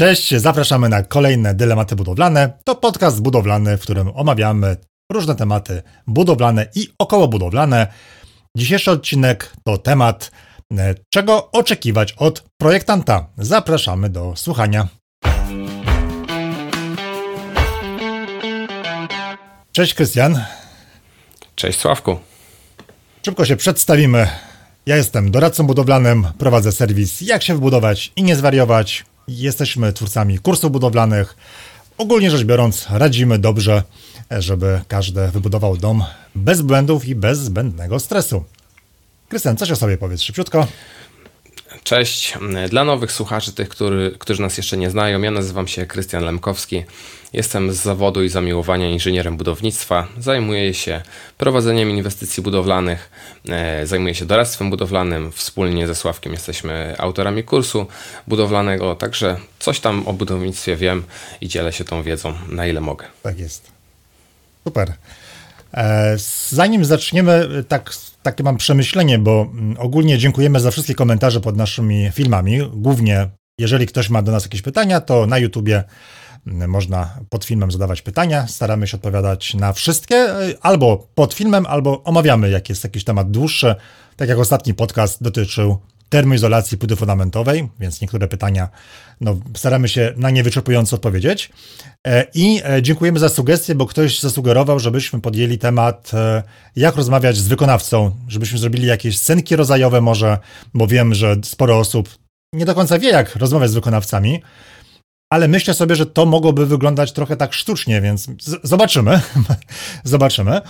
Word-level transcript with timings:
Cześć, 0.00 0.34
zapraszamy 0.34 0.88
na 0.88 1.02
kolejne 1.02 1.54
dylematy 1.54 1.96
budowlane. 1.96 2.52
To 2.64 2.74
podcast 2.74 3.22
budowlany, 3.22 3.76
w 3.76 3.80
którym 3.80 4.10
omawiamy 4.14 4.76
różne 5.12 5.34
tematy 5.34 5.82
budowlane 6.06 6.66
i 6.74 6.88
okołobudowlane. 6.98 7.86
Dzisiejszy 8.56 8.90
odcinek 8.90 9.52
to 9.64 9.78
temat, 9.78 10.30
e, 10.78 10.94
czego 11.10 11.50
oczekiwać 11.50 12.12
od 12.12 12.44
projektanta. 12.60 13.26
Zapraszamy 13.38 14.10
do 14.10 14.36
słuchania. 14.36 14.88
Cześć 19.72 19.94
Krystian. 19.94 20.44
Cześć 21.54 21.78
Sławku. 21.78 22.18
Szybko 23.24 23.44
się 23.44 23.56
przedstawimy. 23.56 24.28
Ja 24.86 24.96
jestem 24.96 25.30
doradcą 25.30 25.66
budowlanym, 25.66 26.26
prowadzę 26.38 26.72
serwis 26.72 27.20
Jak 27.20 27.42
się 27.42 27.54
wybudować 27.54 28.12
i 28.16 28.22
nie 28.22 28.36
zwariować. 28.36 29.09
Jesteśmy 29.30 29.92
twórcami 29.92 30.38
kursów 30.38 30.72
budowlanych. 30.72 31.36
Ogólnie 31.98 32.30
rzecz 32.30 32.44
biorąc, 32.44 32.86
radzimy 32.90 33.38
dobrze, 33.38 33.82
żeby 34.30 34.80
każdy 34.88 35.28
wybudował 35.28 35.76
dom 35.76 36.04
bez 36.34 36.62
błędów 36.62 37.08
i 37.08 37.14
bez 37.14 37.38
zbędnego 37.38 38.00
stresu. 38.00 38.44
Krystian, 39.28 39.56
coś 39.56 39.70
o 39.70 39.76
sobie 39.76 39.98
powiedz 39.98 40.22
szybciutko. 40.22 40.66
Cześć. 41.82 42.38
Dla 42.70 42.84
nowych 42.84 43.12
słuchaczy, 43.12 43.52
tych, 43.52 43.68
który, 43.68 44.16
którzy 44.18 44.42
nas 44.42 44.56
jeszcze 44.56 44.76
nie 44.76 44.90
znają, 44.90 45.22
ja 45.22 45.30
nazywam 45.30 45.68
się 45.68 45.86
Krystian 45.86 46.24
Lemkowski. 46.24 46.84
Jestem 47.32 47.72
z 47.72 47.76
zawodu 47.76 48.24
i 48.24 48.28
zamiłowania 48.28 48.88
inżynierem 48.88 49.36
budownictwa. 49.36 50.08
Zajmuję 50.18 50.74
się 50.74 51.02
prowadzeniem 51.38 51.90
inwestycji 51.90 52.42
budowlanych, 52.42 53.10
e, 53.48 53.86
zajmuję 53.86 54.14
się 54.14 54.26
doradztwem 54.26 54.70
budowlanym. 54.70 55.32
Wspólnie 55.32 55.86
ze 55.86 55.94
Sławkiem 55.94 56.32
jesteśmy 56.32 56.94
autorami 56.98 57.44
kursu 57.44 57.86
budowlanego, 58.26 58.94
także 58.94 59.36
coś 59.58 59.80
tam 59.80 60.08
o 60.08 60.12
budownictwie 60.12 60.76
wiem 60.76 61.02
i 61.40 61.48
dzielę 61.48 61.72
się 61.72 61.84
tą 61.84 62.02
wiedzą 62.02 62.34
na 62.48 62.66
ile 62.66 62.80
mogę. 62.80 63.06
Tak 63.22 63.38
jest. 63.38 63.70
Super. 64.64 64.92
E, 65.74 66.16
zanim 66.48 66.84
zaczniemy, 66.84 67.64
tak, 67.68 67.90
takie 68.22 68.42
mam 68.42 68.56
przemyślenie, 68.56 69.18
bo 69.18 69.50
mm, 69.52 69.76
ogólnie 69.78 70.18
dziękujemy 70.18 70.60
za 70.60 70.70
wszystkie 70.70 70.94
komentarze 70.94 71.40
pod 71.40 71.56
naszymi 71.56 72.10
filmami. 72.12 72.70
Głównie, 72.72 73.28
jeżeli 73.58 73.86
ktoś 73.86 74.10
ma 74.10 74.22
do 74.22 74.32
nas 74.32 74.44
jakieś 74.44 74.62
pytania, 74.62 75.00
to 75.00 75.26
na 75.26 75.38
YouTubie 75.38 75.84
można 76.46 77.18
pod 77.28 77.44
filmem 77.44 77.70
zadawać 77.70 78.02
pytania. 78.02 78.46
Staramy 78.46 78.86
się 78.86 78.96
odpowiadać 78.96 79.54
na 79.54 79.72
wszystkie, 79.72 80.16
e, 80.16 80.54
albo 80.60 81.08
pod 81.14 81.34
filmem, 81.34 81.66
albo 81.66 82.02
omawiamy, 82.02 82.50
jak 82.50 82.68
jest 82.68 82.84
jakiś 82.84 83.04
temat 83.04 83.30
dłuższy. 83.30 83.74
Tak 84.16 84.28
jak 84.28 84.38
ostatni 84.38 84.74
podcast 84.74 85.22
dotyczył 85.22 85.78
termoizolacji 86.08 86.78
płyty 86.78 86.96
fundamentowej, 86.96 87.68
więc 87.80 88.00
niektóre 88.00 88.28
pytania 88.28 88.68
no, 89.20 89.36
staramy 89.56 89.88
się 89.88 90.14
na 90.16 90.30
nie 90.30 90.42
wyczerpująco 90.42 90.96
odpowiedzieć. 90.96 91.50
E, 92.06 92.26
I 92.34 92.60
e, 92.64 92.82
dziękujemy 92.82 93.18
za 93.18 93.28
sugestie, 93.28 93.74
bo 93.74 93.86
ktoś 93.86 94.20
zasugerował, 94.20 94.78
żebyśmy 94.78 95.20
podjęli 95.20 95.58
temat, 95.58 96.10
jak 96.76 96.96
rozmawiać 96.96 97.36
z 97.36 97.48
wykonawcą, 97.48 98.10
żebyśmy 98.28 98.58
zrobili 98.58 98.86
jakieś 98.86 99.18
scenki 99.18 99.56
rodzajowe 99.56 100.00
może, 100.00 100.38
bo 100.74 100.86
wiem, 100.86 101.14
że 101.14 101.36
sporo 101.44 101.78
osób 101.78 102.08
nie 102.52 102.64
do 102.64 102.74
końca 102.74 102.98
wie, 102.98 103.08
jak 103.08 103.36
rozmawiać 103.36 103.70
z 103.70 103.74
wykonawcami, 103.74 104.42
ale 105.32 105.48
myślę 105.48 105.74
sobie, 105.74 105.96
że 105.96 106.06
to 106.06 106.26
mogłoby 106.26 106.66
wyglądać 106.66 107.12
trochę 107.12 107.36
tak 107.36 107.52
sztucznie, 107.52 108.00
więc 108.00 108.26
zobaczymy. 108.62 109.20
zobaczymy. 110.04 110.60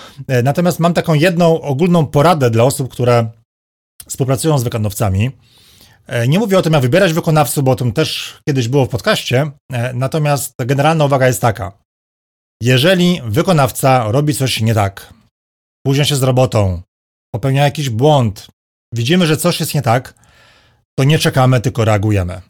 Natomiast 0.42 0.80
mam 0.80 0.94
taką 0.94 1.14
jedną 1.14 1.61
ogólną 1.61 2.06
poradę 2.06 2.50
dla 2.50 2.64
osób, 2.64 2.92
które 2.92 3.31
współpracują 4.08 4.58
z 4.58 4.62
wykonawcami. 4.62 5.31
E, 6.06 6.28
nie 6.28 6.38
mówię 6.38 6.58
o 6.58 6.62
tym, 6.62 6.72
jak 6.72 6.83
wybierać 6.83 7.12
wykonawców, 7.12 7.64
bo 7.64 7.70
o 7.70 7.77
tym 7.77 7.92
też 7.92 8.38
kiedyś 8.48 8.69
było 8.69 8.86
w 8.86 8.88
podcaście. 8.88 9.50
E, 9.72 9.94
natomiast 9.94 10.55
generalna 10.58 11.05
uwaga 11.05 11.27
jest 11.27 11.41
taka. 11.41 11.72
Jeżeli 12.62 13.20
wykonawca 13.25 14.12
robi 14.12 14.34
coś 14.34 14.61
nie 14.61 14.75
tak, 14.75 15.14
późnia 15.86 16.05
się 16.05 16.16
z 16.16 16.22
robotą, 16.22 16.83
popełnia 17.34 17.65
jakiś 17.65 17.91
błąd, 17.91 18.47
widzimy, 18.94 19.26
że 19.26 19.37
coś 19.37 19.60
jest 19.60 19.75
nie 19.75 19.82
tak, 19.82 20.15
to 20.99 21.04
nie 21.04 21.19
czekamy, 21.19 21.60
tylko 21.60 21.84
reagujemy. 21.84 22.41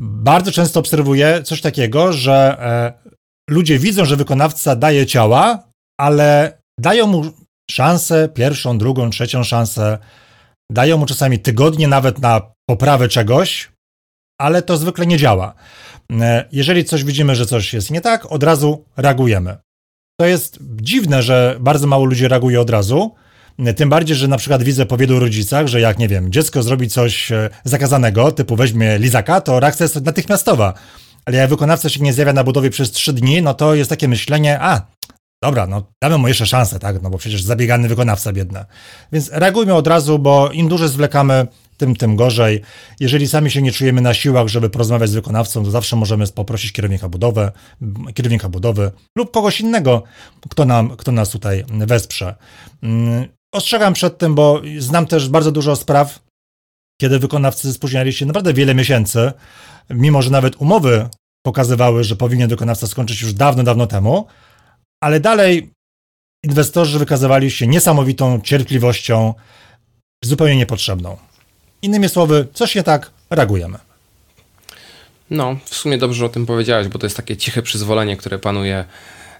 Bardzo 0.00 0.52
często 0.52 0.80
obserwuję 0.80 1.42
coś 1.42 1.60
takiego, 1.60 2.12
że 2.12 2.56
e, 2.60 3.12
ludzie 3.50 3.78
widzą, 3.78 4.04
że 4.04 4.16
wykonawca 4.16 4.76
daje 4.76 5.06
ciała, 5.06 5.68
ale 6.00 6.58
dają 6.78 7.06
mu 7.06 7.24
szansę, 7.70 8.28
pierwszą, 8.28 8.78
drugą, 8.78 9.10
trzecią 9.10 9.44
szansę, 9.44 9.98
dają 10.72 10.98
mu 10.98 11.06
czasami 11.06 11.38
tygodnie 11.38 11.88
nawet 11.88 12.18
na 12.18 12.40
poprawę 12.68 13.08
czegoś, 13.08 13.72
ale 14.40 14.62
to 14.62 14.76
zwykle 14.76 15.06
nie 15.06 15.18
działa. 15.18 15.54
E, 16.12 16.48
jeżeli 16.52 16.84
coś 16.84 17.04
widzimy, 17.04 17.34
że 17.34 17.46
coś 17.46 17.74
jest 17.74 17.90
nie 17.90 18.00
tak, 18.00 18.32
od 18.32 18.42
razu 18.42 18.84
reagujemy. 18.96 19.56
To 20.20 20.26
jest 20.26 20.58
dziwne, 20.62 21.22
że 21.22 21.56
bardzo 21.60 21.86
mało 21.86 22.04
ludzi 22.04 22.28
reaguje 22.28 22.60
od 22.60 22.70
razu. 22.70 23.14
Tym 23.76 23.88
bardziej, 23.88 24.16
że 24.16 24.28
na 24.28 24.36
przykład 24.36 24.62
widzę 24.62 24.86
po 24.86 24.96
wielu 24.96 25.18
rodzicach, 25.18 25.66
że 25.66 25.80
jak, 25.80 25.98
nie 25.98 26.08
wiem, 26.08 26.32
dziecko 26.32 26.62
zrobi 26.62 26.88
coś 26.88 27.32
e, 27.32 27.50
zakazanego, 27.64 28.32
typu 28.32 28.56
weźmie 28.56 28.98
lizaka, 28.98 29.40
to 29.40 29.60
reakcja 29.60 29.84
jest 29.84 30.04
natychmiastowa. 30.04 30.74
Ale 31.24 31.36
jak 31.36 31.50
wykonawca 31.50 31.88
się 31.88 32.00
nie 32.00 32.12
zjawia 32.12 32.32
na 32.32 32.44
budowie 32.44 32.70
przez 32.70 32.90
trzy 32.90 33.12
dni, 33.12 33.42
no 33.42 33.54
to 33.54 33.74
jest 33.74 33.90
takie 33.90 34.08
myślenie, 34.08 34.60
a, 34.60 34.86
dobra, 35.42 35.66
no 35.66 35.86
damy 36.02 36.18
mu 36.18 36.28
jeszcze 36.28 36.46
szansę, 36.46 36.78
tak, 36.78 37.02
no 37.02 37.10
bo 37.10 37.18
przecież 37.18 37.42
zabiegany 37.42 37.88
wykonawca 37.88 38.32
biedna. 38.32 38.64
Więc 39.12 39.30
reagujmy 39.32 39.74
od 39.74 39.86
razu, 39.86 40.18
bo 40.18 40.50
im 40.50 40.68
dłużej 40.68 40.88
zwlekamy, 40.88 41.46
tym, 41.76 41.96
tym 41.96 42.16
gorzej. 42.16 42.62
Jeżeli 43.00 43.28
sami 43.28 43.50
się 43.50 43.62
nie 43.62 43.72
czujemy 43.72 44.00
na 44.00 44.14
siłach, 44.14 44.48
żeby 44.48 44.70
porozmawiać 44.70 45.10
z 45.10 45.14
wykonawcą, 45.14 45.64
to 45.64 45.70
zawsze 45.70 45.96
możemy 45.96 46.26
poprosić 46.26 46.72
kierownika 46.72 47.08
budowy, 47.08 47.50
kierownika 48.14 48.48
budowy 48.48 48.90
lub 49.18 49.30
kogoś 49.30 49.60
innego, 49.60 50.02
kto, 50.50 50.64
nam, 50.64 50.96
kto 50.96 51.12
nas 51.12 51.30
tutaj 51.30 51.64
wesprze. 51.68 52.34
Ostrzegam 53.52 53.94
przed 53.94 54.18
tym, 54.18 54.34
bo 54.34 54.62
znam 54.78 55.06
też 55.06 55.28
bardzo 55.28 55.52
dużo 55.52 55.76
spraw, 55.76 56.22
kiedy 57.00 57.18
wykonawcy 57.18 57.72
spóźniali 57.72 58.12
się 58.12 58.26
naprawdę 58.26 58.54
wiele 58.54 58.74
miesięcy, 58.74 59.32
mimo 59.90 60.22
że 60.22 60.30
nawet 60.30 60.56
umowy 60.56 61.08
pokazywały, 61.46 62.04
że 62.04 62.16
powinien 62.16 62.48
wykonawca 62.48 62.86
skończyć 62.86 63.22
już 63.22 63.32
dawno, 63.32 63.62
dawno 63.62 63.86
temu, 63.86 64.26
ale 65.02 65.20
dalej 65.20 65.70
inwestorzy 66.44 66.98
wykazywali 66.98 67.50
się 67.50 67.66
niesamowitą 67.66 68.40
cierpliwością, 68.40 69.34
zupełnie 70.24 70.56
niepotrzebną. 70.56 71.16
Innymi 71.82 72.08
słowy, 72.08 72.46
coś 72.52 72.74
nie 72.74 72.82
tak, 72.82 73.10
reagujemy. 73.30 73.78
No, 75.30 75.56
w 75.64 75.74
sumie 75.74 75.98
dobrze 75.98 76.18
że 76.18 76.26
o 76.26 76.28
tym 76.28 76.46
powiedziałeś, 76.46 76.88
bo 76.88 76.98
to 76.98 77.06
jest 77.06 77.16
takie 77.16 77.36
ciche 77.36 77.62
przyzwolenie, 77.62 78.16
które 78.16 78.38
panuje 78.38 78.84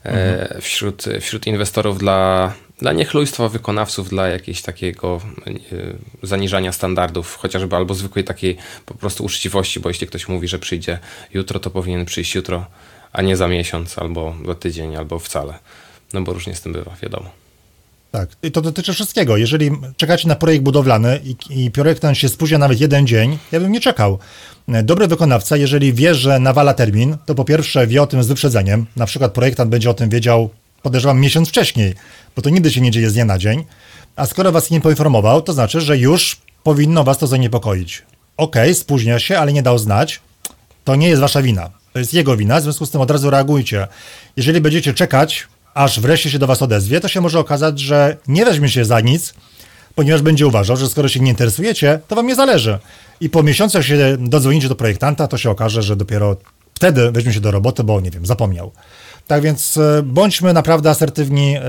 e, 0.05 0.09
mhm. 0.11 0.61
wśród, 0.61 1.05
wśród 1.21 1.47
inwestorów 1.47 1.99
dla, 1.99 2.53
dla 2.78 2.93
niechlujstwa 2.93 3.49
wykonawców, 3.49 4.09
dla 4.09 4.28
jakiegoś 4.28 4.62
takiego 4.62 5.21
e, 5.47 5.53
zaniżania 6.22 6.72
standardów, 6.72 7.37
chociażby 7.37 7.77
albo 7.77 7.94
zwykłej 7.94 8.25
takiej 8.25 8.56
po 8.87 8.94
prostu 8.94 9.25
uczciwości, 9.25 9.81
bo 9.81 9.88
jeśli 9.88 10.06
ktoś 10.06 10.28
mówi, 10.28 10.49
że 10.49 10.59
przyjdzie 10.59 10.99
jutro, 11.34 11.60
to 11.60 11.71
powinien 11.71 12.05
przyjść 12.05 12.34
jutro, 12.34 12.66
a 13.12 13.22
nie 13.22 13.37
za 13.37 13.49
miesiąc, 13.49 13.99
albo 13.99 14.34
za 14.47 14.55
tydzień, 14.55 14.97
albo 14.97 15.19
wcale. 15.19 15.59
No 16.12 16.22
bo 16.22 16.33
różnie 16.33 16.55
z 16.55 16.60
tym 16.60 16.72
bywa, 16.72 16.97
wiadomo. 17.03 17.31
Tak, 18.10 18.28
i 18.43 18.50
to 18.50 18.62
dotyczy 18.62 18.93
wszystkiego. 18.93 19.37
Jeżeli 19.37 19.71
czekacie 19.97 20.28
na 20.28 20.37
projekt 20.37 20.65
budowlany 20.65 21.21
i, 21.25 21.65
i 21.65 21.71
projektant 21.71 22.19
się 22.19 22.28
spóźnia 22.28 22.59
nawet 22.59 22.81
jeden 22.81 23.06
dzień, 23.06 23.39
ja 23.53 23.60
bym 23.60 23.72
nie 23.72 23.81
czekał. 23.81 24.19
Dobry 24.69 25.06
wykonawca, 25.06 25.56
jeżeli 25.56 25.93
wie, 25.93 26.15
że 26.15 26.39
nawala 26.39 26.75
termin, 26.75 27.16
to 27.27 27.34
po 27.34 27.44
pierwsze 27.44 27.87
wie 27.87 28.03
o 28.03 28.06
tym 28.06 28.22
z 28.22 28.27
wyprzedzeniem. 28.27 28.87
Na 28.97 29.06
przykład 29.06 29.33
projektant 29.33 29.71
będzie 29.71 29.91
o 29.91 29.94
tym 29.94 30.10
wiedział, 30.10 30.50
podejrzewam, 30.82 31.20
miesiąc 31.20 31.48
wcześniej, 31.48 31.94
bo 32.37 32.43
to 32.43 32.50
nigdy 32.50 32.70
się 32.70 32.81
nie 32.81 32.91
dzieje 32.91 33.10
z 33.10 33.15
dnia 33.15 33.25
na 33.25 33.38
dzień. 33.38 33.65
A 34.16 34.26
skoro 34.26 34.53
was 34.53 34.70
nie 34.70 34.81
poinformował, 34.81 35.43
to 35.43 35.53
znaczy, 35.53 35.81
że 35.81 35.98
już 35.98 36.41
powinno 36.62 37.04
was 37.04 37.19
to 37.19 37.26
zaniepokoić. 37.26 38.03
Okej, 38.37 38.62
okay, 38.62 38.75
spóźnia 38.75 39.19
się, 39.19 39.38
ale 39.38 39.53
nie 39.53 39.62
dał 39.62 39.78
znać. 39.78 40.21
To 40.84 40.94
nie 40.94 41.09
jest 41.09 41.21
wasza 41.21 41.42
wina. 41.42 41.71
To 41.92 41.98
jest 41.98 42.15
jego 42.15 42.36
wina, 42.36 42.60
w 42.60 42.62
związku 42.62 42.86
z 42.86 42.91
tym 42.91 43.01
od 43.01 43.10
razu 43.10 43.30
reagujcie. 43.30 43.89
Jeżeli 44.36 44.60
będziecie 44.60 44.95
czekać, 44.95 45.48
aż 45.74 46.01
wreszcie 46.01 46.30
się 46.30 46.39
do 46.39 46.47
was 46.47 46.62
odezwie, 46.62 47.01
to 47.01 47.09
się 47.09 47.21
może 47.21 47.39
okazać, 47.39 47.80
że 47.80 48.16
nie 48.28 48.45
weźmie 48.45 48.68
się 48.68 48.84
za 48.84 49.01
nic, 49.01 49.34
ponieważ 49.95 50.22
będzie 50.22 50.47
uważał, 50.47 50.77
że 50.77 50.89
skoro 50.89 51.09
się 51.09 51.21
nie 51.21 51.30
interesujecie, 51.30 52.01
to 52.09 52.16
wam 52.16 52.27
nie 52.27 52.34
zależy. 52.34 52.78
I 53.21 53.30
po 53.30 53.42
miesiącu, 53.42 53.78
jak 53.78 53.86
się 53.86 54.16
dodzwonicie 54.18 54.68
do 54.68 54.74
projektanta, 54.74 55.28
to 55.28 55.39
się 55.39 55.51
okaże, 55.51 55.83
że 55.83 55.97
dopiero 55.97 56.36
wtedy 56.74 57.12
weźmie 57.12 57.33
się 57.33 57.41
do 57.41 57.51
roboty, 57.51 57.84
bo 57.84 58.01
nie 58.01 58.10
wiem, 58.10 58.27
zapomniał. 58.27 58.72
Tak 59.33 59.43
więc 59.43 59.77
e, 59.77 60.03
bądźmy 60.03 60.53
naprawdę 60.53 60.91
asertywni, 60.91 61.57
e, 61.57 61.63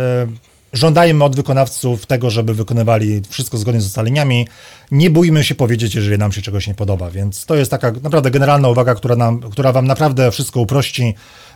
żądajmy 0.73 1.23
od 1.23 1.35
wykonawców 1.35 2.05
tego, 2.05 2.29
żeby 2.29 2.53
wykonywali 2.53 3.21
wszystko 3.29 3.57
zgodnie 3.57 3.81
z 3.81 3.85
ustaleniami. 3.85 4.47
Nie 4.91 5.09
bójmy 5.09 5.43
się 5.43 5.55
powiedzieć, 5.55 5.95
jeżeli 5.95 6.17
nam 6.17 6.31
się 6.31 6.41
czegoś 6.41 6.67
nie 6.67 6.73
podoba. 6.73 7.11
Więc 7.11 7.45
to 7.45 7.55
jest 7.55 7.71
taka 7.71 7.91
naprawdę 7.91 8.31
generalna 8.31 8.69
uwaga, 8.69 8.95
która, 8.95 9.15
nam, 9.15 9.39
która 9.39 9.71
wam 9.71 9.87
naprawdę 9.87 10.31
wszystko 10.31 10.59
uprości. 10.59 11.15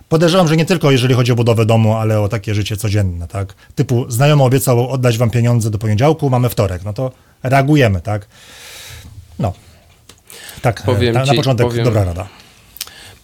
Podejrzewam, 0.09 0.47
że 0.47 0.57
nie 0.57 0.65
tylko 0.65 0.91
jeżeli 0.91 1.13
chodzi 1.13 1.31
o 1.31 1.35
budowę 1.35 1.65
domu, 1.65 1.93
ale 1.93 2.21
o 2.21 2.27
takie 2.27 2.55
życie 2.55 2.77
codzienne, 2.77 3.27
tak? 3.27 3.53
Typu 3.75 4.11
znajomy 4.11 4.43
obiecał 4.43 4.89
oddać 4.89 5.17
wam 5.17 5.29
pieniądze 5.29 5.69
do 5.69 5.77
poniedziałku, 5.77 6.29
mamy 6.29 6.49
wtorek, 6.49 6.83
no 6.83 6.93
to 6.93 7.11
reagujemy, 7.43 8.01
tak? 8.01 8.27
No. 9.39 9.53
Tak, 10.61 10.83
powiem 10.83 11.13
na, 11.13 11.25
na 11.25 11.33
początek 11.33 11.67
powiem, 11.67 11.85
dobra 11.85 12.03
rada. 12.03 12.27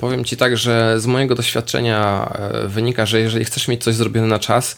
Powiem 0.04 0.26
Ci 0.26 0.38
tak, 0.38 0.58
że 0.58 1.00
z 1.00 1.06
mojego 1.06 1.36
doświadczenia 1.36 2.32
e, 2.36 2.68
wynika, 2.68 3.06
że 3.06 3.20
jeżeli 3.20 3.46
chcesz 3.46 3.68
mieć 3.68 3.84
coś 3.84 3.96
zrobione 3.96 4.28
na 4.28 4.40
czas, 4.40 4.78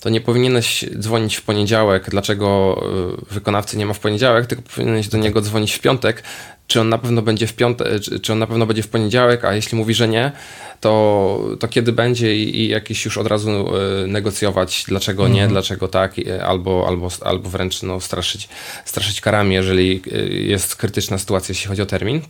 to 0.00 0.10
nie 0.10 0.20
powinieneś 0.20 0.84
dzwonić 0.98 1.36
w 1.36 1.42
poniedziałek, 1.42 2.10
dlaczego 2.10 2.80
e, 3.30 3.34
wykonawcy 3.34 3.76
nie 3.76 3.86
ma 3.86 3.94
w 3.94 3.98
poniedziałek, 3.98 4.46
tylko 4.46 4.62
powinieneś 4.62 5.08
do 5.08 5.18
niego 5.18 5.40
dzwonić 5.40 5.72
w 5.72 5.80
piątek, 5.80 6.22
czy 6.66 6.80
on 6.80 6.88
na 6.88 6.98
pewno 6.98 7.22
będzie 7.22 7.46
w 7.46 7.54
piątek, 7.54 7.86
czy 8.22 8.32
on 8.32 8.38
na 8.38 8.46
pewno 8.46 8.66
będzie 8.66 8.82
w 8.82 8.88
poniedziałek, 8.88 9.44
a 9.44 9.54
jeśli 9.54 9.78
mówi, 9.78 9.94
że 9.94 10.08
nie, 10.08 10.32
to, 10.84 11.40
to 11.60 11.68
kiedy 11.68 11.92
będzie 11.92 12.36
i, 12.36 12.60
i 12.60 12.68
jakiś 12.68 13.04
już 13.04 13.18
od 13.18 13.26
razu 13.26 13.50
y, 13.50 14.06
negocjować, 14.06 14.84
dlaczego 14.88 15.28
nie, 15.28 15.32
mhm. 15.32 15.50
dlaczego 15.50 15.88
tak, 15.88 16.14
albo, 16.44 16.84
albo, 16.88 17.08
albo 17.20 17.48
wręcz 17.50 17.82
no, 17.82 18.00
straszyć, 18.00 18.48
straszyć 18.84 19.20
karami, 19.20 19.54
jeżeli 19.54 20.02
y, 20.12 20.28
jest 20.28 20.76
krytyczna 20.76 21.18
sytuacja, 21.18 21.52
jeśli 21.52 21.68
chodzi 21.68 21.82
o 21.82 21.86
termin. 21.86 22.20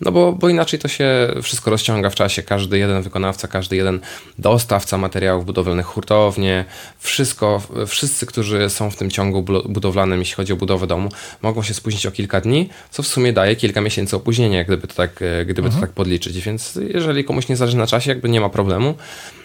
No 0.00 0.12
bo, 0.12 0.32
bo 0.32 0.48
inaczej 0.48 0.78
to 0.78 0.88
się 0.88 1.28
wszystko 1.42 1.70
rozciąga 1.70 2.10
w 2.10 2.14
czasie. 2.14 2.42
Każdy 2.42 2.78
jeden 2.78 3.02
wykonawca, 3.02 3.48
każdy 3.48 3.76
jeden 3.76 4.00
dostawca 4.38 4.98
materiałów 4.98 5.46
budowlanych, 5.46 5.86
hurtownie, 5.86 6.64
wszystko, 6.98 7.62
wszyscy, 7.86 8.26
którzy 8.26 8.70
są 8.70 8.90
w 8.90 8.96
tym 8.96 9.10
ciągu 9.10 9.42
budowlanym, 9.68 10.18
jeśli 10.18 10.34
chodzi 10.34 10.52
o 10.52 10.56
budowę 10.56 10.86
domu, 10.86 11.08
mogą 11.42 11.62
się 11.62 11.74
spóźnić 11.74 12.06
o 12.06 12.10
kilka 12.10 12.40
dni, 12.40 12.68
co 12.90 13.02
w 13.02 13.06
sumie 13.06 13.32
daje 13.32 13.56
kilka 13.56 13.67
miesięcy 13.76 14.16
opóźnienia, 14.16 14.64
gdyby 14.64 14.86
to 14.86 14.94
tak, 14.94 15.20
gdyby 15.44 15.62
mhm. 15.62 15.74
to 15.74 15.80
tak 15.80 15.90
podliczyć. 15.90 16.40
Więc 16.40 16.78
jeżeli 16.94 17.24
komuś 17.24 17.48
nie 17.48 17.56
zależy 17.56 17.76
na 17.76 17.86
czasie, 17.86 18.10
jakby 18.10 18.28
nie 18.28 18.40
ma 18.40 18.48
problemu. 18.48 18.94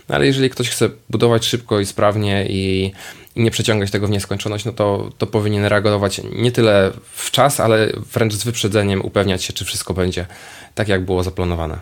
Ale 0.08 0.26
jeżeli 0.26 0.50
ktoś 0.50 0.70
chce 0.70 0.90
budować 1.10 1.46
szybko 1.46 1.80
i 1.80 1.86
sprawnie 1.86 2.46
i, 2.50 2.92
i 3.36 3.44
nie 3.44 3.52
przeciągać 3.52 3.92
tego 3.92 4.08
w 4.08 4.10
nieskończoność, 4.10 4.66
no 4.66 4.72
to, 4.72 5.10
to 5.18 5.28
powinien 5.28 5.66
reagować 5.66 6.22
nie 6.36 6.52
tyle 6.52 6.92
w 7.16 7.32
czas, 7.32 7.60
ale 7.60 7.90
wręcz 8.14 8.34
z 8.34 8.44
wyprzedzeniem 8.44 9.06
upewniać 9.06 9.44
się, 9.44 9.54
czy 9.54 9.66
wszystko 9.66 9.94
będzie 9.94 10.26
tak, 10.76 10.88
jak 10.88 11.06
było 11.06 11.24
zaplanowane. 11.24 11.80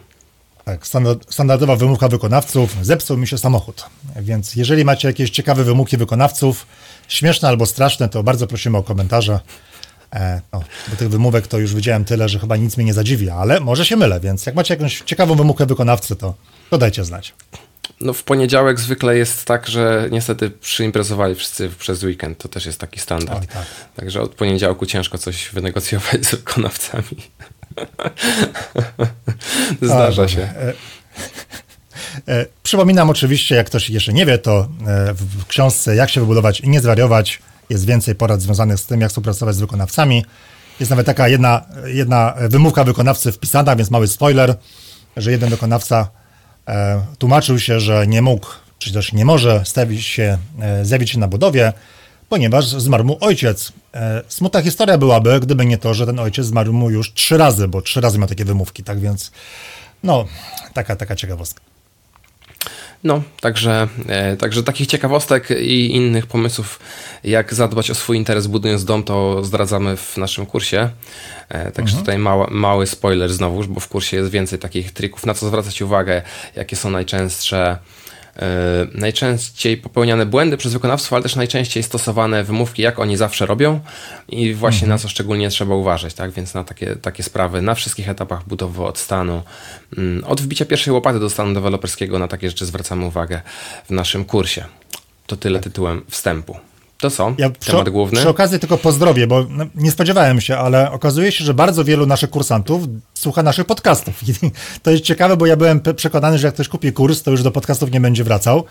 Tak, 0.65 0.87
standardowa 1.29 1.75
wymówka 1.75 2.07
wykonawców, 2.07 2.75
zepsuł 2.81 3.17
mi 3.17 3.27
się 3.27 3.37
samochód. 3.37 3.85
Więc 4.19 4.55
jeżeli 4.55 4.85
macie 4.85 5.07
jakieś 5.07 5.29
ciekawe 5.29 5.63
wymówki 5.63 5.97
wykonawców, 5.97 6.65
śmieszne 7.07 7.47
albo 7.47 7.65
straszne, 7.65 8.09
to 8.09 8.23
bardzo 8.23 8.47
prosimy 8.47 8.77
o 8.77 8.83
komentarze. 8.83 9.39
E, 10.13 10.41
no, 10.53 10.63
do 10.87 10.95
tych 10.95 11.09
wymówek 11.09 11.47
to 11.47 11.57
już 11.57 11.75
widziałem 11.75 12.05
tyle, 12.05 12.29
że 12.29 12.39
chyba 12.39 12.57
nic 12.57 12.77
mnie 12.77 12.85
nie 12.85 12.93
zadziwi, 12.93 13.29
ale 13.29 13.59
może 13.59 13.85
się 13.85 13.95
mylę, 13.95 14.19
więc 14.19 14.45
jak 14.45 14.55
macie 14.55 14.73
jakąś 14.73 15.01
ciekawą 15.01 15.35
wymówkę 15.35 15.65
wykonawcy, 15.65 16.15
to, 16.15 16.33
to 16.69 16.77
dajcie 16.77 17.05
znać. 17.05 17.33
No 18.01 18.13
w 18.13 18.23
poniedziałek 18.23 18.79
zwykle 18.79 19.17
jest 19.17 19.45
tak, 19.45 19.67
że 19.67 20.07
niestety 20.11 20.49
przyimprezowali 20.49 21.35
wszyscy 21.35 21.69
przez 21.69 22.03
weekend. 22.03 22.37
To 22.37 22.49
też 22.49 22.65
jest 22.65 22.79
taki 22.79 22.99
standard. 22.99 23.41
Oj, 23.41 23.47
tak. 23.47 23.65
Także 23.95 24.21
od 24.21 24.35
poniedziałku 24.35 24.85
ciężko 24.85 25.17
coś 25.17 25.49
wynegocjować 25.49 26.25
z 26.25 26.31
wykonawcami. 26.31 27.03
Zdarza 29.81 30.27
się. 30.27 30.41
E, 30.41 30.73
e, 32.27 32.45
przypominam 32.63 33.09
oczywiście, 33.09 33.55
jak 33.55 33.65
ktoś 33.65 33.89
jeszcze 33.89 34.13
nie 34.13 34.25
wie, 34.25 34.37
to 34.37 34.67
w 35.13 35.45
książce 35.45 35.95
Jak 35.95 36.09
się 36.09 36.21
wybudować 36.21 36.59
i 36.59 36.69
nie 36.69 36.81
zwariować 36.81 37.39
jest 37.71 37.85
więcej 37.85 38.15
porad 38.15 38.41
związanych 38.41 38.79
z 38.79 38.85
tym, 38.85 39.01
jak 39.01 39.09
współpracować 39.09 39.55
z 39.55 39.59
wykonawcami. 39.59 40.25
Jest 40.79 40.89
nawet 40.89 41.05
taka 41.05 41.27
jedna, 41.27 41.65
jedna 41.85 42.33
wymówka 42.49 42.83
wykonawcy 42.83 43.31
wpisana, 43.31 43.75
więc 43.75 43.91
mały 43.91 44.07
spoiler, 44.07 44.55
że 45.17 45.31
jeden 45.31 45.49
wykonawca 45.49 46.09
e, 46.67 47.01
tłumaczył 47.17 47.59
się, 47.59 47.79
że 47.79 48.07
nie 48.07 48.21
mógł, 48.21 48.47
czy 48.77 48.93
też 48.93 49.13
nie 49.13 49.25
może 49.25 49.65
stawić 49.65 50.05
się, 50.05 50.37
e, 50.59 50.85
zjawić 50.85 51.09
się 51.09 51.19
na 51.19 51.27
budowie, 51.27 51.73
ponieważ 52.29 52.65
zmarł 52.65 53.03
mu 53.03 53.17
ojciec. 53.21 53.73
E, 53.93 54.21
smutna 54.27 54.61
historia 54.61 54.97
byłaby, 54.97 55.39
gdyby 55.39 55.65
nie 55.65 55.77
to, 55.77 55.93
że 55.93 56.05
ten 56.05 56.19
ojciec 56.19 56.45
zmarł 56.45 56.73
mu 56.73 56.89
już 56.89 57.13
trzy 57.13 57.37
razy, 57.37 57.67
bo 57.67 57.81
trzy 57.81 58.01
razy 58.01 58.19
miał 58.19 58.27
takie 58.27 58.45
wymówki, 58.45 58.83
tak 58.83 58.99
więc 58.99 59.31
no, 60.03 60.25
taka, 60.73 60.95
taka 60.95 61.15
ciekawostka. 61.15 61.70
No, 63.03 63.21
także, 63.41 63.87
e, 64.07 64.37
także 64.37 64.63
takich 64.63 64.87
ciekawostek 64.87 65.51
i 65.51 65.95
innych 65.95 66.27
pomysłów, 66.27 66.79
jak 67.23 67.53
zadbać 67.53 67.91
o 67.91 67.95
swój 67.95 68.17
interes 68.17 68.47
budując 68.47 68.85
dom, 68.85 69.03
to 69.03 69.43
zdradzamy 69.43 69.97
w 69.97 70.17
naszym 70.17 70.45
kursie. 70.45 70.89
E, 71.49 71.71
także 71.71 71.97
mhm. 71.97 71.99
tutaj 71.99 72.17
mały, 72.17 72.47
mały 72.51 72.87
spoiler 72.87 73.33
znowuż, 73.33 73.67
bo 73.67 73.79
w 73.79 73.87
kursie 73.87 74.17
jest 74.17 74.29
więcej 74.29 74.59
takich 74.59 74.91
trików, 74.91 75.25
na 75.25 75.33
co 75.33 75.47
zwracać 75.47 75.81
uwagę, 75.81 76.21
jakie 76.55 76.75
są 76.75 76.89
najczęstsze 76.89 77.77
najczęściej 78.93 79.77
popełniane 79.77 80.25
błędy 80.25 80.57
przez 80.57 80.73
wykonawców, 80.73 81.13
ale 81.13 81.23
też 81.23 81.35
najczęściej 81.35 81.83
stosowane 81.83 82.43
wymówki, 82.43 82.81
jak 82.81 82.99
oni 82.99 83.17
zawsze 83.17 83.45
robią 83.45 83.79
i 84.29 84.53
właśnie 84.53 84.85
mhm. 84.85 84.89
na 84.89 84.97
co 84.97 85.09
szczególnie 85.09 85.49
trzeba 85.49 85.75
uważać, 85.75 86.13
tak? 86.13 86.31
Więc 86.31 86.53
na 86.53 86.63
takie, 86.63 86.95
takie 86.95 87.23
sprawy 87.23 87.61
na 87.61 87.75
wszystkich 87.75 88.09
etapach 88.09 88.47
budowy 88.47 88.83
od 88.83 88.97
stanu, 88.97 89.43
mm, 89.97 90.23
od 90.23 90.41
wbicia 90.41 90.65
pierwszej 90.65 90.93
łopaty 90.93 91.19
do 91.19 91.29
stanu 91.29 91.53
deweloperskiego, 91.53 92.19
na 92.19 92.27
takie 92.27 92.49
rzeczy 92.49 92.65
zwracamy 92.65 93.05
uwagę 93.05 93.41
w 93.85 93.91
naszym 93.91 94.25
kursie. 94.25 94.65
To 95.27 95.37
tyle 95.37 95.59
tak. 95.59 95.63
tytułem 95.63 96.01
wstępu. 96.09 96.70
To 97.01 97.09
co? 97.09 97.33
Ja 97.37 97.49
Temat 97.49 97.57
przy, 97.57 97.91
główny? 97.91 98.19
Przy 98.19 98.29
okazji 98.29 98.59
tylko 98.59 98.77
pozdrowię, 98.77 99.27
bo 99.27 99.45
no, 99.49 99.65
nie 99.75 99.91
spodziewałem 99.91 100.41
się, 100.41 100.57
ale 100.57 100.91
okazuje 100.91 101.31
się, 101.31 101.45
że 101.45 101.53
bardzo 101.53 101.83
wielu 101.83 102.05
naszych 102.05 102.29
kursantów 102.29 102.83
słucha 103.13 103.43
naszych 103.43 103.65
podcastów. 103.65 104.23
I 104.29 104.33
to 104.83 104.91
jest 104.91 105.03
ciekawe, 105.03 105.37
bo 105.37 105.45
ja 105.45 105.55
byłem 105.55 105.81
przekonany, 105.95 106.37
że 106.37 106.47
jak 106.47 106.53
ktoś 106.53 106.67
kupi 106.67 106.93
kurs, 106.93 107.23
to 107.23 107.31
już 107.31 107.43
do 107.43 107.51
podcastów 107.51 107.91
nie 107.91 108.01
będzie 108.01 108.23
wracał. 108.23 108.63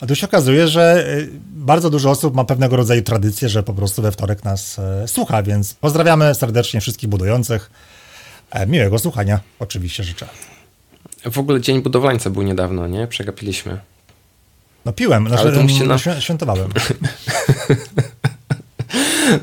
A 0.00 0.06
tu 0.06 0.14
się 0.14 0.26
okazuje, 0.26 0.68
że 0.68 1.04
y, 1.08 1.30
bardzo 1.46 1.90
dużo 1.90 2.10
osób 2.10 2.34
ma 2.34 2.44
pewnego 2.44 2.76
rodzaju 2.76 3.02
tradycję, 3.02 3.48
że 3.48 3.62
po 3.62 3.74
prostu 3.74 4.02
we 4.02 4.12
wtorek 4.12 4.44
nas 4.44 4.78
e, 4.78 5.08
słucha, 5.08 5.42
więc 5.42 5.74
pozdrawiamy 5.74 6.34
serdecznie 6.34 6.80
wszystkich 6.80 7.08
budujących. 7.08 7.70
E, 8.50 8.66
miłego 8.66 8.98
słuchania, 8.98 9.40
oczywiście 9.58 10.04
życzę. 10.04 10.26
W 11.30 11.38
ogóle 11.38 11.60
Dzień 11.60 11.82
Budowlańca 11.82 12.30
był 12.30 12.42
niedawno, 12.42 12.86
nie? 12.86 13.06
Przegapiliśmy. 13.06 13.78
No 14.84 14.92
piłem, 14.92 15.28
znaczy, 15.28 15.42
Ale 15.42 15.52
to 15.52 15.62
musicie 15.62 15.84
na... 15.84 16.20
świętowałem. 16.20 16.68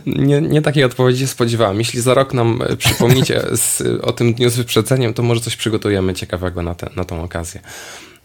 nie, 0.06 0.42
nie 0.42 0.62
takiej 0.62 0.84
odpowiedzi 0.84 1.20
się 1.20 1.28
spodziewałem. 1.28 1.80
Jeśli 1.80 2.02
za 2.02 2.14
rok 2.14 2.34
nam 2.34 2.62
e, 2.62 2.78
przypomnicie 2.78 3.42
z, 3.58 3.82
o 4.02 4.12
tym 4.12 4.34
dniu 4.34 4.50
z 4.50 4.56
wyprzedzeniem, 4.56 5.14
to 5.14 5.24
może 5.24 5.42
coś 5.42 5.56
przygotujemy 5.56 6.14
ciekawego 6.14 6.62
na, 6.62 6.76
te, 6.76 6.90
na 6.96 7.04
tą 7.04 7.24
okazję. 7.24 7.62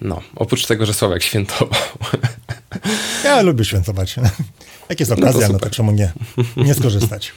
No, 0.01 0.21
oprócz 0.37 0.67
tego, 0.67 0.87
że 0.87 0.95
Sławek 0.95 1.23
świętował. 1.23 1.69
Ja 3.25 3.43
lubię 3.43 3.65
świętować. 3.65 4.17
Jak 4.89 5.01
jest 5.01 5.13
okazja, 5.13 5.41
no 5.41 5.47
to, 5.47 5.53
no 5.53 5.59
to 5.59 5.71
czemu 5.71 5.93
nie, 5.93 6.13
nie 6.57 6.75
skorzystać? 6.75 7.33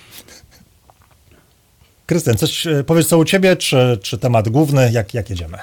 Krystian, 2.06 2.38
coś 2.38 2.68
e, 2.68 2.84
powiedz 2.84 3.08
co 3.08 3.18
u 3.18 3.26
ciebie, 3.26 3.56
czy, 3.56 4.00
czy 4.02 4.18
temat 4.18 4.50
główny, 4.50 4.92
jak, 4.92 5.14
jak 5.14 5.30
jedziemy? 5.30 5.58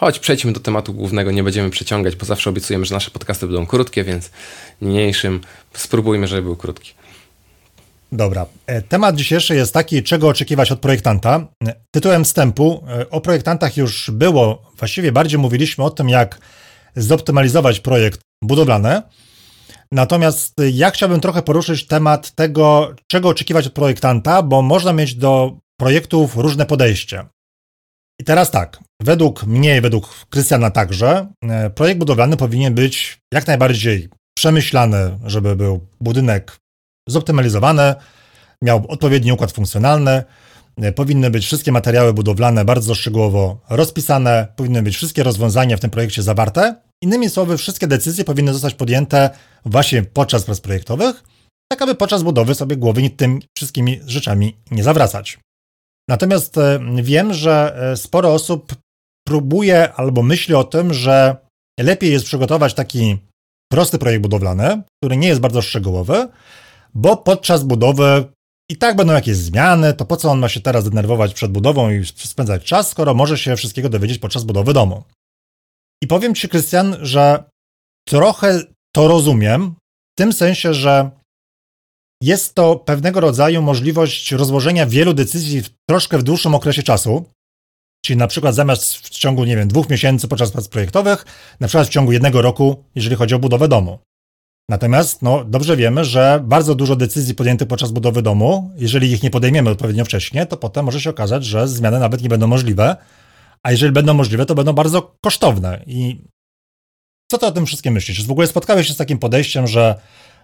Choć 0.00 0.18
przejdźmy 0.18 0.52
do 0.52 0.60
tematu 0.60 0.94
głównego, 0.94 1.30
nie 1.30 1.42
będziemy 1.42 1.70
przeciągać, 1.70 2.16
bo 2.16 2.26
zawsze 2.26 2.50
obiecujemy, 2.50 2.84
że 2.84 2.94
nasze 2.94 3.10
podcasty 3.10 3.46
będą 3.46 3.66
krótkie, 3.66 4.04
więc 4.04 4.30
niniejszym 4.82 5.40
spróbujmy, 5.74 6.26
żeby 6.26 6.42
był 6.42 6.56
krótki. 6.56 6.94
Dobra. 8.12 8.46
E, 8.66 8.82
temat 8.82 9.16
dzisiejszy 9.16 9.54
jest 9.54 9.74
taki, 9.74 10.02
czego 10.02 10.28
oczekiwać 10.28 10.72
od 10.72 10.80
projektanta. 10.80 11.46
Tytułem 11.90 12.24
wstępu 12.24 12.84
e, 12.88 13.10
o 13.10 13.20
projektantach 13.20 13.76
już 13.76 14.10
było, 14.10 14.70
właściwie 14.78 15.12
bardziej 15.12 15.38
mówiliśmy 15.38 15.84
o 15.84 15.90
tym, 15.90 16.08
jak 16.08 16.38
zoptymalizować 16.96 17.80
projekt 17.80 18.20
budowlany. 18.44 19.02
Natomiast 19.92 20.52
ja 20.72 20.90
chciałbym 20.90 21.20
trochę 21.20 21.42
poruszyć 21.42 21.86
temat 21.86 22.34
tego, 22.34 22.94
czego 23.06 23.28
oczekiwać 23.28 23.66
od 23.66 23.72
projektanta, 23.72 24.42
bo 24.42 24.62
można 24.62 24.92
mieć 24.92 25.14
do 25.14 25.58
projektów 25.80 26.36
różne 26.36 26.66
podejście. 26.66 27.24
I 28.20 28.24
teraz 28.24 28.50
tak, 28.50 28.78
według 29.02 29.46
mnie 29.46 29.76
i 29.76 29.80
według 29.80 30.26
Krystiana 30.30 30.70
także, 30.70 31.26
e, 31.42 31.70
projekt 31.70 31.98
budowlany 31.98 32.36
powinien 32.36 32.74
być 32.74 33.18
jak 33.34 33.46
najbardziej 33.46 34.08
przemyślany, 34.38 35.18
żeby 35.24 35.56
był 35.56 35.86
budynek 36.00 36.56
zoptymalizowany, 37.08 37.94
miał 38.62 38.86
odpowiedni 38.88 39.32
układ 39.32 39.52
funkcjonalny, 39.52 40.24
e, 40.76 40.92
powinny 40.92 41.30
być 41.30 41.44
wszystkie 41.44 41.72
materiały 41.72 42.12
budowlane 42.12 42.64
bardzo 42.64 42.94
szczegółowo 42.94 43.60
rozpisane, 43.70 44.52
powinny 44.56 44.82
być 44.82 44.96
wszystkie 44.96 45.22
rozwiązania 45.22 45.76
w 45.76 45.80
tym 45.80 45.90
projekcie 45.90 46.22
zawarte. 46.22 46.74
Innymi 47.02 47.30
słowy, 47.30 47.58
wszystkie 47.58 47.86
decyzje 47.86 48.24
powinny 48.24 48.52
zostać 48.52 48.74
podjęte 48.74 49.30
właśnie 49.64 50.02
podczas 50.02 50.44
prac 50.44 50.60
projektowych, 50.60 51.24
tak 51.72 51.82
aby 51.82 51.94
podczas 51.94 52.22
budowy 52.22 52.54
sobie 52.54 52.76
głowy 52.76 53.10
tym 53.10 53.40
wszystkimi 53.56 54.00
rzeczami 54.06 54.56
nie 54.70 54.82
zawracać. 54.82 55.38
Natomiast 56.08 56.58
e, 56.58 56.80
wiem, 57.02 57.34
że 57.34 57.78
sporo 57.96 58.32
osób 58.32 58.74
próbuje 59.28 59.92
albo 59.92 60.22
myśli 60.22 60.54
o 60.54 60.64
tym, 60.64 60.94
że 60.94 61.36
lepiej 61.80 62.12
jest 62.12 62.24
przygotować 62.24 62.74
taki 62.74 63.18
prosty 63.72 63.98
projekt 63.98 64.22
budowlany, 64.22 64.82
który 64.96 65.16
nie 65.16 65.28
jest 65.28 65.40
bardzo 65.40 65.62
szczegółowy, 65.62 66.28
bo 66.94 67.16
podczas 67.16 67.64
budowy 67.64 68.24
i 68.70 68.76
tak 68.76 68.96
będą 68.96 69.12
jakieś 69.12 69.36
zmiany, 69.36 69.94
to 69.94 70.04
po 70.04 70.16
co 70.16 70.30
on 70.30 70.38
ma 70.38 70.48
się 70.48 70.60
teraz 70.60 70.84
denerwować 70.84 71.34
przed 71.34 71.52
budową 71.52 71.90
i 71.90 72.06
spędzać 72.06 72.64
czas, 72.64 72.88
skoro 72.88 73.14
może 73.14 73.38
się 73.38 73.56
wszystkiego 73.56 73.88
dowiedzieć 73.88 74.18
podczas 74.18 74.44
budowy 74.44 74.72
domu. 74.72 75.02
I 76.02 76.06
powiem 76.06 76.34
Ci, 76.34 76.48
Krystian, 76.48 76.96
że 77.00 77.44
trochę 78.08 78.62
to 78.94 79.08
rozumiem, 79.08 79.74
w 80.14 80.18
tym 80.18 80.32
sensie, 80.32 80.74
że 80.74 81.10
jest 82.22 82.54
to 82.54 82.76
pewnego 82.76 83.20
rodzaju 83.20 83.62
możliwość 83.62 84.32
rozłożenia 84.32 84.86
wielu 84.86 85.14
decyzji 85.14 85.62
troszkę 85.88 86.18
w 86.18 86.22
dłuższym 86.22 86.54
okresie 86.54 86.82
czasu. 86.82 87.24
Czyli 88.04 88.16
na 88.16 88.26
przykład 88.26 88.54
zamiast 88.54 88.94
w 88.96 89.08
ciągu, 89.08 89.44
nie 89.44 89.56
wiem, 89.56 89.68
dwóch 89.68 89.90
miesięcy 89.90 90.28
podczas 90.28 90.50
prac 90.50 90.68
projektowych, 90.68 91.24
na 91.60 91.68
przykład 91.68 91.86
w 91.86 91.90
ciągu 91.90 92.12
jednego 92.12 92.42
roku, 92.42 92.84
jeżeli 92.94 93.16
chodzi 93.16 93.34
o 93.34 93.38
budowę 93.38 93.68
domu. 93.68 93.98
Natomiast 94.70 95.22
no, 95.22 95.44
dobrze 95.44 95.76
wiemy, 95.76 96.04
że 96.04 96.40
bardzo 96.44 96.74
dużo 96.74 96.96
decyzji 96.96 97.34
podjętych 97.34 97.68
podczas 97.68 97.90
budowy 97.90 98.22
domu, 98.22 98.70
jeżeli 98.76 99.12
ich 99.12 99.22
nie 99.22 99.30
podejmiemy 99.30 99.70
odpowiednio 99.70 100.04
wcześnie, 100.04 100.46
to 100.46 100.56
potem 100.56 100.84
może 100.84 101.00
się 101.00 101.10
okazać, 101.10 101.44
że 101.44 101.68
zmiany 101.68 101.98
nawet 101.98 102.22
nie 102.22 102.28
będą 102.28 102.46
możliwe, 102.46 102.96
a 103.62 103.70
jeżeli 103.70 103.92
będą 103.92 104.14
możliwe, 104.14 104.46
to 104.46 104.54
będą 104.54 104.72
bardzo 104.72 105.16
kosztowne. 105.24 105.82
I 105.86 106.24
co 107.30 107.38
ty 107.38 107.46
o 107.46 107.52
tym 107.52 107.66
wszystkim 107.66 107.94
myślisz? 107.94 108.26
W 108.26 108.30
ogóle 108.30 108.46
spotkałeś 108.46 108.86
się 108.86 108.94
z 108.94 108.96
takim 108.96 109.18
podejściem, 109.18 109.66
że 109.66 110.00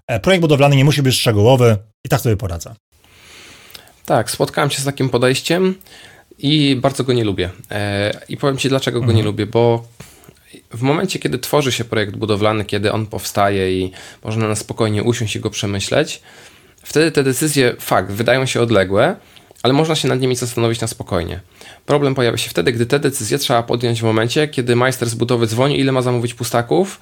e, 0.06 0.20
projekt 0.20 0.40
budowlany 0.40 0.76
nie 0.76 0.84
musi 0.84 1.02
być 1.02 1.14
szczegółowy 1.14 1.76
i 2.04 2.08
tak 2.08 2.20
sobie 2.20 2.36
poradzę? 2.36 2.74
Tak, 4.04 4.30
spotkałem 4.30 4.70
się 4.70 4.82
z 4.82 4.84
takim 4.84 5.08
podejściem 5.08 5.74
i 6.38 6.76
bardzo 6.76 7.04
go 7.04 7.12
nie 7.12 7.24
lubię. 7.24 7.50
E, 7.70 8.20
I 8.28 8.36
powiem 8.36 8.56
Ci, 8.58 8.68
dlaczego 8.68 9.00
go 9.00 9.06
nie 9.06 9.12
mhm. 9.12 9.26
lubię, 9.26 9.46
bo 9.46 9.84
w 10.70 10.82
momencie, 10.82 11.18
kiedy 11.18 11.38
tworzy 11.38 11.72
się 11.72 11.84
projekt 11.84 12.16
budowlany, 12.16 12.64
kiedy 12.64 12.92
on 12.92 13.06
powstaje 13.06 13.80
i 13.80 13.92
można 14.24 14.48
na 14.48 14.54
spokojnie 14.54 15.02
usiąść 15.02 15.36
i 15.36 15.40
go 15.40 15.50
przemyśleć, 15.50 16.22
wtedy 16.82 17.10
te 17.12 17.22
decyzje, 17.22 17.74
fakt, 17.78 18.12
wydają 18.12 18.46
się 18.46 18.60
odległe, 18.60 19.16
ale 19.62 19.72
można 19.72 19.94
się 19.94 20.08
nad 20.08 20.20
nimi 20.20 20.36
zastanowić 20.36 20.80
na 20.80 20.86
spokojnie. 20.86 21.40
Problem 21.86 22.14
pojawia 22.14 22.36
się 22.36 22.50
wtedy, 22.50 22.72
gdy 22.72 22.86
te 22.86 23.00
decyzje 23.00 23.38
trzeba 23.38 23.62
podjąć 23.62 24.00
w 24.00 24.04
momencie, 24.04 24.48
kiedy 24.48 24.76
majster 24.76 25.08
z 25.08 25.14
budowy 25.14 25.46
dzwoni, 25.46 25.80
ile 25.80 25.92
ma 25.92 26.02
zamówić 26.02 26.34
pustaków, 26.34 27.00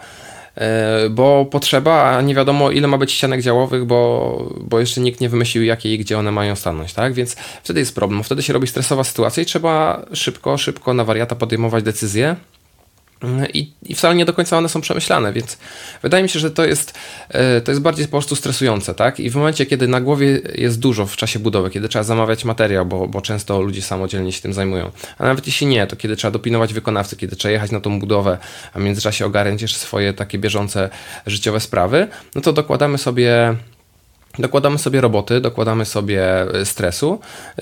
bo 1.10 1.44
potrzeba, 1.44 2.16
a 2.16 2.22
nie 2.22 2.34
wiadomo 2.34 2.70
ile 2.70 2.88
ma 2.88 2.98
być 2.98 3.12
ścianek 3.12 3.42
działowych, 3.42 3.84
bo, 3.84 4.52
bo 4.60 4.80
jeszcze 4.80 5.00
nikt 5.00 5.20
nie 5.20 5.28
wymyślił 5.28 5.64
jakie 5.64 5.94
i 5.94 5.98
gdzie 5.98 6.18
one 6.18 6.32
mają 6.32 6.56
stanąć, 6.56 6.92
tak? 6.92 7.12
Więc 7.12 7.36
wtedy 7.62 7.80
jest 7.80 7.94
problem, 7.94 8.22
wtedy 8.22 8.42
się 8.42 8.52
robi 8.52 8.66
stresowa 8.66 9.04
sytuacja 9.04 9.42
i 9.42 9.46
trzeba 9.46 10.06
szybko, 10.12 10.58
szybko 10.58 10.94
na 10.94 11.04
wariata 11.04 11.36
podejmować 11.36 11.84
decyzje, 11.84 12.36
i, 13.54 13.70
I 13.82 13.94
wcale 13.94 14.14
nie 14.14 14.24
do 14.24 14.32
końca 14.32 14.58
one 14.58 14.68
są 14.68 14.80
przemyślane, 14.80 15.32
więc 15.32 15.58
wydaje 16.02 16.22
mi 16.22 16.28
się, 16.28 16.38
że 16.38 16.50
to 16.50 16.64
jest, 16.64 16.98
e, 17.28 17.60
to 17.60 17.70
jest 17.70 17.82
bardziej 17.82 18.06
po 18.06 18.10
prostu 18.10 18.36
stresujące, 18.36 18.94
tak? 18.94 19.20
I 19.20 19.30
w 19.30 19.36
momencie, 19.36 19.66
kiedy 19.66 19.88
na 19.88 20.00
głowie 20.00 20.40
jest 20.54 20.78
dużo 20.78 21.06
w 21.06 21.16
czasie 21.16 21.38
budowy, 21.38 21.70
kiedy 21.70 21.88
trzeba 21.88 22.02
zamawiać 22.02 22.44
materiał, 22.44 22.86
bo, 22.86 23.08
bo 23.08 23.20
często 23.20 23.62
ludzie 23.62 23.82
samodzielnie 23.82 24.32
się 24.32 24.42
tym 24.42 24.52
zajmują, 24.52 24.90
a 25.18 25.24
nawet 25.24 25.46
jeśli 25.46 25.66
nie, 25.66 25.86
to 25.86 25.96
kiedy 25.96 26.16
trzeba 26.16 26.30
dopilnować 26.30 26.72
wykonawcy, 26.74 27.16
kiedy 27.16 27.36
trzeba 27.36 27.52
jechać 27.52 27.70
na 27.70 27.80
tą 27.80 28.00
budowę, 28.00 28.38
a 28.74 28.78
w 28.78 28.82
międzyczasie 28.82 29.26
ogarniać 29.26 29.62
jeszcze 29.62 29.78
swoje 29.78 30.14
takie 30.14 30.38
bieżące 30.38 30.90
życiowe 31.26 31.60
sprawy, 31.60 32.08
no 32.34 32.40
to 32.40 32.52
dokładamy 32.52 32.98
sobie 32.98 33.56
Dokładamy 34.38 34.78
sobie 34.78 35.00
roboty, 35.00 35.40
dokładamy 35.40 35.84
sobie 35.84 36.42
e, 36.42 36.64
stresu 36.64 37.20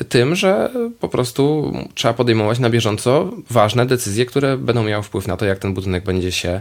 tym, 0.08 0.34
że 0.34 0.70
po 1.00 1.08
prostu 1.08 1.72
trzeba 1.94 2.14
podejmować 2.14 2.58
na 2.58 2.70
bieżąco 2.70 3.30
ważne 3.50 3.86
decyzje, 3.86 4.26
które 4.26 4.56
będą 4.56 4.82
miały 4.82 5.02
wpływ 5.02 5.26
na 5.26 5.36
to, 5.36 5.44
jak 5.44 5.58
ten 5.58 5.74
budynek 5.74 6.04
będzie 6.04 6.32
się 6.32 6.60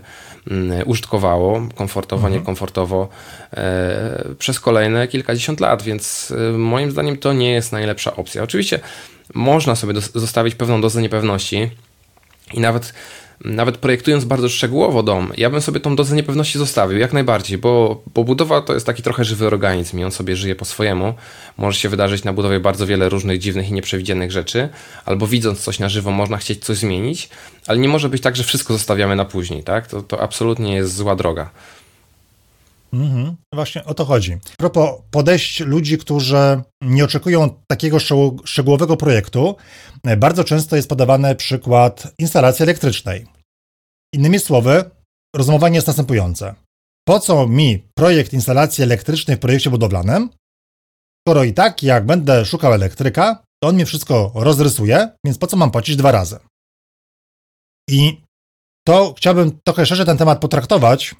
mm, 0.51 0.87
użytkowało, 0.87 1.61
komfortowo, 1.75 2.27
mhm. 2.27 2.33
niekomfortowo 2.33 3.09
e, 3.53 4.25
przez 4.39 4.59
kolejne 4.59 5.07
kilkadziesiąt 5.07 5.59
lat, 5.59 5.81
więc 5.81 6.33
e, 6.49 6.57
moim 6.57 6.91
zdaniem 6.91 7.17
to 7.17 7.33
nie 7.33 7.51
jest 7.51 7.71
najlepsza 7.71 8.15
opcja. 8.15 8.43
Oczywiście 8.43 8.79
można 9.33 9.75
sobie 9.75 10.01
zostawić 10.15 10.55
pewną 10.55 10.81
dozę 10.81 11.01
niepewności 11.01 11.69
i 12.53 12.59
nawet 12.59 12.93
nawet 13.45 13.77
projektując 13.77 14.25
bardzo 14.25 14.49
szczegółowo 14.49 15.03
dom, 15.03 15.31
ja 15.37 15.49
bym 15.49 15.61
sobie 15.61 15.79
tą 15.79 15.95
dozę 15.95 16.15
niepewności 16.15 16.57
zostawił, 16.57 16.99
jak 16.99 17.13
najbardziej, 17.13 17.57
bo, 17.57 18.03
bo 18.13 18.23
budowa 18.23 18.61
to 18.61 18.73
jest 18.73 18.85
taki 18.85 19.03
trochę 19.03 19.25
żywy 19.25 19.47
organizm 19.47 19.99
i 19.99 20.03
on 20.03 20.11
sobie 20.11 20.35
żyje 20.35 20.55
po 20.55 20.65
swojemu. 20.65 21.13
Może 21.57 21.79
się 21.79 21.89
wydarzyć 21.89 22.23
na 22.23 22.33
budowie 22.33 22.59
bardzo 22.59 22.87
wiele 22.87 23.09
różnych 23.09 23.39
dziwnych 23.39 23.69
i 23.69 23.73
nieprzewidzianych 23.73 24.31
rzeczy, 24.31 24.69
albo 25.05 25.27
widząc 25.27 25.59
coś 25.59 25.79
na 25.79 25.89
żywo 25.89 26.11
można 26.11 26.37
chcieć 26.37 26.65
coś 26.65 26.77
zmienić, 26.77 27.29
ale 27.67 27.79
nie 27.79 27.89
może 27.89 28.09
być 28.09 28.21
tak, 28.21 28.35
że 28.35 28.43
wszystko 28.43 28.73
zostawiamy 28.73 29.15
na 29.15 29.25
później, 29.25 29.63
tak? 29.63 29.87
To, 29.87 30.01
to 30.01 30.21
absolutnie 30.21 30.75
jest 30.75 30.95
zła 30.95 31.15
droga. 31.15 31.49
Mhm, 32.93 33.35
właśnie 33.53 33.85
o 33.85 33.93
to 33.93 34.05
chodzi. 34.05 34.33
A 34.33 34.55
propos 34.57 34.89
podejść 35.11 35.59
ludzi, 35.59 35.97
którzy 35.97 36.61
nie 36.81 37.03
oczekują 37.03 37.49
takiego 37.67 37.97
szczegółowego 38.45 38.97
projektu, 38.97 39.55
bardzo 40.17 40.43
często 40.43 40.75
jest 40.75 40.89
podawany 40.89 41.35
przykład 41.35 42.13
instalacji 42.19 42.63
elektrycznej. 42.63 43.27
Innymi 44.13 44.39
słowy, 44.39 44.91
rozumowanie 45.35 45.75
jest 45.75 45.87
następujące. 45.87 46.55
Po 47.07 47.19
co 47.19 47.47
mi 47.47 47.89
projekt 47.97 48.33
instalacji 48.33 48.83
elektrycznej 48.83 49.37
w 49.37 49.39
projekcie 49.39 49.69
budowlanym, 49.69 50.29
skoro 51.27 51.43
i 51.43 51.53
tak 51.53 51.83
jak 51.83 52.05
będę 52.05 52.45
szukał 52.45 52.73
elektryka, 52.73 53.43
to 53.63 53.69
on 53.69 53.75
mi 53.75 53.85
wszystko 53.85 54.31
rozrysuje, 54.35 55.09
więc 55.25 55.37
po 55.37 55.47
co 55.47 55.57
mam 55.57 55.71
płacić 55.71 55.95
dwa 55.95 56.11
razy? 56.11 56.39
I 57.89 58.21
to 58.87 59.13
chciałbym 59.17 59.59
trochę 59.63 59.85
szerzej 59.85 60.05
ten 60.05 60.17
temat 60.17 60.39
potraktować, 60.39 61.15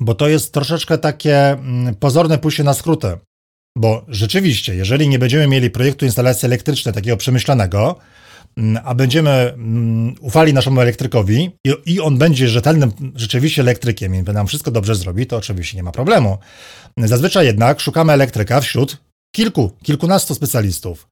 bo 0.00 0.14
to 0.14 0.28
jest 0.28 0.54
troszeczkę 0.54 0.98
takie 0.98 1.50
mm, 1.50 1.94
pozorne 1.94 2.38
pójście 2.38 2.64
na 2.64 2.74
skróty. 2.74 3.18
Bo 3.76 4.04
rzeczywiście, 4.08 4.74
jeżeli 4.74 5.08
nie 5.08 5.18
będziemy 5.18 5.46
mieli 5.46 5.70
projektu 5.70 6.04
instalacji 6.04 6.46
elektrycznej 6.46 6.94
takiego 6.94 7.16
przemyślanego, 7.16 7.96
mm, 8.56 8.82
a 8.84 8.94
będziemy 8.94 9.30
mm, 9.30 10.14
ufali 10.20 10.54
naszemu 10.54 10.80
elektrykowi 10.80 11.50
i, 11.86 12.00
on 12.00 12.18
będzie 12.18 12.48
rzetelnym 12.48 12.92
rzeczywiście 13.14 13.62
elektrykiem 13.62 14.14
i 14.14 14.22
nam 14.22 14.46
wszystko 14.46 14.70
dobrze 14.70 14.94
zrobi, 14.94 15.26
to 15.26 15.36
oczywiście 15.36 15.76
nie 15.76 15.82
ma 15.82 15.92
problemu. 15.92 16.38
Zazwyczaj 16.96 17.46
jednak 17.46 17.80
szukamy 17.80 18.12
elektryka 18.12 18.60
wśród 18.60 18.96
kilku, 19.34 19.70
kilkunastu 19.82 20.34
specjalistów. 20.34 21.06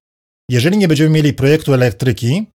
Jeżeli 0.51 0.79
nie 0.79 0.89
będziemy 0.89 1.11
mieli 1.11 1.33
projektu 1.33 1.75
elektryki, 1.75 2.47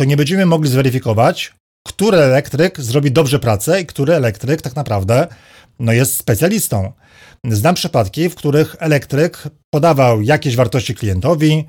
to 0.00 0.04
nie 0.04 0.16
będziemy 0.16 0.46
mogli 0.46 0.70
zweryfikować, 0.70 1.54
który 1.88 2.18
elektryk 2.18 2.80
zrobi 2.80 3.12
dobrze 3.12 3.38
pracę 3.38 3.80
i 3.80 3.86
który 3.86 4.14
elektryk 4.14 4.62
tak 4.62 4.76
naprawdę 4.76 5.28
no, 5.78 5.92
jest 5.92 6.16
specjalistą. 6.16 6.92
Znam 7.50 7.74
przypadki, 7.74 8.28
w 8.28 8.34
których 8.34 8.76
elektryk 8.78 9.42
podawał 9.70 10.22
jakieś 10.22 10.56
wartości 10.56 10.94
klientowi, 10.94 11.64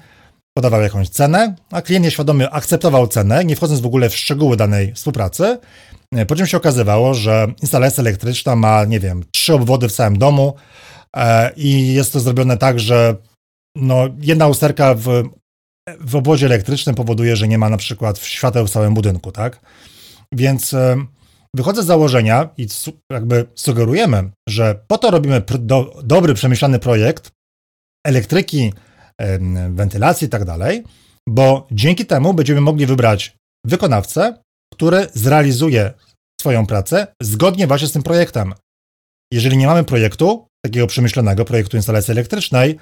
podawał 0.58 0.82
jakąś 0.82 1.10
cenę, 1.10 1.56
a 1.72 1.82
klient 1.82 2.06
nieświadomie 2.06 2.50
akceptował 2.50 3.08
cenę, 3.08 3.46
nie 3.46 3.56
wchodząc 3.56 3.82
w 3.82 3.86
ogóle 3.86 4.10
w 4.10 4.16
szczegóły 4.16 4.58
danej 4.58 4.94
współpracy, 4.94 5.60
po 6.28 6.36
czym 6.36 6.48
się 6.48 6.58
okazywało, 6.58 7.14
że 7.14 7.48
instalacja 7.62 8.02
elektryczna 8.02 8.56
ma, 8.56 8.86
nie 8.86 9.00
wiem, 9.00 9.24
trzy 9.32 9.54
obwody 9.54 9.90
w 9.90 9.94
całym 9.94 10.18
domu 10.18 10.54
e, 11.16 11.52
i 11.56 11.94
jest 11.94 12.14
to 12.14 12.20
zrobione 12.20 12.58
tak, 12.58 12.80
że 12.80 13.16
no, 13.76 14.08
jedna 14.22 14.48
usterka 14.48 14.96
w, 14.96 15.24
w 16.00 16.16
obwodzie 16.16 16.46
elektrycznym 16.46 16.96
powoduje, 16.96 17.36
że 17.36 17.48
nie 17.48 17.58
ma 17.58 17.70
na 17.70 17.78
przykład 17.78 18.20
świateł 18.20 18.68
w 18.68 18.72
całym 18.72 18.94
budynku, 18.94 19.32
tak? 19.32 19.60
Więc 20.32 20.74
e, 20.74 21.06
wychodzę 21.56 21.84
z 21.84 21.86
założenia 21.86 22.50
i 22.58 22.68
jakby 23.12 23.46
sugerujemy, 23.56 24.30
że 24.50 24.80
po 24.88 24.98
to 24.98 25.12
robimy 25.12 25.42
do, 25.60 26.02
dobry, 26.04 26.34
przemyślany 26.34 26.80
projekt 26.80 27.32
elektryki, 28.06 28.74
wentylacji 29.70 30.28
i 30.28 30.30
tak 30.30 30.46
dalej, 30.46 30.84
bo 31.30 31.68
dzięki 31.72 32.06
temu 32.06 32.34
będziemy 32.34 32.62
mogli 32.62 32.86
wybrać 32.86 33.36
wykonawcę, 33.66 34.44
który 34.74 35.08
zrealizuje 35.14 35.94
swoją 36.42 36.66
pracę 36.66 37.08
zgodnie 37.22 37.68
właśnie 37.68 37.88
z 37.88 37.92
tym 37.92 38.04
projektem. 38.04 38.54
Jeżeli 39.34 39.58
nie 39.58 39.68
mamy 39.68 39.84
projektu, 39.84 40.48
takiego 40.66 40.88
przemyślanego 40.88 41.46
projektu 41.46 41.78
instalacji 41.78 42.12
elektrycznej, 42.12 42.78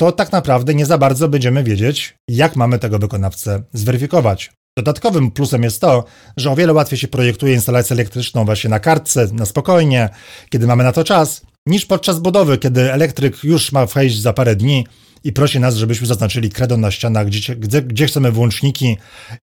to 0.00 0.12
tak 0.12 0.32
naprawdę 0.32 0.74
nie 0.74 0.86
za 0.86 0.98
bardzo 0.98 1.28
będziemy 1.28 1.64
wiedzieć, 1.64 2.14
jak 2.30 2.56
mamy 2.56 2.78
tego 2.78 2.98
wykonawcę 2.98 3.62
zweryfikować. 3.72 4.52
Dodatkowym 4.78 5.30
plusem 5.30 5.62
jest 5.62 5.80
to, 5.80 6.04
że 6.36 6.50
o 6.50 6.56
wiele 6.56 6.72
łatwiej 6.72 6.98
się 6.98 7.08
projektuje 7.08 7.54
instalację 7.54 7.94
elektryczną 7.94 8.44
właśnie 8.44 8.70
na 8.70 8.80
kartce, 8.80 9.28
na 9.32 9.46
spokojnie, 9.46 10.08
kiedy 10.50 10.66
mamy 10.66 10.84
na 10.84 10.92
to 10.92 11.04
czas, 11.04 11.42
niż 11.66 11.86
podczas 11.86 12.18
budowy, 12.18 12.58
kiedy 12.58 12.92
elektryk 12.92 13.44
już 13.44 13.72
ma 13.72 13.86
wejść 13.86 14.20
za 14.20 14.32
parę 14.32 14.56
dni 14.56 14.86
i 15.24 15.32
prosi 15.32 15.60
nas, 15.60 15.74
żebyśmy 15.74 16.06
zaznaczyli 16.06 16.50
kredą 16.50 16.76
na 16.76 16.90
ścianach, 16.90 17.26
gdzie, 17.26 17.56
gdzie, 17.56 17.82
gdzie 17.82 18.06
chcemy 18.06 18.32
włączniki, 18.32 18.96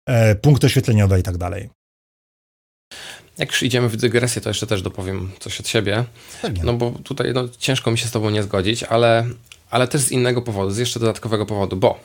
e, 0.05 0.35
punkty 0.35 0.67
oświetleniowe 0.67 1.19
i 1.19 1.23
tak 1.23 1.37
dalej. 1.37 1.69
Jak 3.37 3.51
już 3.51 3.63
idziemy 3.63 3.89
w 3.89 3.97
dygresję, 3.97 4.41
to 4.41 4.49
jeszcze 4.49 4.67
też 4.67 4.81
dopowiem 4.81 5.31
coś 5.39 5.59
od 5.59 5.67
siebie. 5.67 6.03
Pewnie. 6.41 6.63
No 6.63 6.73
bo 6.73 6.91
tutaj 6.91 7.33
no, 7.33 7.43
ciężko 7.57 7.91
mi 7.91 7.97
się 7.97 8.07
z 8.07 8.11
Tobą 8.11 8.29
nie 8.29 8.43
zgodzić, 8.43 8.83
ale 8.83 9.25
ale 9.69 9.87
też 9.87 10.01
z 10.01 10.11
innego 10.11 10.41
powodu, 10.41 10.71
z 10.71 10.77
jeszcze 10.77 10.99
dodatkowego 10.99 11.45
powodu, 11.45 11.75
bo 11.75 11.99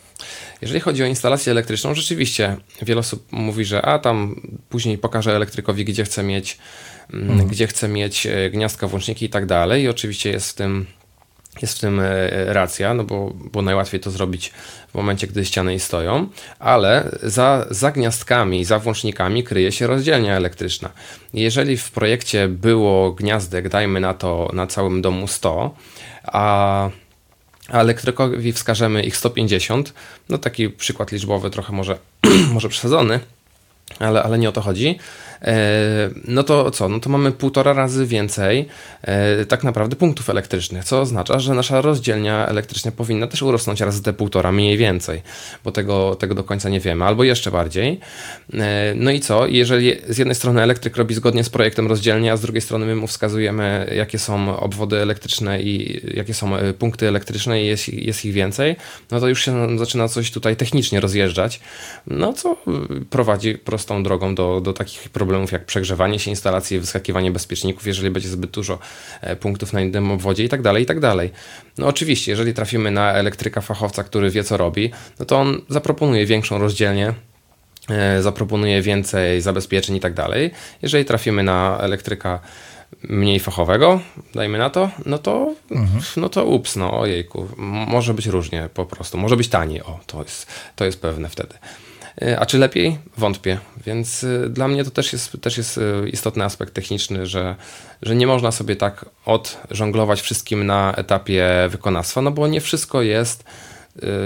jeżeli 0.62 0.80
chodzi 0.80 1.02
o 1.02 1.06
instalację 1.06 1.50
elektryczną, 1.50 1.94
rzeczywiście 1.94 2.56
wiele 2.82 3.00
osób 3.00 3.26
mówi, 3.32 3.64
że 3.64 3.82
a 3.82 3.98
tam 3.98 4.40
później 4.68 4.98
pokażę 4.98 5.36
elektrykowi, 5.36 5.84
gdzie 5.84 6.04
chcę 6.04 6.22
mieć, 6.22 6.58
mm, 7.12 7.30
mhm. 7.30 7.48
gdzie 7.48 7.68
mieć 7.88 8.26
e, 8.26 8.50
gniazdka, 8.50 8.88
włączniki 8.88 9.26
i 9.26 9.30
tak 9.30 9.46
dalej. 9.46 9.82
I 9.82 9.88
oczywiście 9.88 10.30
jest 10.30 10.50
w 10.50 10.54
tym, 10.54 10.86
jest 11.62 11.78
w 11.78 11.80
tym 11.80 12.00
e, 12.00 12.28
racja, 12.52 12.94
no 12.94 13.04
bo, 13.04 13.32
bo 13.52 13.62
najłatwiej 13.62 14.00
to 14.00 14.10
zrobić 14.10 14.52
w 14.88 14.94
momencie, 14.94 15.26
gdy 15.26 15.44
ściany 15.44 15.78
stoją, 15.78 16.28
ale 16.58 17.10
za, 17.22 17.66
za 17.70 17.90
gniazdkami, 17.90 18.64
za 18.64 18.78
włącznikami 18.78 19.44
kryje 19.44 19.72
się 19.72 19.86
rozdzielnia 19.86 20.36
elektryczna. 20.36 20.90
Jeżeli 21.34 21.76
w 21.76 21.90
projekcie 21.90 22.48
było 22.48 23.12
gniazdek, 23.12 23.68
dajmy 23.68 24.00
na 24.00 24.14
to 24.14 24.50
na 24.52 24.66
całym 24.66 25.02
domu 25.02 25.28
100, 25.28 25.74
a 26.24 26.90
a 27.70 27.80
elektrykowi 27.80 28.52
wskażemy 28.52 29.02
ich 29.02 29.16
150, 29.16 29.94
no 30.28 30.38
taki 30.38 30.70
przykład 30.70 31.12
liczbowy 31.12 31.50
trochę 31.50 31.72
może, 31.72 31.98
może 32.54 32.68
przesadzony, 32.68 33.20
ale, 33.98 34.22
ale 34.22 34.38
nie 34.38 34.48
o 34.48 34.52
to 34.52 34.60
chodzi, 34.60 34.98
no 36.24 36.42
to 36.42 36.70
co? 36.70 36.88
No 36.88 37.00
to 37.00 37.10
mamy 37.10 37.32
półtora 37.32 37.72
razy 37.72 38.06
więcej 38.06 38.68
e, 39.02 39.46
tak 39.46 39.64
naprawdę 39.64 39.96
punktów 39.96 40.30
elektrycznych, 40.30 40.84
co 40.84 41.00
oznacza, 41.00 41.38
że 41.38 41.54
nasza 41.54 41.80
rozdzielnia 41.80 42.46
elektryczna 42.46 42.92
powinna 42.92 43.26
też 43.26 43.42
urosnąć 43.42 43.80
razy 43.80 44.02
te 44.02 44.12
półtora, 44.12 44.52
mniej 44.52 44.76
więcej, 44.76 45.22
bo 45.64 45.72
tego, 45.72 46.14
tego 46.14 46.34
do 46.34 46.44
końca 46.44 46.68
nie 46.68 46.80
wiemy, 46.80 47.04
albo 47.04 47.24
jeszcze 47.24 47.50
bardziej. 47.50 48.00
E, 48.54 48.92
no 48.96 49.10
i 49.10 49.20
co? 49.20 49.46
Jeżeli 49.46 49.92
z 50.08 50.18
jednej 50.18 50.34
strony 50.34 50.62
elektryk 50.62 50.96
robi 50.96 51.14
zgodnie 51.14 51.44
z 51.44 51.50
projektem 51.50 51.86
rozdzielnia, 51.86 52.32
a 52.32 52.36
z 52.36 52.40
drugiej 52.40 52.62
strony 52.62 52.86
my 52.86 52.96
mu 52.96 53.06
wskazujemy, 53.06 53.92
jakie 53.96 54.18
są 54.18 54.56
obwody 54.60 54.96
elektryczne 54.96 55.62
i 55.62 56.00
jakie 56.16 56.34
są 56.34 56.50
punkty 56.78 57.08
elektryczne 57.08 57.62
i 57.62 57.66
jest, 57.66 57.88
jest 57.88 58.24
ich 58.24 58.32
więcej, 58.32 58.76
no 59.10 59.20
to 59.20 59.28
już 59.28 59.44
się 59.44 59.78
zaczyna 59.78 60.08
coś 60.08 60.30
tutaj 60.30 60.56
technicznie 60.56 61.00
rozjeżdżać, 61.00 61.60
no 62.06 62.32
co 62.32 62.56
prowadzi 63.10 63.54
prostą 63.54 64.02
drogą 64.02 64.34
do, 64.34 64.60
do 64.60 64.72
takich 64.72 65.08
problemów 65.08 65.29
problemów 65.30 65.52
jak 65.52 65.64
przegrzewanie 65.64 66.18
się 66.18 66.30
instalacji, 66.30 66.80
wyskakiwanie 66.80 67.30
bezpieczników, 67.30 67.86
jeżeli 67.86 68.10
będzie 68.10 68.28
zbyt 68.28 68.50
dużo 68.50 68.78
e, 69.20 69.36
punktów 69.36 69.72
na 69.72 69.80
innym 69.80 70.10
obwodzie 70.10 70.44
i 70.44 70.48
tak 70.48 70.62
dalej, 70.62 70.82
i 70.82 70.86
tak 70.86 71.00
dalej. 71.00 71.30
No 71.78 71.86
oczywiście, 71.86 72.32
jeżeli 72.32 72.54
trafimy 72.54 72.90
na 72.90 73.12
elektryka 73.12 73.60
fachowca, 73.60 74.04
który 74.04 74.30
wie 74.30 74.44
co 74.44 74.56
robi, 74.56 74.90
no 75.18 75.26
to 75.26 75.38
on 75.38 75.60
zaproponuje 75.68 76.26
większą 76.26 76.58
rozdzielnię, 76.58 77.14
e, 77.90 78.22
zaproponuje 78.22 78.82
więcej 78.82 79.40
zabezpieczeń 79.40 79.96
i 79.96 80.00
tak 80.00 80.14
dalej. 80.14 80.50
Jeżeli 80.82 81.04
trafimy 81.04 81.42
na 81.42 81.78
elektryka 81.80 82.40
mniej 83.02 83.40
fachowego, 83.40 84.00
dajmy 84.34 84.58
na 84.58 84.70
to, 84.70 84.90
no 85.06 85.18
to, 85.18 85.54
mhm. 85.70 86.02
no 86.16 86.28
to 86.28 86.44
ups, 86.44 86.76
no 86.76 87.00
ojejku, 87.00 87.48
może 87.56 88.14
być 88.14 88.26
różnie 88.26 88.68
po 88.74 88.86
prostu, 88.86 89.18
może 89.18 89.36
być 89.36 89.48
taniej, 89.48 89.82
o, 89.82 90.00
to 90.06 90.22
jest, 90.22 90.46
to 90.76 90.84
jest 90.84 91.00
pewne 91.00 91.28
wtedy. 91.28 91.54
E, 92.22 92.40
a 92.40 92.46
czy 92.46 92.58
lepiej? 92.58 92.98
Wątpię. 93.18 93.58
Więc 93.86 94.24
e, 94.24 94.48
dla 94.48 94.68
mnie 94.68 94.84
to 94.84 94.90
też 94.90 95.12
jest, 95.12 95.36
też 95.40 95.58
jest 95.58 95.78
e, 95.78 96.08
istotny 96.08 96.44
aspekt 96.44 96.74
techniczny, 96.74 97.26
że, 97.26 97.56
że 98.02 98.16
nie 98.16 98.26
można 98.26 98.52
sobie 98.52 98.76
tak 98.76 99.04
odżonglować 99.24 100.20
wszystkim 100.20 100.66
na 100.66 100.94
etapie 100.96 101.48
wykonawstwa, 101.70 102.22
no 102.22 102.30
bo 102.30 102.46
nie 102.46 102.60
wszystko 102.60 103.02
jest 103.02 103.44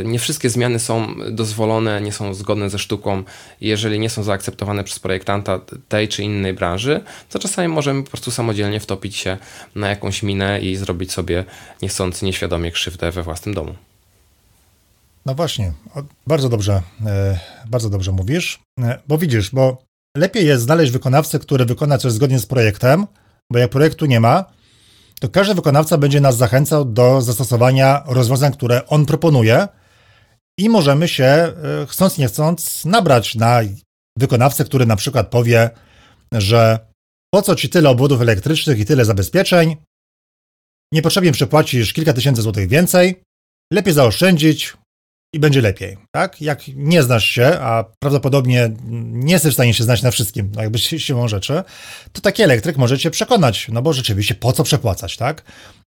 nie 0.05 0.19
wszystkie 0.19 0.50
zmiany 0.50 0.79
są 0.79 1.14
dozwolone, 1.31 2.00
nie 2.00 2.12
są 2.12 2.35
zgodne 2.35 2.71
ze 2.71 2.79
sztuką. 2.79 3.23
Jeżeli 3.61 3.99
nie 3.99 4.11
są 4.11 4.23
zaakceptowane 4.23 4.85
przez 4.85 4.99
projektanta 4.99 5.61
tej 5.88 6.09
czy 6.09 6.23
innej 6.23 6.55
branży, 6.55 7.00
to 7.31 7.38
czasami 7.38 7.69
możemy 7.69 8.03
po 8.03 8.11
prostu 8.11 8.31
samodzielnie 8.31 8.81
wtopić 8.81 9.17
się 9.17 9.37
na 9.75 9.88
jakąś 9.88 10.23
minę 10.23 10.61
i 10.61 10.76
zrobić 10.76 11.12
sobie 11.12 11.45
niechcący, 11.83 12.25
nieświadomie 12.25 12.73
krzywdę 12.73 13.11
we 13.11 13.23
własnym 13.23 13.55
domu. 13.55 13.75
No 15.26 15.35
właśnie, 15.35 15.73
bardzo 16.26 16.49
dobrze, 16.49 16.83
e, 17.07 17.38
bardzo 17.66 17.90
dobrze 17.90 18.12
mówisz, 18.12 18.62
e, 18.81 19.00
bo 19.09 19.19
widzisz, 19.19 19.50
bo 19.50 19.85
lepiej 20.16 20.47
jest 20.47 20.62
znaleźć 20.62 20.93
wykonawcę, 20.93 21.38
który 21.38 21.64
wykona 21.64 21.99
coś 21.99 22.12
zgodnie 22.12 22.38
z 22.38 22.47
projektem, 22.47 23.07
bo 23.52 23.59
jak 23.59 23.71
projektu 23.71 24.07
nie 24.07 24.21
ma, 24.21 24.45
to 25.21 25.28
każdy 25.28 25.54
wykonawca 25.54 25.99
będzie 25.99 26.21
nas 26.21 26.37
zachęcał 26.37 26.85
do 26.85 27.21
zastosowania 27.21 28.02
rozwiązań, 28.07 28.52
które 28.52 28.87
on 28.87 29.07
proponuje 29.07 29.69
i 30.59 30.69
możemy 30.69 31.09
się, 31.09 31.25
e, 31.25 31.52
chcąc 31.88 32.19
nie 32.19 32.26
chcąc, 32.26 32.85
nabrać 32.85 33.35
na 33.35 33.61
wykonawcę, 34.19 34.64
który 34.64 34.87
na 34.87 34.97
przykład 34.97 35.28
powie, 35.28 35.71
że 36.33 36.78
po 37.35 37.43
co 37.43 37.54
ci 37.54 37.69
tyle 37.69 37.90
obwodów 37.90 38.21
elektrycznych 38.21 38.78
i 38.78 38.85
tyle 38.85 39.04
zabezpieczeń, 39.04 39.76
niepotrzebnie 40.93 41.33
przepłacisz 41.33 41.93
kilka 41.93 42.12
tysięcy 42.12 42.43
złotych 42.43 42.69
więcej, 42.69 43.23
lepiej 43.73 43.95
zaoszczędzić, 43.95 44.76
i 45.35 45.38
będzie 45.38 45.61
lepiej, 45.61 45.97
tak? 46.11 46.43
Jak 46.43 46.69
nie 46.69 47.03
znasz 47.03 47.25
się, 47.25 47.47
a 47.61 47.85
prawdopodobnie 47.99 48.71
nie 49.12 49.33
jesteś 49.33 49.50
w 49.50 49.55
stanie 49.55 49.75
się 49.75 49.85
znać 49.85 50.03
na 50.03 50.11
wszystkim, 50.11 50.53
no 50.55 50.62
jakby 50.62 50.79
siłą 50.79 51.29
rzeczy, 51.29 51.62
to 52.12 52.21
taki 52.21 52.43
elektryk 52.43 52.76
może 52.76 52.99
cię 52.99 53.11
przekonać, 53.11 53.69
no 53.73 53.83
bo 53.83 53.93
rzeczywiście 53.93 54.35
po 54.35 54.53
co 54.53 54.64
przepłacać, 54.64 55.16
tak? 55.16 55.42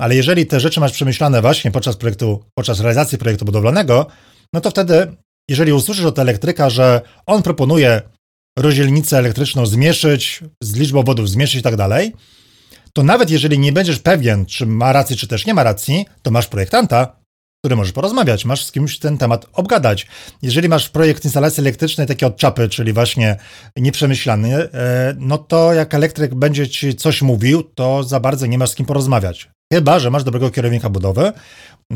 Ale 0.02 0.16
jeżeli 0.16 0.46
te 0.46 0.60
rzeczy 0.60 0.80
masz 0.80 0.92
przemyślane 0.92 1.42
właśnie 1.42 1.72
podczas 1.72 1.96
projektu, 1.96 2.44
podczas 2.56 2.80
realizacji 2.80 3.18
projektu 3.18 3.46
budowlanego, 3.46 4.08
no 4.54 4.62
to 4.62 4.70
wtedy, 4.70 5.16
jeżeli 5.50 5.74
usłyszysz 5.74 6.06
od 6.06 6.20
elektryka, 6.20 6.70
że 6.70 7.02
on 7.26 7.44
proponuje 7.44 8.02
rozdzielnicę 8.60 9.18
elektryczną 9.18 9.66
zmieszyć, 9.66 10.44
z 10.64 10.76
liczbą 10.76 11.04
wodów 11.04 11.30
zmieszyć 11.30 11.56
i 11.60 11.64
tak 11.64 11.76
dalej, 11.76 12.14
to 12.94 13.04
nawet 13.04 13.30
jeżeli 13.30 13.60
nie 13.60 13.72
będziesz 13.72 14.00
pewien, 14.00 14.46
czy 14.46 14.66
ma 14.66 14.94
rację, 14.94 15.16
czy 15.16 15.28
też 15.28 15.46
nie 15.46 15.54
ma 15.54 15.64
racji, 15.64 16.06
to 16.22 16.32
masz 16.32 16.48
projektanta, 16.48 17.23
który 17.64 17.76
możesz 17.76 17.94
porozmawiać, 17.94 18.46
masz 18.46 18.66
z 18.66 18.72
kimś 18.72 19.00
ten 19.00 19.18
temat 19.18 19.46
obgadać. 19.54 20.08
Jeżeli 20.42 20.70
masz 20.70 20.90
projekt 20.90 21.26
instalacji 21.26 21.62
elektrycznej 21.62 22.08
takie 22.08 22.28
od 22.28 22.38
czapy, 22.38 22.70
czyli 22.70 22.94
właśnie 22.94 23.38
nieprzemyślany, 23.78 24.56
e, 24.56 24.70
no 25.20 25.38
to 25.38 25.74
jak 25.74 25.94
elektryk 25.94 26.36
będzie 26.36 26.68
ci 26.68 26.96
coś 26.96 27.22
mówił, 27.22 27.64
to 27.64 28.04
za 28.04 28.20
bardzo 28.20 28.46
nie 28.46 28.58
masz 28.58 28.70
z 28.70 28.76
kim 28.76 28.86
porozmawiać. 28.86 29.50
Chyba, 29.74 30.00
że 30.00 30.10
masz 30.10 30.24
dobrego 30.24 30.50
kierownika 30.50 30.90
budowy, 30.90 31.32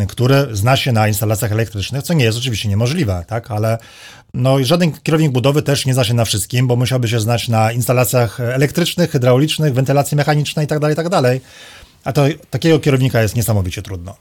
który 0.07 0.47
zna 0.51 0.77
się 0.77 0.91
na 0.91 1.07
instalacjach 1.07 1.51
elektrycznych, 1.51 2.03
co 2.03 2.13
nie 2.13 2.25
jest 2.25 2.37
oczywiście 2.37 2.69
niemożliwe, 2.69 3.25
tak, 3.27 3.51
ale 3.51 3.77
no 4.33 4.63
żaden 4.63 4.91
kierownik 4.91 5.31
budowy 5.31 5.61
też 5.61 5.85
nie 5.85 5.93
zna 5.93 6.03
się 6.03 6.13
na 6.13 6.25
wszystkim, 6.25 6.67
bo 6.67 6.75
musiałby 6.75 7.07
się 7.07 7.19
znać 7.19 7.47
na 7.47 7.71
instalacjach 7.71 8.39
elektrycznych, 8.39 9.11
hydraulicznych, 9.11 9.73
wentylacji 9.73 10.17
mechanicznej 10.17 10.63
itd., 10.63 10.79
tak 10.79 10.89
itd., 10.89 11.21
tak 11.21 11.41
a 12.03 12.13
to 12.13 12.25
takiego 12.49 12.79
kierownika 12.79 13.21
jest 13.21 13.35
niesamowicie 13.35 13.81
trudno. 13.81 14.15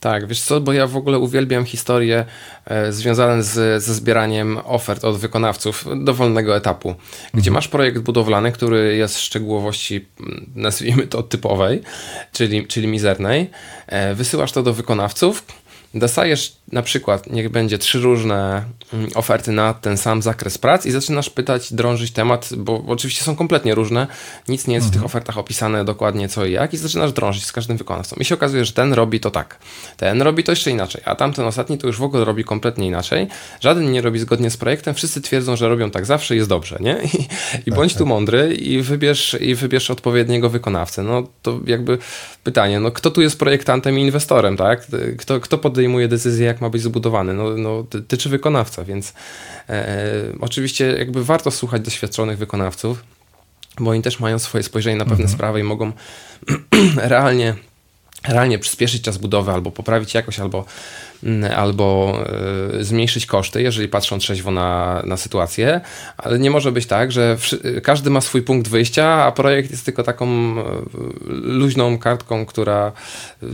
Tak, 0.00 0.26
wiesz 0.26 0.42
co, 0.42 0.60
bo 0.60 0.72
ja 0.72 0.86
w 0.86 0.96
ogóle 0.96 1.18
uwielbiam 1.18 1.64
historie 1.64 2.24
e, 2.64 2.92
związane 2.92 3.42
z, 3.42 3.82
ze 3.82 3.94
zbieraniem 3.94 4.58
ofert 4.64 5.04
od 5.04 5.16
wykonawców 5.16 5.84
dowolnego 6.04 6.56
etapu, 6.56 6.94
gdzie 7.34 7.50
mhm. 7.50 7.54
masz 7.54 7.68
projekt 7.68 7.98
budowlany, 7.98 8.52
który 8.52 8.96
jest 8.96 9.16
w 9.16 9.20
szczegółowości, 9.20 10.06
mm, 10.20 10.50
nazwijmy 10.54 11.06
to 11.06 11.22
typowej, 11.22 11.82
czyli, 12.32 12.66
czyli 12.66 12.88
mizernej, 12.88 13.50
e, 13.86 14.14
wysyłasz 14.14 14.52
to 14.52 14.62
do 14.62 14.72
wykonawców, 14.72 15.44
dostajesz 15.94 16.56
na 16.72 16.82
przykład, 16.82 17.30
niech 17.30 17.48
będzie 17.48 17.78
trzy 17.78 17.98
różne 17.98 18.64
mm, 18.92 19.10
oferty 19.14 19.52
na 19.52 19.74
ten 19.74 19.96
sam 19.96 20.22
zakres 20.22 20.58
prac 20.58 20.86
i 20.86 20.90
zaczynasz 20.90 21.30
pytać, 21.30 21.72
drążyć 21.72 22.10
temat, 22.10 22.48
bo 22.56 22.84
oczywiście 22.86 23.24
są 23.24 23.36
kompletnie 23.36 23.74
różne, 23.74 24.06
nic 24.48 24.66
nie 24.66 24.74
jest 24.74 24.86
mhm. 24.86 24.90
w 24.90 24.92
tych 24.92 25.02
mhm. 25.02 25.06
ofertach 25.06 25.38
opisane 25.38 25.84
dokładnie 25.84 26.28
co 26.28 26.46
i 26.46 26.52
jak 26.52 26.74
i 26.74 26.76
zaczynasz 26.76 27.12
drążyć 27.12 27.46
z 27.46 27.52
każdym 27.52 27.76
wykonawcą. 27.76 28.16
I 28.20 28.24
się 28.24 28.34
okazuje, 28.34 28.64
że 28.64 28.72
ten 28.72 28.92
robi 28.92 29.20
to 29.20 29.30
tak, 29.30 29.58
ten 29.96 30.22
robi 30.22 30.44
to 30.44 30.52
jeszcze 30.52 30.70
inaczej, 30.70 31.02
a 31.04 31.14
tamten 31.14 31.44
ostatni 31.44 31.78
to 31.78 31.86
już 31.86 31.98
w 31.98 32.02
ogóle 32.02 32.24
robi 32.24 32.44
kompletnie 32.44 32.86
inaczej. 32.86 33.28
Żaden 33.60 33.92
nie 33.92 34.00
robi 34.00 34.18
zgodnie 34.18 34.50
z 34.50 34.56
projektem, 34.56 34.94
wszyscy 34.94 35.20
twierdzą, 35.20 35.56
że 35.56 35.68
robią 35.68 35.90
tak 35.90 36.06
zawsze 36.06 36.34
i 36.34 36.38
jest 36.38 36.48
dobrze, 36.48 36.76
nie? 36.80 36.98
I, 37.18 37.28
i 37.66 37.72
bądź 37.72 37.92
tu 37.92 37.98
tak. 37.98 38.08
mądry 38.08 38.54
i 38.54 38.82
wybierz, 38.82 39.36
i 39.40 39.54
wybierz 39.54 39.90
odpowiedniego 39.90 40.50
wykonawcę. 40.50 41.02
No 41.02 41.22
to 41.42 41.60
jakby 41.66 41.98
pytanie, 42.44 42.80
no 42.80 42.90
kto 42.90 43.10
tu 43.10 43.22
jest 43.22 43.38
projektantem 43.38 43.98
i 43.98 44.02
inwestorem, 44.02 44.56
tak? 44.56 44.86
Kto, 45.18 45.40
kto 45.40 45.58
podejmuje 45.58 46.08
decyzję, 46.08 46.46
jak 46.46 46.59
ma 46.60 46.70
być 46.70 46.82
zbudowany. 46.82 47.34
No, 47.34 47.50
no, 47.56 47.84
ty, 47.90 48.02
ty 48.02 48.18
czy 48.18 48.28
wykonawca, 48.28 48.84
więc 48.84 49.14
e, 49.68 49.88
e, 49.88 50.12
oczywiście 50.40 50.94
jakby 50.98 51.24
warto 51.24 51.50
słuchać 51.50 51.82
doświadczonych 51.82 52.38
wykonawców, 52.38 53.04
bo 53.78 53.90
oni 53.90 54.02
też 54.02 54.20
mają 54.20 54.38
swoje 54.38 54.64
spojrzenie 54.64 54.96
na 54.96 55.04
pewne 55.04 55.24
mhm. 55.24 55.34
sprawy 55.34 55.60
i 55.60 55.62
mogą 55.62 55.92
realnie 56.96 57.54
realnie 58.28 58.58
przyspieszyć 58.58 59.02
czas 59.02 59.18
budowy, 59.18 59.52
albo 59.52 59.70
poprawić 59.70 60.14
jakość, 60.14 60.40
albo 60.40 60.64
albo 61.56 62.18
e, 62.78 62.84
zmniejszyć 62.84 63.26
koszty, 63.26 63.62
jeżeli 63.62 63.88
patrzą 63.88 64.18
trzeźwo 64.18 64.50
na, 64.50 65.02
na 65.06 65.16
sytuację, 65.16 65.80
ale 66.16 66.38
nie 66.38 66.50
może 66.50 66.72
być 66.72 66.86
tak, 66.86 67.12
że 67.12 67.36
każdy 67.82 68.10
ma 68.10 68.20
swój 68.20 68.42
punkt 68.42 68.68
wyjścia, 68.68 69.24
a 69.24 69.32
projekt 69.32 69.70
jest 69.70 69.84
tylko 69.84 70.02
taką 70.02 70.26
e, 70.26 70.62
luźną 71.28 71.98
kartką, 71.98 72.46
która 72.46 72.92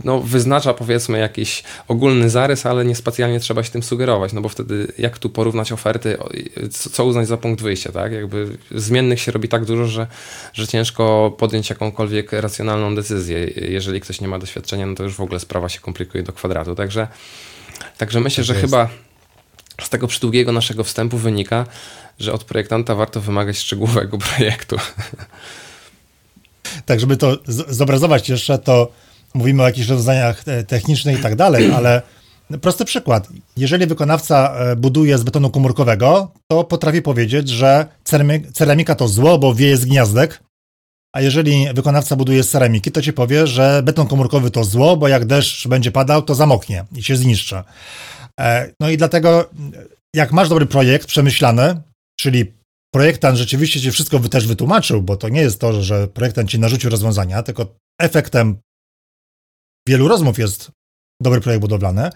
no, 0.05 0.21
wyznacza 0.21 0.75
powiedzmy 0.75 1.19
jakiś 1.19 1.63
ogólny 1.89 2.31
zarys, 2.31 2.67
ale 2.67 2.85
niespecjalnie 2.85 3.41
trzeba 3.41 3.63
się 3.63 3.71
tym 3.71 3.83
sugerować, 3.83 4.33
no 4.33 4.41
bo 4.41 4.49
wtedy 4.49 4.93
jak 4.99 5.19
tu 5.19 5.31
porównać 5.31 5.73
oferty, 5.73 6.19
co 6.71 7.05
uznać 7.05 7.29
za 7.29 7.37
punkt 7.37 7.63
wyjścia, 7.63 7.93
tak? 7.93 8.13
Jakby 8.13 8.59
zmiennych 8.71 9.21
się 9.21 9.33
robi 9.33 9.49
tak 9.49 9.65
dużo, 9.65 9.87
że, 9.87 10.07
że 10.53 10.67
ciężko 10.67 11.35
podjąć 11.39 11.71
jakąkolwiek 11.71 12.33
racjonalną 12.33 12.95
decyzję. 12.95 13.47
Jeżeli 13.47 14.01
ktoś 14.01 14.21
nie 14.21 14.29
ma 14.29 14.39
doświadczenia, 14.39 14.87
no 14.87 14.95
to 14.95 15.03
już 15.03 15.15
w 15.15 15.21
ogóle 15.21 15.41
sprawa 15.41 15.69
się 15.69 15.81
komplikuje 15.81 16.23
do 16.23 16.33
kwadratu. 16.33 16.75
Także 16.75 17.09
Także 17.99 18.21
myślę, 18.21 18.43
tak 18.43 18.47
że 18.47 18.53
jest. 18.53 18.65
chyba 18.65 18.89
z 19.83 19.89
tego 19.89 20.07
przydługiego 20.07 20.53
naszego 20.53 20.85
wstępu 20.85 21.19
wynika, 21.19 21.67
że 22.19 22.33
od 22.33 22.45
projektanta 22.45 22.95
warto 22.95 23.21
wymagać 23.21 23.59
szczegółowego 23.59 24.19
projektu. 24.37 24.77
Tak, 26.87 27.01
żeby 27.01 27.17
to 27.17 27.39
zobrazować 27.69 28.29
jeszcze, 28.29 28.59
to 28.59 28.93
mówimy 29.35 29.63
o 29.63 29.67
jakichś 29.67 29.89
rozwiązaniach 29.89 30.45
technicznych 30.67 31.19
i 31.19 31.23
tak 31.23 31.37
dalej, 31.37 31.71
ale 31.77 32.03
prosty 32.61 32.85
przykład. 32.85 33.29
Jeżeli 33.57 33.87
wykonawca 33.87 34.55
e, 34.55 34.77
buduje 34.77 35.19
z 35.19 35.23
betonu 35.23 35.51
komórkowego, 35.51 36.31
to 36.49 36.65
potrafi 36.65 37.03
powiedzieć, 37.03 37.49
że 37.49 37.87
ceramika 38.53 38.95
to 38.95 39.09
zło, 39.09 39.39
bo 39.39 39.55
wieje 39.55 39.77
z 39.77 39.85
gniazdek, 39.85 40.41
A 41.17 41.21
jeżeli 41.21 41.67
wykonawca 41.75 42.17
buduje 42.17 42.43
z 42.43 42.51
ceramiki, 42.51 42.93
to 42.93 43.03
ci 43.03 43.13
powie, 43.13 43.47
że 43.47 43.83
beton 43.85 44.07
komórkowy 44.07 44.51
to 44.51 44.65
zło, 44.65 44.97
bo 44.97 45.09
jak 45.09 45.25
deszcz 45.25 45.69
będzie 45.69 45.93
padał, 45.93 46.23
to 46.23 46.35
zamoknie 46.35 46.85
i 46.97 47.03
się 47.03 47.17
zniszczy. 47.17 47.63
E, 48.41 48.73
no 48.81 48.91
i 48.91 48.97
dlatego, 48.97 49.51
jak 50.17 50.33
masz 50.33 50.49
dobry 50.49 50.67
projekt 50.67 51.09
przemyślany, 51.09 51.81
czyli 52.21 52.53
projektant 52.95 53.39
rzeczywiście 53.39 53.81
ci 53.81 53.91
wszystko 53.91 54.21
też 54.21 54.47
wytłumaczył, 54.47 55.03
bo 55.03 55.17
to 55.17 55.29
nie 55.29 55.41
jest 55.41 55.61
to, 55.61 55.83
że 55.83 56.09
projektant 56.09 56.51
ci 56.51 56.59
narzucił 56.59 56.91
rozwiązania, 56.91 57.43
tylko 57.43 57.75
efektem 58.01 58.57
wielu 59.89 60.09
rozmów 60.09 60.39
jest 60.39 60.71
dobry 61.23 61.41
projekt 61.41 61.61
budowlany, 61.61 62.11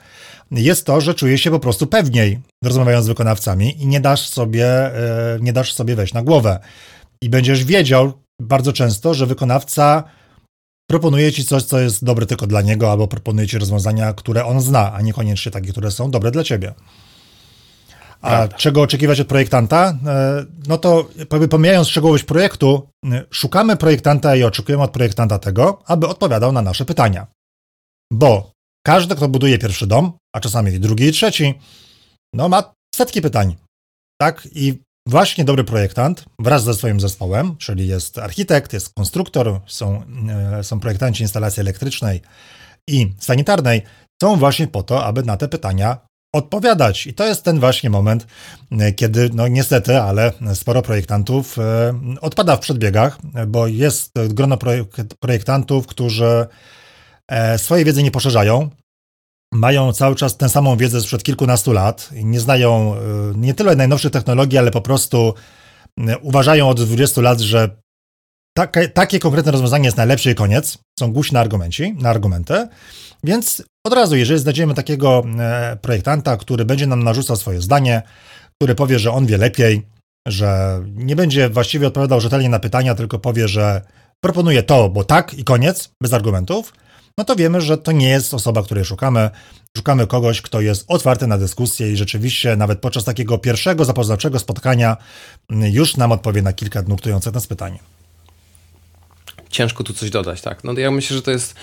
jest 0.51 0.87
to, 0.87 1.01
że 1.01 1.15
czuje 1.15 1.39
się 1.39 1.51
po 1.51 1.61
prostu 1.61 1.87
pewniej 1.87 2.41
rozmawiając 2.65 3.05
z 3.05 3.09
wykonawcami 3.09 3.83
i 3.83 3.87
nie 3.87 4.01
dasz 4.01 4.29
sobie, 4.29 4.67
e, 4.67 5.39
nie 5.41 5.53
dasz 5.53 5.73
sobie 5.73 5.97
wejść 5.97 6.15
na 6.15 6.23
głowę. 6.23 6.61
I 7.23 7.31
będziesz 7.31 7.65
wiedział 7.65 8.13
bardzo 8.41 8.73
często, 8.73 9.15
że 9.15 9.27
wykonawca 9.27 10.05
proponuje 10.91 11.33
ci 11.33 11.45
coś, 11.45 11.63
co 11.63 11.81
jest 11.81 12.05
dobre 12.05 12.27
tylko 12.27 12.47
dla 12.47 12.63
niego, 12.63 12.91
albo 12.91 13.09
proponuje 13.09 13.47
ci 13.47 13.59
rozwiązania, 13.59 14.13
które 14.13 14.45
on 14.45 14.61
zna, 14.61 14.93
a 14.93 15.01
niekoniecznie 15.01 15.53
takie, 15.53 15.73
które 15.73 15.91
są 15.91 16.11
dobre 16.11 16.31
dla 16.31 16.45
ciebie. 16.45 16.75
A 18.21 18.29
Prawda. 18.29 18.57
czego 18.57 18.83
oczekiwać 18.83 19.21
od 19.21 19.29
projektanta? 19.29 19.99
E, 20.07 20.45
no 20.69 20.79
to 20.79 21.09
pomijając 21.51 21.89
szczegółowość 21.89 22.25
projektu, 22.25 22.89
szukamy 23.31 23.77
projektanta 23.77 24.37
i 24.37 24.43
oczekujemy 24.43 24.85
od 24.85 24.91
projektanta 24.91 25.39
tego, 25.39 25.83
aby 25.87 26.09
odpowiadał 26.09 26.53
na 26.53 26.63
nasze 26.63 26.85
pytania. 26.85 27.27
Bo 28.13 28.53
każdy, 28.87 29.17
kto 29.17 29.29
buduje 29.29 29.59
pierwszy 29.59 29.87
dom, 29.87 30.13
a 30.35 30.41
czasami 30.41 30.81
drugi 30.81 31.05
i 31.05 31.13
trzeci, 31.13 31.55
no 32.35 32.49
ma 32.49 32.73
setki 32.95 33.23
pytań. 33.23 33.57
Tak? 34.21 34.49
I 34.53 34.83
właśnie 35.11 35.45
dobry 35.45 35.65
projektant 35.65 36.25
wraz 36.39 36.65
ze 36.65 36.75
swoim 36.75 37.01
zespołem, 37.01 37.57
czyli 37.57 37.89
jest 37.89 38.19
architekt, 38.19 38.73
jest 38.73 38.95
konstruktor, 38.95 39.61
są, 39.67 40.03
e, 40.59 40.65
są 40.65 40.81
projektanci 40.81 41.23
instalacji 41.23 41.61
elektrycznej 41.61 42.21
i 42.89 43.13
sanitarnej, 43.19 43.83
są 44.23 44.37
właśnie 44.37 44.67
po 44.67 44.83
to, 44.83 45.05
aby 45.05 45.23
na 45.23 45.37
te 45.37 45.49
pytania 45.49 45.99
odpowiadać. 46.35 47.07
I 47.07 47.15
to 47.15 47.27
jest 47.27 47.45
ten 47.45 47.61
właśnie 47.61 47.91
moment, 47.91 48.27
e, 48.71 48.93
kiedy, 48.93 49.31
no 49.35 49.49
niestety, 49.49 50.01
ale 50.01 50.33
sporo 50.55 50.83
projektantów 50.83 51.59
e, 51.59 51.95
odpada 52.21 52.57
w 52.57 52.61
przedbiegach, 52.61 53.19
bo 53.47 53.67
jest 53.67 54.13
grono 54.29 54.59
projektantów, 55.21 55.87
którzy 55.87 56.47
swojej 57.57 57.85
wiedzy 57.85 58.03
nie 58.03 58.11
poszerzają, 58.11 58.71
mają 59.53 59.93
cały 59.93 60.17
czas 60.17 60.37
tę 60.37 60.49
samą 60.49 60.77
wiedzę 60.77 61.01
sprzed 61.01 61.23
kilkunastu 61.23 61.73
lat, 61.73 62.11
nie 62.13 62.41
znają 62.41 62.95
nie 63.37 63.55
tyle 63.55 63.77
najnowszych 63.77 64.13
technologii, 64.13 64.59
ale 64.59 64.71
po 64.71 64.81
prostu 64.81 65.35
uważają 66.23 66.69
od 66.69 66.83
20 66.83 67.21
lat, 67.21 67.41
że 67.41 67.81
takie, 68.57 68.89
takie 68.89 69.19
konkretne 69.19 69.53
rozwiązanie 69.53 69.85
jest 69.85 69.97
najlepsze 69.97 70.31
i 70.31 70.35
koniec. 70.35 70.79
Są 71.01 71.13
głusi 71.13 71.35
na, 71.35 71.41
argumenci, 71.41 71.97
na 72.01 72.11
argumenty. 72.11 72.69
Więc 73.25 73.63
od 73.87 73.93
razu, 73.93 74.17
jeżeli 74.17 74.41
znajdziemy 74.41 74.75
takiego 74.75 75.23
e, 75.39 75.77
projektanta, 75.83 76.37
który 76.37 76.65
będzie 76.65 76.87
nam 76.87 77.05
narzucał 77.05 77.37
swoje 77.37 77.61
zdanie, 77.61 78.03
który 78.61 78.75
powie, 78.75 78.99
że 78.99 79.13
on 79.13 79.27
wie 79.27 79.39
lepiej, 79.39 79.87
że 80.29 80.81
nie 80.95 81.17
będzie 81.17 81.49
właściwie 81.49 81.87
odpowiadał 81.87 82.21
rzetelnie 82.21 82.49
na 82.49 82.59
pytania, 82.59 82.95
tylko 82.95 83.19
powie, 83.19 83.49
że 83.49 83.83
proponuje 84.25 84.63
to, 84.63 84.89
bo 84.89 85.05
tak 85.05 85.35
i 85.35 85.45
koniec, 85.45 85.91
bez 86.03 86.13
argumentów, 86.13 86.73
no 87.19 87.25
to 87.25 87.37
wiemy, 87.37 87.61
że 87.61 87.79
to 87.79 87.93
nie 87.93 88.09
jest 88.09 88.35
osoba, 88.35 88.63
której 88.63 88.85
szukamy. 88.85 89.31
Szukamy 89.77 90.07
kogoś, 90.07 90.43
kto 90.43 90.61
jest 90.61 90.85
otwarty 90.89 91.27
na 91.27 91.39
dyskusję 91.39 91.93
i 91.93 91.97
rzeczywiście 91.97 92.57
nawet 92.57 92.79
podczas 92.79 93.05
takiego 93.05 93.39
pierwszego 93.39 93.85
zapoznawczego 93.85 94.39
spotkania 94.39 94.97
już 95.51 95.97
nam 95.97 96.13
odpowie 96.13 96.43
na 96.43 96.53
kilka 96.53 96.83
nurtujących 96.83 97.35
nas 97.35 97.47
pytań 97.47 97.79
ciężko 99.51 99.85
tu 99.85 99.93
coś 99.93 100.11
dodać, 100.11 100.41
tak. 100.41 100.65
No 100.65 100.73
ja 100.73 100.91
myślę, 100.91 101.17
że 101.17 101.23
to 101.23 101.31
jest, 101.31 101.55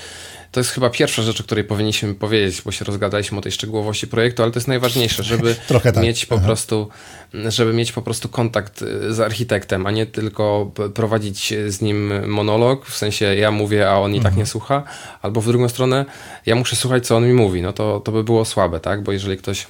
to 0.52 0.60
jest 0.60 0.72
chyba 0.72 0.90
pierwsza 0.90 1.22
rzecz, 1.22 1.42
o 1.42 1.44
której 1.44 1.64
powinniśmy 1.64 2.16
powiedzieć, 2.16 2.62
bo 2.62 2.72
się 2.72 2.86
rozgadaliśmy 2.86 3.38
o 3.38 3.42
tej 3.42 3.52
szczegółowości 3.52 4.08
projektu, 4.08 4.44
ale 4.44 4.52
to 4.52 4.58
jest 4.58 4.68
najważniejsze, 4.68 5.24
żeby 5.24 5.56
tak. 5.84 5.98
mieć 5.98 6.26
po 6.26 6.36
Aha. 6.36 6.46
prostu, 6.46 6.90
żeby 7.34 7.74
mieć 7.74 7.92
po 7.92 8.02
prostu 8.02 8.30
kontakt 8.30 8.82
y, 8.82 9.14
z 9.14 9.20
architektem, 9.20 9.88
a 9.88 9.92
nie 9.92 10.06
tylko 10.06 10.72
prowadzić 10.94 11.54
z 11.68 11.82
nim 11.82 12.30
monolog, 12.30 12.86
w 12.86 12.98
sensie 12.98 13.36
ja 13.36 13.52
mówię, 13.52 13.90
a 13.90 13.98
on 13.98 14.12
i 14.12 14.18
tak 14.18 14.26
mhm. 14.26 14.40
nie 14.40 14.46
słucha, 14.46 14.84
albo 15.22 15.42
w 15.42 15.48
drugą 15.48 15.70
stronę 15.70 16.06
ja 16.46 16.56
muszę 16.56 16.76
słuchać, 16.76 17.08
co 17.08 17.18
on 17.18 17.28
mi 17.28 17.34
mówi, 17.34 17.62
no 17.62 17.74
to, 17.74 18.00
to 18.00 18.12
by 18.12 18.24
było 18.24 18.46
słabe, 18.46 18.80
tak, 18.80 19.04
bo 19.04 19.12
jeżeli 19.12 19.38
ktoś 19.38 19.68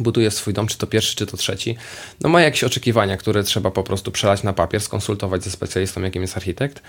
buduje 0.00 0.30
swój 0.30 0.54
dom, 0.54 0.66
czy 0.66 0.78
to 0.78 0.86
pierwszy, 0.86 1.16
czy 1.16 1.26
to 1.26 1.36
trzeci, 1.36 1.76
no 2.20 2.28
ma 2.28 2.40
jakieś 2.40 2.64
oczekiwania, 2.64 3.16
które 3.16 3.42
trzeba 3.42 3.70
po 3.70 3.82
prostu 3.82 4.10
przelać 4.10 4.42
na 4.42 4.52
papier, 4.52 4.80
skonsultować 4.80 5.44
ze 5.44 5.50
specjalistą, 5.50 6.02
jakim 6.02 6.22
jest 6.22 6.36
architekt 6.36 6.82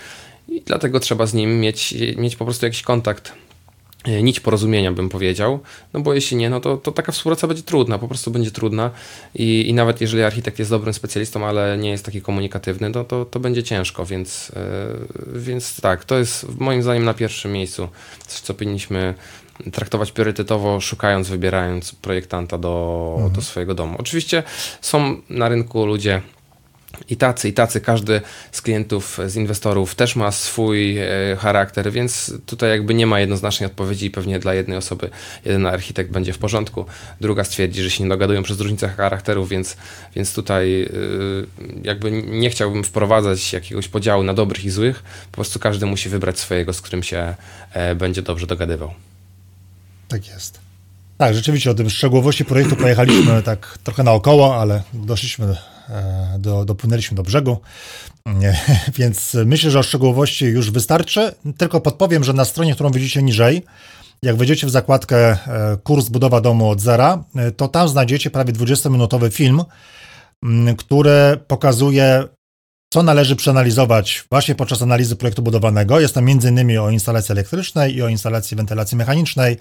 i 0.47 0.62
dlatego 0.62 0.99
trzeba 0.99 1.25
z 1.25 1.34
nim 1.34 1.60
mieć, 1.60 1.95
mieć 2.17 2.36
po 2.36 2.45
prostu 2.45 2.65
jakiś 2.65 2.82
kontakt, 2.82 3.34
e, 4.06 4.23
nić 4.23 4.39
porozumienia, 4.39 4.91
bym 4.91 5.10
powiedział, 5.10 5.60
no 5.93 5.99
bo 5.99 6.13
jeśli 6.13 6.38
nie, 6.38 6.49
no 6.49 6.60
to, 6.60 6.77
to 6.77 6.91
taka 6.91 7.12
współpraca 7.12 7.47
będzie 7.47 7.63
trudna, 7.63 7.99
po 7.99 8.08
prostu 8.08 8.32
będzie 8.32 8.51
trudna 8.51 8.91
i, 9.36 9.69
i 9.69 9.73
nawet 9.73 10.01
jeżeli 10.01 10.23
architekt 10.23 10.60
jest 10.60 10.71
dobrym 10.71 10.93
specjalistą, 10.93 11.45
ale 11.45 11.77
nie 11.77 11.89
jest 11.89 12.06
taki 12.06 12.21
komunikatywny, 12.21 12.89
no 12.89 13.03
to, 13.03 13.25
to 13.25 13.39
będzie 13.39 13.63
ciężko, 13.63 14.06
więc, 14.06 14.51
yy, 15.25 15.39
więc 15.39 15.82
tak, 15.82 16.06
to 16.06 16.17
jest 16.17 16.60
moim 16.60 16.84
zdaniem 16.84 17.03
na 17.06 17.13
pierwszym 17.13 17.51
miejscu 17.51 17.88
coś, 18.27 18.39
co 18.39 18.53
powinniśmy 18.53 19.13
traktować 19.71 20.12
priorytetowo, 20.12 20.82
szukając, 20.82 21.29
wybierając 21.29 21.95
projektanta 21.95 22.58
do, 22.58 23.12
mhm. 23.15 23.34
do 23.34 23.41
swojego 23.41 23.73
domu. 23.73 23.95
Oczywiście 23.99 24.43
są 24.82 25.21
na 25.29 25.49
rynku 25.49 25.86
ludzie 25.86 26.21
i 27.10 27.17
tacy, 27.17 27.49
i 27.49 27.53
tacy, 27.53 27.82
każdy 27.82 28.21
z 28.51 28.62
klientów, 28.62 29.19
z 29.27 29.36
inwestorów 29.36 29.95
też 29.95 30.15
ma 30.15 30.32
swój 30.32 30.97
e, 30.97 31.06
charakter, 31.39 31.91
więc 31.91 32.34
tutaj 32.45 32.69
jakby 32.69 32.93
nie 32.93 33.08
ma 33.08 33.19
jednoznacznej 33.19 33.67
odpowiedzi 33.67 34.06
i 34.06 34.12
pewnie 34.12 34.39
dla 34.39 34.53
jednej 34.53 34.77
osoby 34.77 35.10
jeden 35.45 35.65
architekt 35.65 36.12
będzie 36.12 36.34
w 36.34 36.38
porządku, 36.38 36.86
druga 37.21 37.43
stwierdzi, 37.43 37.84
że 37.84 37.89
się 37.89 38.03
nie 38.03 38.10
dogadują 38.10 38.43
przez 38.43 38.60
różnicę 38.60 38.89
charakterów, 38.89 39.49
więc, 39.49 39.77
więc 40.15 40.34
tutaj 40.34 40.84
e, 40.84 40.88
jakby 41.84 42.12
nie 42.12 42.49
chciałbym 42.49 42.84
wprowadzać 42.84 43.53
jakiegoś 43.53 43.88
podziału 43.88 44.23
na 44.23 44.34
dobrych 44.34 44.65
i 44.65 44.69
złych, 44.69 45.03
po 45.32 45.36
prostu 45.36 45.60
każdy 45.60 45.86
musi 45.86 46.10
wybrać 46.10 46.39
swojego, 46.39 46.73
z 46.73 46.82
którym 46.82 47.03
się 47.03 47.36
e, 47.71 47.95
będzie 47.95 48.21
dobrze 48.21 48.47
dogadywał. 48.47 48.93
Tak 50.08 50.27
jest. 50.27 50.60
Tak, 51.17 51.36
rzeczywiście 51.36 51.71
o 51.71 51.73
tym 51.73 51.89
szczegółowości 51.89 52.45
projektu 52.45 52.75
pojechaliśmy 52.75 53.43
tak 53.43 53.77
trochę 53.84 54.03
naokoło, 54.03 54.56
ale 54.56 54.84
doszliśmy, 54.93 55.56
do, 56.39 56.65
dopłynęliśmy 56.65 57.17
do 57.17 57.24
brzegu, 57.24 57.58
więc 58.98 59.38
myślę, 59.46 59.72
że 59.72 59.80
o 59.80 59.84
szczegółowości 59.84 60.46
już 60.46 60.72
wystarczy. 60.72 61.32
Tylko 61.58 61.82
podpowiem, 61.82 62.24
że 62.24 62.34
na 62.34 62.46
stronie, 62.46 62.74
którą 62.74 62.91
widzicie 62.91 63.24
niżej, 63.24 63.63
jak 64.24 64.36
wejdziecie 64.36 64.67
w 64.67 64.69
zakładkę 64.69 65.17
e, 65.17 65.38
kurs 65.84 66.10
budowa 66.10 66.41
domu 66.41 66.69
od 66.69 66.82
zera, 66.82 67.24
e, 67.36 67.52
to 67.52 67.67
tam 67.67 67.89
znajdziecie 67.89 68.30
prawie 68.30 68.54
20-minutowy 68.54 69.32
film, 69.32 69.63
który 70.78 71.38
pokazuje 71.48 72.24
co 72.93 73.03
należy 73.03 73.36
przeanalizować 73.36 74.23
właśnie 74.29 74.56
podczas 74.56 74.82
analizy 74.82 75.15
projektu 75.15 75.41
budowanego. 75.41 75.99
Jest 75.99 76.13
to 76.13 76.19
m.in. 76.19 76.79
o 76.79 76.89
instalacji 76.89 77.32
elektrycznej 77.32 77.95
i 77.95 78.01
o 78.01 78.08
instalacji 78.08 78.58
wentylacji 78.58 78.97
mechanicznej. 78.97 79.58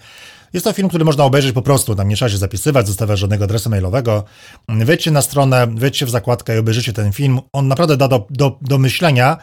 Jest 0.53 0.65
to 0.65 0.73
film, 0.73 0.89
który 0.89 1.05
można 1.05 1.25
obejrzeć 1.25 1.53
po 1.53 1.63
prostu, 1.63 1.95
tam 1.95 2.09
nie 2.09 2.17
trzeba 2.17 2.29
się 2.29 2.39
zapisywać, 2.39 2.87
zostawiać 2.87 3.19
żadnego 3.19 3.45
adresu 3.45 3.71
mailowego. 3.71 4.25
Wejdźcie 4.69 5.11
na 5.11 5.23
stronę, 5.23 5.67
wejdźcie 5.67 6.07
w 6.07 6.11
zakładkę 6.11 6.57
i 6.57 6.59
obejrzyjcie 6.59 6.93
ten 6.93 7.13
film. 7.13 7.41
On 7.53 7.69
naprawdę 7.69 7.97
da 7.97 8.09
do, 8.09 8.27
do, 8.31 8.59
do 8.63 8.79
myślenia, 8.79 9.37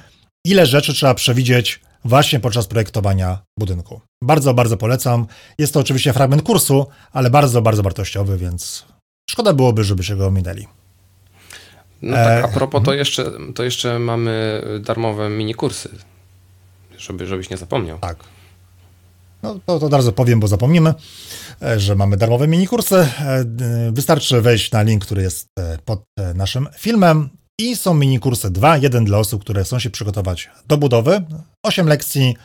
ile 0.46 0.66
rzeczy 0.66 0.94
trzeba 0.94 1.14
przewidzieć 1.14 1.80
właśnie 2.06 2.40
podczas 2.40 2.68
projektowania 2.68 3.40
budynku. 3.60 4.02
Bardzo, 4.24 4.54
bardzo 4.54 4.78
polecam. 4.78 5.28
Jest 5.58 5.74
to 5.74 5.80
oczywiście 5.80 6.14
fragment 6.14 6.42
kursu, 6.42 6.88
ale 7.12 7.30
bardzo, 7.30 7.62
bardzo 7.62 7.84
wartościowy, 7.84 8.38
więc 8.38 8.86
szkoda 9.30 9.54
byłoby, 9.54 9.84
żeby 9.84 10.04
się 10.04 10.16
go 10.16 10.28
ominęli. 10.28 10.79
No 12.02 12.16
tak, 12.16 12.46
a 12.46 12.48
e, 12.48 12.54
propos, 12.54 12.84
to 12.84 12.94
jeszcze, 12.94 13.32
to 13.56 13.64
jeszcze 13.64 14.00
mamy 14.00 14.64
darmowe 14.80 15.30
mini 15.30 15.54
kursy, 15.54 15.90
żeby, 16.98 17.26
żebyś 17.26 17.50
nie 17.50 17.58
zapomniał. 17.58 18.00
Tak. 18.00 18.18
No 19.44 19.60
to, 19.66 19.80
to 19.80 19.86
od 19.86 19.94
razu 19.94 20.12
powiem, 20.12 20.40
bo 20.40 20.48
zapomnimy, 20.48 20.94
e, 21.62 21.80
że 21.80 21.96
mamy 21.96 22.18
darmowe 22.18 22.48
mini 22.48 22.68
kursy. 22.68 22.96
E, 22.96 23.46
wystarczy 23.92 24.42
wejść 24.42 24.72
na 24.72 24.82
link, 24.82 25.06
który 25.06 25.22
jest 25.22 25.48
pod 25.86 26.04
naszym 26.36 26.68
filmem 26.78 27.30
i 27.60 27.76
są 27.76 27.94
mini 27.94 28.20
kursy 28.20 28.52
dwa, 28.52 28.78
jeden 28.78 29.06
dla 29.06 29.18
osób, 29.18 29.42
które 29.42 29.64
chcą 29.64 29.80
się 29.80 29.90
przygotować 29.90 30.50
do 30.68 30.78
budowy, 30.78 31.22
8 31.64 31.88
lekcji, 31.88 32.36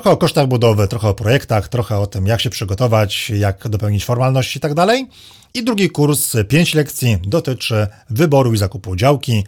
trochę 0.00 0.10
o 0.10 0.16
kosztach 0.16 0.46
budowy, 0.46 0.88
trochę 0.88 1.08
o 1.08 1.14
projektach, 1.14 1.68
trochę 1.68 1.98
o 1.98 2.06
tym, 2.06 2.26
jak 2.26 2.40
się 2.40 2.50
przygotować, 2.50 3.30
jak 3.30 3.68
dopełnić 3.68 4.04
formalności 4.04 4.58
i 4.58 4.60
tak 4.60 4.74
dalej. 4.74 5.08
I 5.54 5.64
drugi 5.64 5.90
kurs, 5.90 6.36
5 6.48 6.74
lekcji, 6.74 7.18
dotyczy 7.22 7.86
wyboru 8.10 8.54
i 8.54 8.58
zakupu 8.58 8.96
działki. 8.96 9.44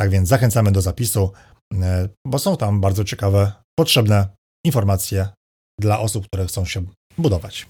Tak 0.00 0.10
więc 0.10 0.28
zachęcamy 0.28 0.72
do 0.72 0.80
zapisu, 0.80 1.32
e, 1.74 2.08
bo 2.26 2.38
są 2.38 2.56
tam 2.56 2.80
bardzo 2.80 3.04
ciekawe, 3.04 3.52
potrzebne 3.78 4.28
informacje 4.64 5.28
dla 5.80 6.00
osób, 6.00 6.26
które 6.26 6.46
chcą 6.46 6.64
się 6.64 6.84
budować. 7.18 7.66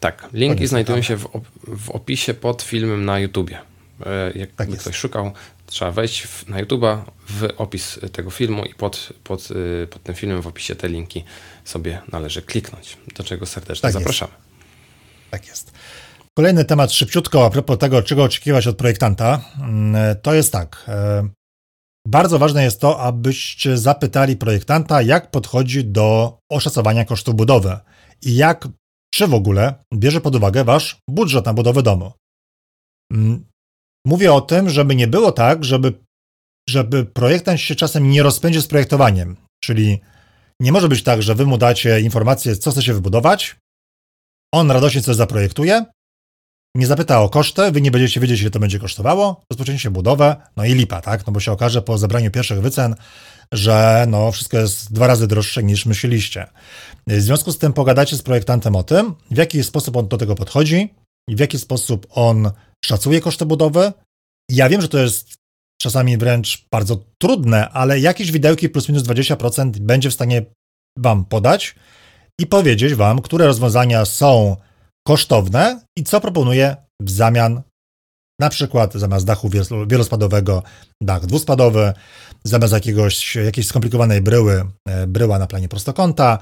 Tak, 0.00 0.28
linki 0.32 0.66
znajdują 0.66 1.02
się 1.02 1.16
w, 1.16 1.90
opisie 1.90 2.34
pod 2.34 2.62
filmem 2.62 3.04
na 3.04 3.18
YouTubie. 3.18 3.58
E, 4.06 4.32
jak 4.38 4.52
tak 4.52 4.68
ktoś 4.68 4.96
szukał, 4.96 5.32
Trzeba 5.72 5.90
wejść 5.90 6.22
w, 6.22 6.48
na 6.48 6.64
YouTube'a 6.64 7.02
w 7.28 7.48
opis 7.56 8.00
tego 8.12 8.30
filmu 8.30 8.64
i 8.64 8.74
pod, 8.74 9.12
pod, 9.24 9.50
y, 9.50 9.86
pod 9.90 10.02
tym 10.02 10.14
filmem 10.14 10.42
w 10.42 10.46
opisie 10.46 10.74
te 10.74 10.88
linki 10.88 11.24
sobie 11.64 12.02
należy 12.12 12.42
kliknąć, 12.42 12.96
do 13.16 13.24
czego 13.24 13.46
serdecznie 13.46 13.82
tak 13.82 13.92
zapraszamy. 13.92 14.32
Jest. 14.32 15.30
Tak 15.30 15.46
jest. 15.46 15.72
Kolejny 16.38 16.64
temat 16.64 16.92
szybciutko 16.92 17.46
a 17.46 17.50
propos 17.50 17.78
tego, 17.78 18.02
czego 18.02 18.24
oczekiwać 18.24 18.66
od 18.66 18.76
projektanta, 18.76 19.44
mm, 19.60 20.16
to 20.22 20.34
jest 20.34 20.52
tak. 20.52 20.84
E, 20.88 21.28
bardzo 22.06 22.38
ważne 22.38 22.64
jest 22.64 22.80
to, 22.80 23.00
abyście 23.00 23.78
zapytali 23.78 24.36
projektanta, 24.36 25.02
jak 25.02 25.30
podchodzi 25.30 25.84
do 25.84 26.38
oszacowania 26.50 27.04
kosztów 27.04 27.34
budowy 27.34 27.78
i 28.22 28.36
jak, 28.36 28.68
czy 29.14 29.26
w 29.26 29.34
ogóle 29.34 29.74
bierze 29.94 30.20
pod 30.20 30.36
uwagę 30.36 30.64
wasz 30.64 30.96
budżet 31.10 31.46
na 31.46 31.54
budowę 31.54 31.82
domu. 31.82 32.12
Mówię 34.06 34.32
o 34.32 34.40
tym, 34.40 34.70
żeby 34.70 34.94
nie 34.94 35.06
było 35.06 35.32
tak, 35.32 35.64
żeby, 35.64 35.92
żeby 36.68 37.04
projektant 37.04 37.60
się 37.60 37.74
czasem 37.74 38.10
nie 38.10 38.22
rozpędził 38.22 38.62
z 38.62 38.66
projektowaniem. 38.66 39.36
Czyli 39.64 40.00
nie 40.60 40.72
może 40.72 40.88
być 40.88 41.02
tak, 41.02 41.22
że 41.22 41.34
wy 41.34 41.46
mu 41.46 41.58
dacie 41.58 42.00
informację, 42.00 42.56
co 42.56 42.70
chce 42.70 42.82
się 42.82 42.94
wybudować, 42.94 43.56
on 44.54 44.70
radośnie 44.70 45.02
coś 45.02 45.16
zaprojektuje, 45.16 45.84
nie 46.76 46.86
zapyta 46.86 47.20
o 47.20 47.28
koszty, 47.28 47.72
wy 47.72 47.80
nie 47.80 47.90
będziecie 47.90 48.20
wiedzieć, 48.20 48.40
ile 48.40 48.50
to 48.50 48.58
będzie 48.58 48.78
kosztowało, 48.78 49.44
rozpoczęcie 49.50 49.90
budowę, 49.90 50.36
no 50.56 50.64
i 50.64 50.74
lipa, 50.74 51.00
tak? 51.00 51.26
No 51.26 51.32
bo 51.32 51.40
się 51.40 51.52
okaże 51.52 51.82
po 51.82 51.98
zebraniu 51.98 52.30
pierwszych 52.30 52.60
wycen, 52.60 52.94
że 53.52 54.06
no 54.08 54.32
wszystko 54.32 54.58
jest 54.58 54.92
dwa 54.92 55.06
razy 55.06 55.26
droższe 55.26 55.62
niż 55.62 55.86
myśleliście. 55.86 56.46
W 57.06 57.20
związku 57.20 57.52
z 57.52 57.58
tym 57.58 57.72
pogadacie 57.72 58.16
z 58.16 58.22
projektantem 58.22 58.76
o 58.76 58.82
tym, 58.82 59.14
w 59.30 59.36
jaki 59.36 59.64
sposób 59.64 59.96
on 59.96 60.08
do 60.08 60.18
tego 60.18 60.34
podchodzi, 60.34 60.94
w 61.28 61.40
jaki 61.40 61.58
sposób 61.58 62.06
on 62.10 62.50
szacuje 62.84 63.20
koszty 63.20 63.46
budowy. 63.46 63.92
Ja 64.50 64.68
wiem, 64.68 64.80
że 64.80 64.88
to 64.88 64.98
jest 64.98 65.34
czasami 65.82 66.18
wręcz 66.18 66.66
bardzo 66.72 67.04
trudne, 67.22 67.68
ale 67.68 68.00
jakieś 68.00 68.32
widełki 68.32 68.68
plus 68.68 68.88
minus 68.88 69.02
20% 69.02 69.78
będzie 69.78 70.10
w 70.10 70.14
stanie 70.14 70.44
wam 70.98 71.24
podać 71.24 71.74
i 72.40 72.46
powiedzieć 72.46 72.94
wam, 72.94 73.22
które 73.22 73.46
rozwiązania 73.46 74.04
są 74.04 74.56
kosztowne 75.06 75.80
i 75.98 76.04
co 76.04 76.20
proponuje 76.20 76.76
w 77.02 77.10
zamian. 77.10 77.62
Na 78.40 78.48
przykład 78.48 78.94
zamiast 78.94 79.26
dachu 79.26 79.50
wielospadowego 79.86 80.62
dach 81.02 81.26
dwuspadowy, 81.26 81.92
zamiast 82.44 82.72
jakiegoś, 82.72 83.36
jakiejś 83.36 83.66
skomplikowanej 83.66 84.20
bryły, 84.20 84.64
e, 84.88 85.06
bryła 85.06 85.38
na 85.38 85.46
planie 85.46 85.68
prostokąta, 85.68 86.38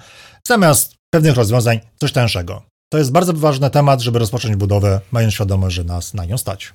zamiast 0.47 0.95
pewnych 1.15 1.35
rozwiązań 1.35 1.81
coś 2.01 2.13
tańszego. 2.13 2.70
To 2.91 2.99
jest 2.99 3.13
bardzo 3.13 3.33
ważny 3.33 3.71
temat, 3.71 4.01
żeby 4.01 4.19
rozpocząć 4.19 4.57
budowę, 4.57 5.01
mając 5.13 5.35
świadomość, 5.35 5.77
że 5.77 5.85
nas 5.85 6.15
na 6.15 6.25
nią 6.25 6.39
stać. 6.39 6.73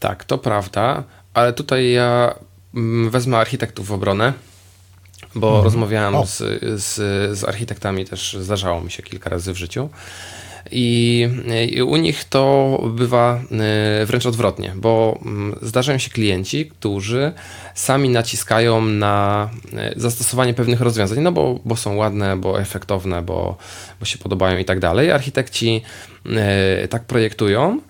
Tak, 0.00 0.24
to 0.24 0.38
prawda, 0.38 1.04
ale 1.34 1.52
tutaj 1.52 1.90
ja 1.90 2.34
mm, 2.74 3.10
wezmę 3.10 3.38
architektów 3.38 3.86
w 3.86 3.92
obronę, 3.92 4.32
bo 5.34 5.46
mhm. 5.46 5.64
rozmawiałem 5.64 6.26
z, 6.26 6.38
z, 6.82 6.94
z 7.38 7.44
architektami 7.44 8.04
też, 8.04 8.36
zdarzało 8.40 8.80
mi 8.80 8.90
się 8.90 9.02
kilka 9.02 9.30
razy 9.30 9.52
w 9.52 9.56
życiu. 9.56 9.88
I, 10.70 11.28
I, 11.72 11.82
u 11.82 11.96
nich 11.96 12.24
to 12.24 12.82
bywa 12.94 13.40
e, 14.00 14.06
wręcz 14.06 14.26
odwrotnie, 14.26 14.72
bo 14.76 15.18
mm, 15.24 15.58
zdarzają 15.62 15.98
się 15.98 16.10
klienci, 16.10 16.66
którzy 16.66 17.32
sami 17.74 18.08
naciskają 18.08 18.80
na 18.80 19.50
e, 19.72 19.92
zastosowanie 19.96 20.54
pewnych 20.54 20.80
rozwiązań, 20.80 21.20
no 21.20 21.32
bo, 21.32 21.60
bo 21.64 21.76
są 21.76 21.96
ładne, 21.96 22.36
bo 22.36 22.60
efektowne, 22.60 23.22
bo, 23.22 23.56
bo 24.00 24.06
się 24.06 24.18
podobają 24.18 24.58
i 24.58 24.64
tak 24.64 24.80
dalej. 24.80 25.10
Architekci 25.10 25.82
e, 26.26 26.88
tak 26.88 27.04
projektują 27.04 27.80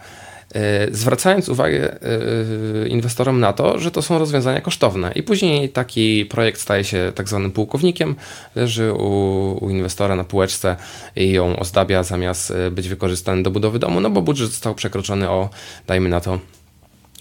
zwracając 0.90 1.48
uwagę 1.48 1.92
e, 1.92 2.88
inwestorom 2.88 3.40
na 3.40 3.52
to, 3.52 3.78
że 3.78 3.90
to 3.90 4.02
są 4.02 4.18
rozwiązania 4.18 4.60
kosztowne. 4.60 5.12
I 5.14 5.22
później 5.22 5.68
taki 5.68 6.26
projekt 6.26 6.60
staje 6.60 6.84
się 6.84 7.12
tak 7.14 7.28
zwanym 7.28 7.52
pułkownikiem, 7.52 8.14
leży 8.54 8.92
u, 8.92 9.58
u 9.64 9.70
inwestora 9.70 10.16
na 10.16 10.24
półeczce 10.24 10.76
i 11.16 11.32
ją 11.32 11.56
ozdabia 11.56 12.02
zamiast 12.02 12.50
e, 12.50 12.70
być 12.70 12.88
wykorzystany 12.88 13.42
do 13.42 13.50
budowy 13.50 13.78
domu, 13.78 14.00
no 14.00 14.10
bo 14.10 14.22
budżet 14.22 14.50
został 14.50 14.74
przekroczony 14.74 15.30
o, 15.30 15.50
dajmy 15.86 16.08
na 16.08 16.20
to, 16.20 16.38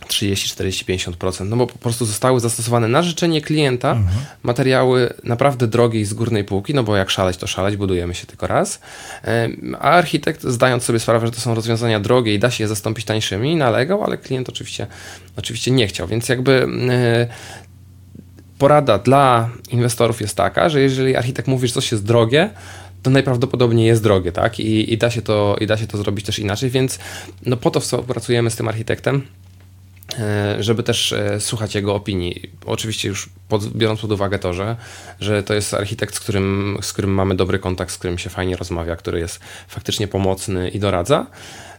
30, 0.08 0.50
40, 0.50 0.86
50%, 0.86 1.46
no 1.50 1.58
bo 1.58 1.68
po 1.68 1.78
prostu 1.78 2.06
zostały 2.06 2.40
zastosowane 2.40 2.88
na 2.88 3.04
życzenie 3.04 3.42
klienta 3.42 3.92
mhm. 3.92 4.26
materiały 4.44 5.14
naprawdę 5.24 5.68
drogie 5.68 6.00
i 6.00 6.06
z 6.06 6.14
górnej 6.14 6.44
półki, 6.44 6.74
no 6.74 6.84
bo 6.84 6.96
jak 6.96 7.10
szaleć, 7.10 7.38
to 7.38 7.48
szaleć, 7.48 7.78
budujemy 7.78 8.16
się 8.16 8.28
tylko 8.28 8.48
raz. 8.48 8.80
A 9.80 9.92
architekt, 9.92 10.44
zdając 10.44 10.84
sobie 10.84 11.00
sprawę, 11.00 11.28
że 11.28 11.32
to 11.32 11.42
są 11.42 11.56
rozwiązania 11.56 12.00
drogie 12.00 12.34
i 12.34 12.40
da 12.40 12.52
się 12.52 12.64
je 12.64 12.68
zastąpić 12.68 13.06
tańszymi, 13.06 13.56
nalegał, 13.56 14.04
ale 14.04 14.18
klient 14.18 14.50
oczywiście, 14.50 14.88
oczywiście 15.38 15.72
nie 15.72 15.88
chciał, 15.88 16.08
więc 16.08 16.30
jakby 16.30 16.68
e, 16.90 17.28
porada 18.58 18.98
dla 18.98 19.50
inwestorów 19.72 20.22
jest 20.22 20.38
taka, 20.38 20.70
że 20.70 20.82
jeżeli 20.82 21.16
architekt 21.16 21.48
mówi, 21.48 21.68
że 21.68 21.74
coś 21.74 21.92
jest 21.92 22.06
drogie, 22.06 22.50
to 23.04 23.10
najprawdopodobniej 23.10 23.88
jest 23.88 24.04
drogie, 24.04 24.32
tak? 24.32 24.60
I, 24.60 24.94
i, 24.94 24.98
da, 24.98 25.12
się 25.12 25.22
to, 25.22 25.56
i 25.62 25.68
da 25.68 25.78
się 25.78 25.88
to 25.88 25.98
zrobić 25.98 26.26
też 26.26 26.40
inaczej, 26.40 26.70
więc 26.70 27.00
no 27.46 27.58
po 27.58 27.72
to 27.72 27.80
współpracujemy 27.80 28.50
z 28.50 28.56
tym 28.56 28.68
architektem, 28.68 29.22
żeby 30.60 30.84
też 30.84 31.14
e, 31.14 31.40
słuchać 31.40 31.76
jego 31.76 31.96
opinii. 31.96 32.52
Oczywiście 32.66 33.08
już 33.08 33.30
pod, 33.48 33.68
biorąc 33.68 34.02
pod 34.02 34.12
uwagę 34.12 34.40
to, 34.40 34.54
że, 34.54 34.76
że 35.20 35.44
to 35.44 35.54
jest 35.54 35.74
architekt, 35.74 36.16
z 36.16 36.20
którym, 36.20 36.78
z 36.82 36.94
którym 36.94 37.14
mamy 37.14 37.36
dobry 37.36 37.60
kontakt, 37.60 37.92
z 37.92 37.98
którym 37.98 38.18
się 38.18 38.30
fajnie 38.30 38.58
rozmawia, 38.58 38.96
który 38.96 39.20
jest 39.20 39.40
faktycznie 39.68 40.08
pomocny 40.08 40.70
i 40.70 40.80
doradza, 40.80 41.28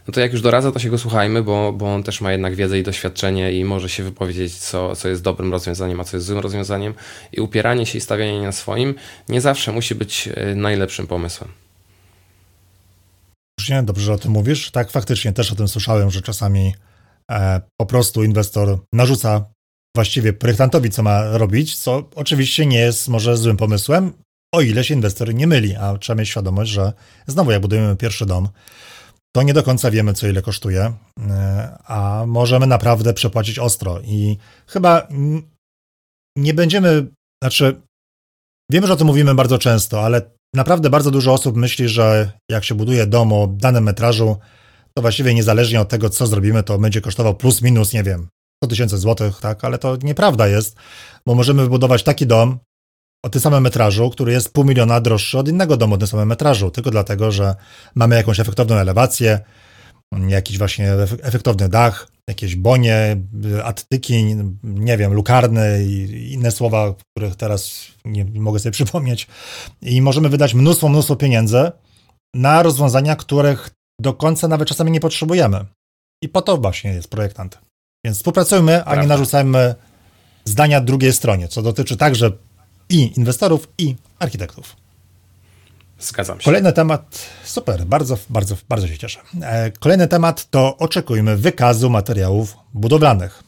no 0.07 0.13
to 0.13 0.19
jak 0.19 0.31
już 0.31 0.41
doradza, 0.41 0.71
to 0.71 0.79
się 0.79 0.89
go 0.89 0.97
słuchajmy, 0.97 1.43
bo, 1.43 1.73
bo 1.73 1.93
on 1.93 2.03
też 2.03 2.21
ma 2.21 2.31
jednak 2.31 2.55
wiedzę 2.55 2.79
i 2.79 2.83
doświadczenie 2.83 3.53
i 3.53 3.65
może 3.65 3.89
się 3.89 4.03
wypowiedzieć, 4.03 4.55
co, 4.55 4.95
co 4.95 5.09
jest 5.09 5.21
dobrym 5.21 5.51
rozwiązaniem, 5.51 5.99
a 5.99 6.03
co 6.03 6.17
jest 6.17 6.27
złym 6.27 6.39
rozwiązaniem. 6.39 6.93
I 7.31 7.41
upieranie 7.41 7.85
się 7.85 7.97
i 7.97 8.01
stawianie 8.01 8.41
na 8.41 8.51
swoim 8.51 8.95
nie 9.29 9.41
zawsze 9.41 9.71
musi 9.71 9.95
być 9.95 10.29
e, 10.35 10.55
najlepszym 10.55 11.07
pomysłem. 11.07 11.51
Dobrze, 13.83 14.05
że 14.05 14.13
o 14.13 14.17
tym 14.17 14.31
mówisz. 14.31 14.71
Tak, 14.71 14.91
faktycznie 14.91 15.33
też 15.33 15.51
o 15.51 15.55
tym 15.55 15.67
słyszałem, 15.67 16.11
że 16.11 16.21
czasami 16.21 16.73
E, 16.83 16.86
po 17.79 17.85
prostu 17.85 18.23
inwestor 18.23 18.79
narzuca 18.93 19.45
właściwie 19.95 20.33
projektantowi, 20.33 20.89
co 20.89 21.03
ma 21.03 21.37
robić, 21.37 21.77
co 21.77 22.09
oczywiście 22.15 22.65
nie 22.65 22.79
jest 22.79 23.07
może 23.07 23.37
złym 23.37 23.57
pomysłem, 23.57 24.13
o 24.55 24.61
ile 24.61 24.83
się 24.83 24.93
inwestor 24.93 25.33
nie 25.33 25.47
myli, 25.47 25.75
a 25.75 25.97
trzeba 25.97 26.19
mieć 26.19 26.29
świadomość, 26.29 26.71
że 26.71 26.93
znowu 27.27 27.51
jak 27.51 27.61
budujemy 27.61 27.95
pierwszy 27.95 28.25
dom, 28.25 28.49
to 29.35 29.43
nie 29.43 29.53
do 29.53 29.63
końca 29.63 29.91
wiemy, 29.91 30.13
co 30.13 30.27
ile 30.27 30.41
kosztuje, 30.41 30.93
e, 31.29 31.77
a 31.85 32.23
możemy 32.27 32.67
naprawdę 32.67 33.13
przepłacić 33.13 33.59
ostro 33.59 34.01
i 34.01 34.37
chyba 34.67 35.07
nie 36.37 36.53
będziemy, 36.53 37.07
znaczy 37.43 37.81
wiemy, 38.71 38.87
że 38.87 38.93
o 38.93 38.95
tym 38.95 39.07
mówimy 39.07 39.35
bardzo 39.35 39.57
często, 39.57 40.05
ale 40.05 40.21
naprawdę 40.55 40.89
bardzo 40.89 41.11
dużo 41.11 41.33
osób 41.33 41.55
myśli, 41.55 41.89
że 41.89 42.31
jak 42.51 42.63
się 42.63 42.75
buduje 42.75 43.07
dom 43.07 43.33
o 43.33 43.47
danym 43.47 43.83
metrażu, 43.83 44.37
to 44.97 45.01
właściwie 45.01 45.33
niezależnie 45.33 45.81
od 45.81 45.89
tego, 45.89 46.09
co 46.09 46.27
zrobimy, 46.27 46.63
to 46.63 46.77
będzie 46.77 47.01
kosztował 47.01 47.35
plus 47.35 47.61
minus, 47.61 47.93
nie 47.93 48.03
wiem, 48.03 48.27
100 48.63 48.69
tysięcy 48.69 48.97
złotych, 48.97 49.39
tak, 49.39 49.63
ale 49.65 49.77
to 49.77 49.97
nieprawda 50.03 50.47
jest, 50.47 50.75
bo 51.25 51.35
możemy 51.35 51.63
wybudować 51.63 52.03
taki 52.03 52.27
dom 52.27 52.59
o 53.25 53.29
tym 53.29 53.41
samym 53.41 53.63
metrażu, 53.63 54.09
który 54.09 54.31
jest 54.31 54.53
pół 54.53 54.65
miliona 54.65 55.01
droższy 55.01 55.37
od 55.37 55.47
innego 55.47 55.77
domu 55.77 55.95
o 55.95 55.97
tym 55.97 56.07
samym 56.07 56.27
metrażu, 56.27 56.71
tylko 56.71 56.91
dlatego, 56.91 57.31
że 57.31 57.55
mamy 57.95 58.15
jakąś 58.15 58.39
efektowną 58.39 58.75
elewację, 58.75 59.39
jakiś 60.27 60.57
właśnie 60.57 60.93
efektowny 61.21 61.69
dach, 61.69 62.07
jakieś 62.29 62.55
bonie, 62.55 63.17
attyki, 63.63 64.35
nie 64.63 64.97
wiem, 64.97 65.13
lukarne 65.13 65.83
i 65.83 66.33
inne 66.33 66.51
słowa, 66.51 66.93
których 67.15 67.35
teraz 67.35 67.87
nie 68.05 68.25
mogę 68.25 68.59
sobie 68.59 68.71
przypomnieć. 68.71 69.27
I 69.81 70.01
możemy 70.01 70.29
wydać 70.29 70.53
mnóstwo, 70.53 70.89
mnóstwo 70.89 71.15
pieniędzy 71.15 71.71
na 72.35 72.63
rozwiązania, 72.63 73.15
których 73.15 73.76
do 74.01 74.13
końca 74.13 74.47
nawet 74.47 74.67
czasami 74.67 74.91
nie 74.91 74.99
potrzebujemy. 74.99 75.65
I 76.21 76.29
po 76.29 76.41
to 76.41 76.57
właśnie 76.57 76.93
jest 76.93 77.09
projektant. 77.09 77.59
Więc 78.05 78.17
współpracujmy, 78.17 78.71
Prawda. 78.71 78.91
a 78.91 79.01
nie 79.01 79.07
narzucajmy 79.07 79.75
zdania 80.45 80.81
drugiej 80.81 81.13
stronie, 81.13 81.47
co 81.47 81.61
dotyczy 81.61 81.97
także 81.97 82.31
i 82.89 83.17
inwestorów, 83.17 83.67
i 83.77 83.95
architektów. 84.19 84.75
Zgadzam 85.99 86.39
się. 86.39 86.45
Kolejny 86.45 86.73
temat, 86.73 87.29
super, 87.43 87.85
bardzo, 87.85 88.17
bardzo, 88.29 88.55
bardzo 88.69 88.87
się 88.87 88.97
cieszę. 88.97 89.19
E, 89.41 89.71
kolejny 89.71 90.07
temat 90.07 90.49
to 90.49 90.77
oczekujmy 90.77 91.37
wykazu 91.37 91.89
materiałów 91.89 92.57
budowlanych. 92.73 93.43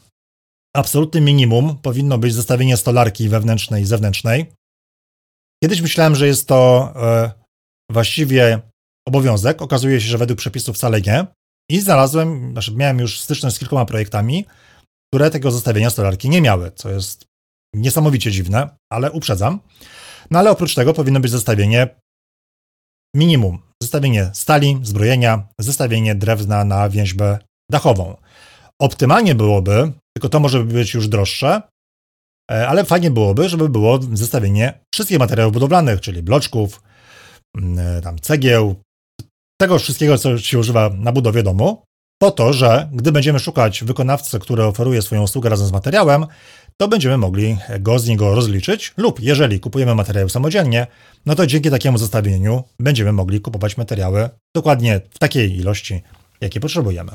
Absolutnym 0.76 1.24
minimum 1.24 1.78
powinno 1.82 2.18
być 2.18 2.34
zestawienie 2.34 2.76
stolarki 2.76 3.28
wewnętrznej 3.28 3.82
i 3.82 3.86
zewnętrznej. 3.86 4.52
Kiedyś 5.64 5.80
myślałem, 5.80 6.14
że 6.14 6.26
jest 6.26 6.48
to 6.48 6.92
e, 6.96 7.32
właściwie 7.90 8.60
obowiązek. 9.10 9.62
Okazuje 9.62 10.00
się, 10.00 10.08
że 10.08 10.18
według 10.18 10.38
przepisów 10.38 10.76
wcale 10.76 11.00
nie. 11.00 11.26
I 11.70 11.80
znalazłem, 11.80 12.52
znaczy 12.52 12.74
miałem 12.76 12.98
już 12.98 13.20
styczność 13.20 13.56
z 13.56 13.58
kilkoma 13.58 13.84
projektami, 13.84 14.46
które 15.12 15.30
tego 15.30 15.50
zestawienia 15.50 15.90
stolarki 15.90 16.28
nie 16.28 16.42
miały, 16.42 16.72
co 16.74 16.90
jest 16.90 17.26
niesamowicie 17.74 18.30
dziwne, 18.30 18.76
ale 18.92 19.12
uprzedzam. 19.12 19.60
No 20.30 20.38
ale 20.38 20.50
oprócz 20.50 20.74
tego 20.74 20.94
powinno 20.94 21.20
być 21.20 21.30
zestawienie 21.30 21.88
minimum. 23.16 23.58
Zestawienie 23.82 24.30
stali, 24.34 24.78
zbrojenia, 24.82 25.48
zestawienie 25.60 26.14
drewna 26.14 26.64
na 26.64 26.88
więźbę 26.88 27.38
dachową. 27.70 28.16
Optymalnie 28.80 29.34
byłoby, 29.34 29.92
tylko 30.16 30.28
to 30.28 30.40
może 30.40 30.64
być 30.64 30.94
już 30.94 31.08
droższe, 31.08 31.62
e, 32.50 32.68
ale 32.68 32.84
fajnie 32.84 33.10
byłoby, 33.10 33.48
żeby 33.48 33.68
było 33.68 33.98
zestawienie 34.12 34.80
wszystkich 34.94 35.18
materiałów 35.18 35.52
budowlanych, 35.52 36.00
czyli 36.00 36.22
bloczków, 36.22 36.82
mm, 37.56 38.02
tam 38.02 38.18
cegieł, 38.18 38.76
tego 39.60 39.78
wszystkiego, 39.78 40.18
co 40.18 40.38
się 40.38 40.58
używa 40.58 40.90
na 40.98 41.12
budowie 41.12 41.42
domu, 41.42 41.82
po 42.18 42.30
to, 42.30 42.52
że 42.52 42.88
gdy 42.92 43.12
będziemy 43.12 43.38
szukać 43.38 43.84
wykonawcy, 43.84 44.38
który 44.38 44.64
oferuje 44.64 45.02
swoją 45.02 45.22
usługę 45.22 45.48
razem 45.48 45.66
z 45.66 45.72
materiałem, 45.72 46.26
to 46.76 46.88
będziemy 46.88 47.16
mogli 47.18 47.56
go 47.80 47.98
z 47.98 48.08
niego 48.08 48.34
rozliczyć, 48.34 48.92
lub 48.96 49.20
jeżeli 49.20 49.60
kupujemy 49.60 49.94
materiały 49.94 50.30
samodzielnie, 50.30 50.86
no 51.26 51.34
to 51.34 51.46
dzięki 51.46 51.70
takiemu 51.70 51.98
zestawieniu 51.98 52.64
będziemy 52.78 53.12
mogli 53.12 53.40
kupować 53.40 53.76
materiały 53.76 54.28
dokładnie 54.54 55.00
w 55.10 55.18
takiej 55.18 55.56
ilości, 55.56 56.02
jakie 56.40 56.60
potrzebujemy. 56.60 57.12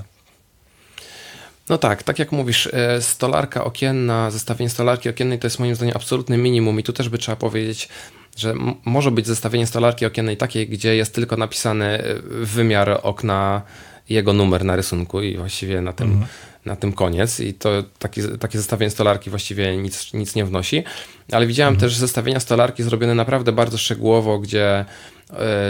No 1.70 1.78
tak, 1.78 2.04
tak 2.04 2.20
jak 2.20 2.32
mówisz, 2.32 2.70
e, 2.74 3.02
stolarka 3.02 3.64
okienna, 3.64 4.32
zestawienie 4.32 4.70
stolarki 4.70 5.10
okiennej 5.10 5.40
to 5.40 5.48
jest 5.48 5.60
moim 5.60 5.76
zdaniem 5.76 5.96
absolutny 5.96 6.38
minimum 6.38 6.80
i 6.80 6.84
tu 6.84 6.94
też 6.94 7.10
by 7.10 7.18
trzeba 7.18 7.36
powiedzieć, 7.36 7.90
że 8.36 8.54
może 8.86 9.12
być 9.12 9.28
zestawienie 9.28 9.68
stolarki 9.68 10.06
okiennej 10.06 10.38
takiej, 10.38 10.68
gdzie 10.68 10.96
jest 10.96 11.16
tylko 11.16 11.38
napisany 11.38 11.86
e, 11.86 12.16
wymiar 12.30 13.00
okna, 13.04 13.62
jego 14.10 14.34
numer 14.34 14.66
na 14.66 14.76
rysunku 14.76 15.22
i 15.22 15.38
właściwie 15.38 15.82
na 15.82 15.94
tym, 15.94 16.08
mhm. 16.08 16.28
na 16.66 16.76
tym 16.76 16.94
koniec. 16.94 17.40
I 17.40 17.54
to 17.54 17.70
taki, 18.00 18.22
takie 18.40 18.58
zestawienie 18.58 18.90
stolarki 18.90 19.30
właściwie 19.30 19.78
nic, 19.78 20.14
nic 20.14 20.36
nie 20.36 20.46
wnosi. 20.46 20.84
Ale 21.32 21.48
widziałem 21.48 21.74
mhm. 21.74 21.90
też 21.90 21.98
zestawienia 21.98 22.40
stolarki 22.40 22.84
zrobione 22.84 23.16
naprawdę 23.16 23.52
bardzo 23.52 23.78
szczegółowo, 23.78 24.40
gdzie 24.40 24.86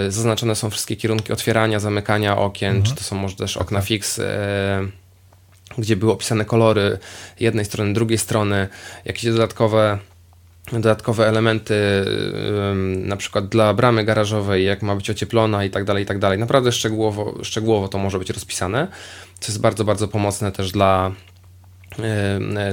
y, 0.08 0.12
zaznaczone 0.12 0.56
są 0.56 0.69
wszystkie 0.69 0.95
kierunki 0.95 1.34
otwierania, 1.34 1.80
zamykania 1.80 2.38
okien, 2.38 2.75
mhm. 2.75 2.86
czy 2.86 2.95
to 2.95 3.04
są 3.04 3.15
może 3.15 3.36
też 3.36 3.58
okna 3.58 3.82
fix. 3.82 4.19
Y, 4.19 4.23
gdzie 5.78 5.95
były 5.95 6.12
opisane 6.12 6.45
kolory 6.45 6.97
jednej 7.39 7.65
strony, 7.65 7.93
drugiej 7.93 8.17
strony, 8.17 8.67
jakieś 9.06 9.25
dodatkowe 9.25 9.99
dodatkowe 10.71 11.28
elementy, 11.28 11.75
na 12.97 13.17
przykład 13.17 13.47
dla 13.47 13.73
bramy 13.73 14.04
garażowej, 14.04 14.65
jak 14.65 14.82
ma 14.82 14.95
być 14.95 15.10
ocieplona 15.10 15.65
i 15.65 15.69
tak 15.69 15.84
dalej, 15.84 16.04
i 16.04 16.06
tak 16.06 16.19
dalej. 16.19 16.39
Naprawdę 16.39 16.71
szczegółowo, 16.71 17.36
szczegółowo 17.43 17.88
to 17.88 17.97
może 17.97 18.19
być 18.19 18.30
rozpisane, 18.30 18.88
co 19.39 19.51
jest 19.51 19.62
bardzo, 19.62 19.84
bardzo 19.84 20.08
pomocne 20.08 20.51
też 20.51 20.71
dla, 20.71 21.12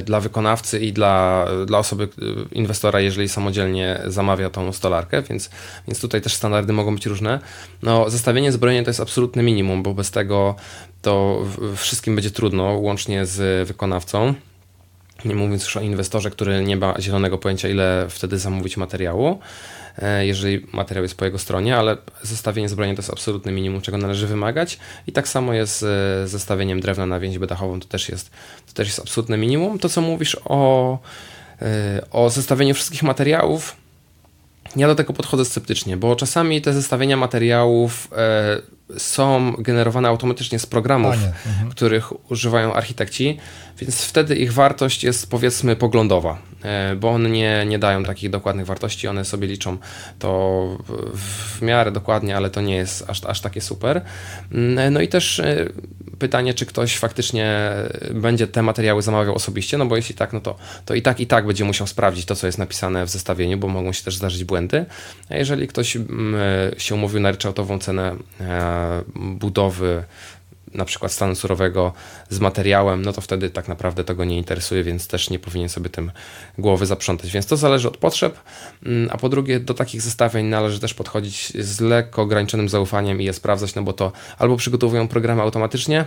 dla 0.04 0.20
wykonawcy 0.20 0.80
i 0.80 0.92
dla, 0.92 1.46
dla 1.66 1.78
osoby, 1.78 2.08
inwestora, 2.52 3.00
jeżeli 3.00 3.28
samodzielnie 3.28 4.00
zamawia 4.06 4.50
tą 4.50 4.72
stolarkę, 4.72 5.22
więc, 5.22 5.50
więc 5.88 6.00
tutaj 6.00 6.20
też 6.20 6.34
standardy 6.34 6.72
mogą 6.72 6.94
być 6.94 7.06
różne. 7.06 7.40
No, 7.82 8.10
zestawienie 8.10 8.52
zbrojenia 8.52 8.84
to 8.84 8.90
jest 8.90 9.00
absolutne 9.00 9.42
minimum, 9.42 9.82
bo 9.82 9.94
bez 9.94 10.10
tego 10.10 10.54
to 11.02 11.44
wszystkim 11.76 12.14
będzie 12.14 12.30
trudno, 12.30 12.64
łącznie 12.64 13.26
z 13.26 13.68
wykonawcą. 13.68 14.34
Nie 15.24 15.34
mówiąc 15.34 15.64
już 15.64 15.76
o 15.76 15.80
inwestorze, 15.80 16.30
który 16.30 16.64
nie 16.64 16.76
ma 16.76 16.94
zielonego 17.00 17.38
pojęcia, 17.38 17.68
ile 17.68 18.06
wtedy 18.08 18.38
zamówić 18.38 18.76
materiału, 18.76 19.38
e, 19.98 20.26
jeżeli 20.26 20.66
materiał 20.72 21.02
jest 21.02 21.16
po 21.16 21.24
jego 21.24 21.38
stronie, 21.38 21.76
ale 21.76 21.96
zestawienie 22.22 22.68
zbrojenia 22.68 22.96
to 22.96 23.02
jest 23.02 23.10
absolutne 23.10 23.52
minimum, 23.52 23.80
czego 23.80 23.98
należy 23.98 24.26
wymagać. 24.26 24.78
I 25.06 25.12
tak 25.12 25.28
samo 25.28 25.54
jest 25.54 25.78
z 25.78 26.30
zestawieniem 26.30 26.80
drewna 26.80 27.06
na 27.06 27.20
więźbę 27.20 27.46
dachową, 27.46 27.80
to 27.80 27.88
też 27.88 28.08
jest, 28.08 28.30
to 28.66 28.72
też 28.72 28.88
jest 28.88 29.00
absolutne 29.00 29.38
minimum. 29.38 29.78
To, 29.78 29.88
co 29.88 30.00
mówisz 30.00 30.36
o, 30.44 30.98
e, 31.62 32.02
o 32.10 32.30
zestawieniu 32.30 32.74
wszystkich 32.74 33.02
materiałów, 33.02 33.81
ja 34.76 34.86
do 34.86 34.94
tego 34.94 35.12
podchodzę 35.12 35.44
sceptycznie, 35.44 35.96
bo 35.96 36.16
czasami 36.16 36.62
te 36.62 36.72
zestawienia 36.72 37.16
materiałów 37.16 38.08
e, 38.16 38.98
są 38.98 39.52
generowane 39.58 40.08
automatycznie 40.08 40.58
z 40.58 40.66
programów, 40.66 41.14
mhm. 41.14 41.70
których 41.70 42.30
używają 42.30 42.74
architekci, 42.74 43.38
więc 43.78 44.04
wtedy 44.04 44.36
ich 44.36 44.52
wartość 44.52 45.04
jest 45.04 45.30
powiedzmy 45.30 45.76
poglądowa, 45.76 46.38
e, 46.62 46.96
bo 46.96 47.10
one 47.10 47.30
nie, 47.30 47.66
nie 47.66 47.78
dają 47.78 48.04
takich 48.04 48.30
dokładnych 48.30 48.66
wartości, 48.66 49.08
one 49.08 49.24
sobie 49.24 49.48
liczą 49.48 49.76
to 50.18 50.68
w 51.14 51.62
miarę 51.62 51.92
dokładnie, 51.92 52.36
ale 52.36 52.50
to 52.50 52.60
nie 52.60 52.76
jest 52.76 53.10
aż, 53.10 53.24
aż 53.24 53.40
takie 53.40 53.60
super. 53.60 54.00
Mm, 54.52 54.92
no 54.94 55.00
i 55.00 55.08
też 55.08 55.40
e, 55.40 55.68
pytanie, 56.22 56.54
czy 56.54 56.66
ktoś 56.66 56.98
faktycznie 56.98 57.70
będzie 58.14 58.46
te 58.46 58.62
materiały 58.62 59.02
zamawiał 59.02 59.34
osobiście, 59.34 59.78
no 59.78 59.86
bo 59.86 59.96
jeśli 59.96 60.14
tak, 60.14 60.32
no 60.32 60.40
to, 60.40 60.56
to 60.86 60.94
i 60.94 61.02
tak 61.02 61.20
i 61.20 61.26
tak 61.26 61.46
będzie 61.46 61.64
musiał 61.64 61.86
sprawdzić 61.86 62.24
to, 62.24 62.36
co 62.36 62.46
jest 62.46 62.58
napisane 62.58 63.06
w 63.06 63.08
zestawieniu, 63.08 63.58
bo 63.58 63.68
mogą 63.68 63.92
się 63.92 64.04
też 64.04 64.16
zdarzyć 64.16 64.44
błędy. 64.44 64.84
A 65.30 65.36
jeżeli 65.36 65.68
ktoś 65.68 65.96
mm, 65.96 66.34
się 66.78 66.94
umówił 66.94 67.20
na 67.20 67.30
ryczałtową 67.30 67.78
cenę 67.78 68.16
e, 68.40 69.02
budowy 69.14 70.04
na 70.74 70.84
przykład 70.84 71.12
stanu 71.12 71.34
surowego 71.34 71.92
z 72.28 72.40
materiałem, 72.40 73.04
no 73.04 73.12
to 73.12 73.20
wtedy 73.20 73.50
tak 73.50 73.68
naprawdę 73.68 74.04
to 74.04 74.14
go 74.14 74.24
nie 74.24 74.38
interesuje, 74.38 74.84
więc 74.84 75.08
też 75.08 75.30
nie 75.30 75.38
powinien 75.38 75.68
sobie 75.68 75.90
tym 75.90 76.12
głowy 76.58 76.86
zaprzątać. 76.86 77.30
Więc 77.30 77.46
to 77.46 77.56
zależy 77.56 77.88
od 77.88 77.96
potrzeb, 77.96 78.38
mm, 78.86 79.08
a 79.12 79.18
po 79.18 79.28
drugie 79.28 79.60
do 79.60 79.74
takich 79.74 80.02
zestawień 80.02 80.46
należy 80.46 80.80
też 80.80 80.94
podchodzić 80.94 81.52
z 81.64 81.80
lekko 81.80 82.22
ograniczonym 82.22 82.68
zaufaniem 82.68 83.20
i 83.20 83.24
je 83.24 83.32
sprawdzać, 83.32 83.74
no 83.74 83.82
bo 83.82 83.92
to 83.92 84.12
albo 84.38 84.56
przygotowują 84.56 85.08
programy 85.08 85.42
automatycznie, 85.42 86.04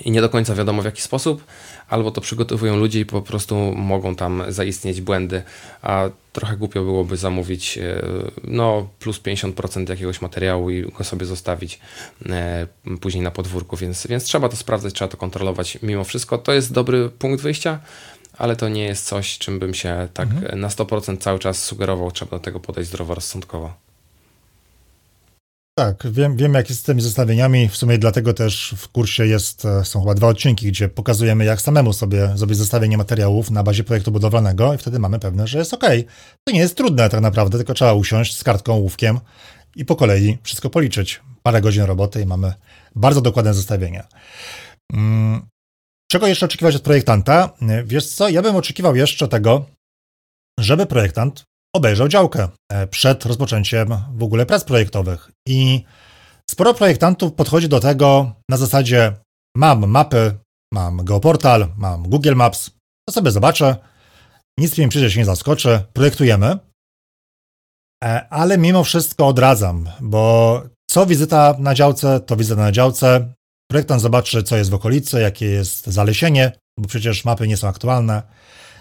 i 0.00 0.10
nie 0.10 0.20
do 0.20 0.28
końca 0.28 0.54
wiadomo 0.54 0.82
w 0.82 0.84
jaki 0.84 1.02
sposób, 1.02 1.44
albo 1.92 2.10
to 2.10 2.20
przygotowują 2.20 2.76
ludzie 2.76 3.00
i 3.00 3.06
po 3.06 3.22
prostu 3.22 3.54
mogą 3.76 4.14
tam 4.14 4.42
zaistnieć 4.48 5.00
błędy, 5.00 5.42
a 5.82 6.10
trochę 6.32 6.56
głupio 6.56 6.84
byłoby 6.84 7.16
zamówić 7.16 7.78
e, 7.78 8.02
no 8.44 8.88
plus 8.98 9.20
50% 9.20 9.90
jakiegoś 9.90 10.20
materiału 10.20 10.70
i 10.70 10.82
go 10.82 11.04
sobie 11.04 11.26
zostawić 11.26 11.80
e, 12.26 12.66
później 13.00 13.24
na 13.24 13.30
podwórku, 13.30 13.76
więc, 13.76 14.06
więc 14.06 14.24
trzeba 14.24 14.48
to 14.48 14.56
sprawdzać, 14.56 14.94
trzeba 14.94 15.08
to 15.08 15.16
kontrolować 15.16 15.78
mimo 15.82 16.04
wszystko. 16.04 16.38
To 16.38 16.52
jest 16.52 16.72
dobry 16.72 17.08
punkt 17.08 17.42
wyjścia, 17.42 17.78
ale 18.38 18.56
to 18.56 18.68
nie 18.68 18.84
jest 18.84 19.06
coś, 19.06 19.38
czym 19.38 19.58
bym 19.58 19.74
się 19.74 20.08
tak 20.14 20.28
mhm. 20.28 20.60
na 20.60 20.68
100% 20.68 21.18
cały 21.18 21.38
czas 21.38 21.64
sugerował, 21.64 22.10
trzeba 22.10 22.30
do 22.30 22.44
tego 22.44 22.60
podejść 22.60 22.90
zdroworozsądkowo. 22.90 23.81
Tak, 25.74 26.06
wiem, 26.10 26.36
wiem 26.36 26.54
jak 26.54 26.68
jest 26.68 26.80
z 26.80 26.84
tymi 26.84 27.02
zestawieniami. 27.02 27.68
W 27.68 27.76
sumie 27.76 27.98
dlatego 27.98 28.34
też 28.34 28.74
w 28.78 28.88
kursie 28.88 29.26
jest, 29.26 29.64
e, 29.64 29.84
są 29.84 30.00
chyba 30.00 30.14
dwa 30.14 30.28
odcinki, 30.28 30.66
gdzie 30.66 30.88
pokazujemy, 30.88 31.44
jak 31.44 31.60
samemu 31.60 31.92
sobie 31.92 32.32
zrobić 32.34 32.58
zestawienie 32.58 32.98
materiałów 32.98 33.50
na 33.50 33.62
bazie 33.62 33.84
projektu 33.84 34.12
budowlanego 34.12 34.74
i 34.74 34.78
wtedy 34.78 34.98
mamy 34.98 35.18
pewne, 35.18 35.46
że 35.46 35.58
jest 35.58 35.74
ok. 35.74 35.84
To 36.44 36.54
nie 36.54 36.60
jest 36.60 36.76
trudne 36.76 37.08
tak 37.08 37.20
naprawdę, 37.20 37.58
tylko 37.58 37.74
trzeba 37.74 37.92
usiąść 37.92 38.36
z 38.36 38.44
kartką, 38.44 38.74
ołówkiem 38.74 39.20
i 39.76 39.84
po 39.84 39.96
kolei 39.96 40.38
wszystko 40.42 40.70
policzyć. 40.70 41.20
Parę 41.42 41.60
godzin 41.60 41.82
roboty 41.82 42.20
i 42.20 42.26
mamy 42.26 42.54
bardzo 42.94 43.20
dokładne 43.20 43.54
zestawienie. 43.54 44.04
Hmm. 44.92 45.42
Czego 46.10 46.26
jeszcze 46.26 46.46
oczekiwać 46.46 46.76
od 46.76 46.82
projektanta? 46.82 47.52
Wiesz 47.84 48.06
co, 48.06 48.28
ja 48.28 48.42
bym 48.42 48.56
oczekiwał 48.56 48.96
jeszcze 48.96 49.28
tego, 49.28 49.66
żeby 50.60 50.86
projektant 50.86 51.44
obejrzał 51.76 52.08
działkę 52.08 52.48
e, 52.72 52.86
przed 52.86 53.26
rozpoczęciem 53.26 53.88
w 54.14 54.22
ogóle 54.22 54.46
prac 54.46 54.64
projektowych. 54.64 55.30
I 55.48 55.84
sporo 56.50 56.74
projektantów 56.74 57.32
podchodzi 57.32 57.68
do 57.68 57.80
tego 57.80 58.32
na 58.50 58.56
zasadzie: 58.56 59.12
mam 59.56 59.86
mapy, 59.86 60.38
mam 60.74 61.04
geoportal, 61.04 61.68
mam 61.76 62.02
Google 62.02 62.34
Maps, 62.34 62.70
to 63.08 63.14
sobie 63.14 63.30
zobaczę, 63.30 63.76
nic 64.58 64.78
mi 64.78 64.88
przecież 64.88 65.16
nie 65.16 65.24
zaskoczy, 65.24 65.84
projektujemy. 65.92 66.58
E, 68.04 68.28
ale 68.30 68.58
mimo 68.58 68.84
wszystko 68.84 69.26
odradzam, 69.26 69.88
bo 70.00 70.62
co 70.90 71.06
wizyta 71.06 71.54
na 71.58 71.74
działce, 71.74 72.20
to 72.20 72.36
wizyta 72.36 72.62
na 72.62 72.72
działce. 72.72 73.32
Projektant 73.70 74.02
zobaczy, 74.02 74.42
co 74.42 74.56
jest 74.56 74.70
w 74.70 74.74
okolicy, 74.74 75.20
jakie 75.20 75.46
jest 75.46 75.86
zalesienie, 75.86 76.52
bo 76.78 76.88
przecież 76.88 77.24
mapy 77.24 77.48
nie 77.48 77.56
są 77.56 77.68
aktualne. 77.68 78.22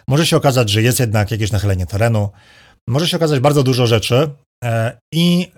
Może 0.07 0.25
się 0.25 0.37
okazać, 0.37 0.69
że 0.69 0.81
jest 0.81 0.99
jednak 0.99 1.31
jakieś 1.31 1.51
nachylenie 1.51 1.85
terenu 1.85 2.29
może 2.89 3.07
się 3.07 3.17
okazać 3.17 3.39
bardzo 3.39 3.63
dużo 3.63 3.87
rzeczy 3.87 4.29
e, 4.63 4.97
i 5.13 5.51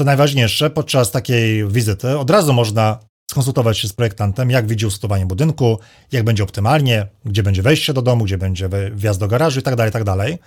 co 0.00 0.04
najważniejsze, 0.04 0.70
podczas 0.70 1.10
takiej 1.10 1.68
wizyty 1.68 2.18
od 2.18 2.30
razu 2.30 2.52
można 2.52 2.98
skonsultować 3.30 3.78
się 3.78 3.88
z 3.88 3.92
projektantem, 3.92 4.50
jak 4.50 4.66
widzi 4.66 4.86
usytuowanie 4.86 5.26
budynku, 5.26 5.78
jak 6.12 6.24
będzie 6.24 6.42
optymalnie, 6.42 7.06
gdzie 7.24 7.42
będzie 7.42 7.62
wejście 7.62 7.92
do 7.92 8.02
domu, 8.02 8.24
gdzie 8.24 8.38
będzie 8.38 8.68
wjazd 8.92 9.20
do 9.20 9.28
garażu 9.28 9.58
itd., 9.58 9.76
tak 9.76 9.86
itd. 9.86 10.16
Tak 10.16 10.38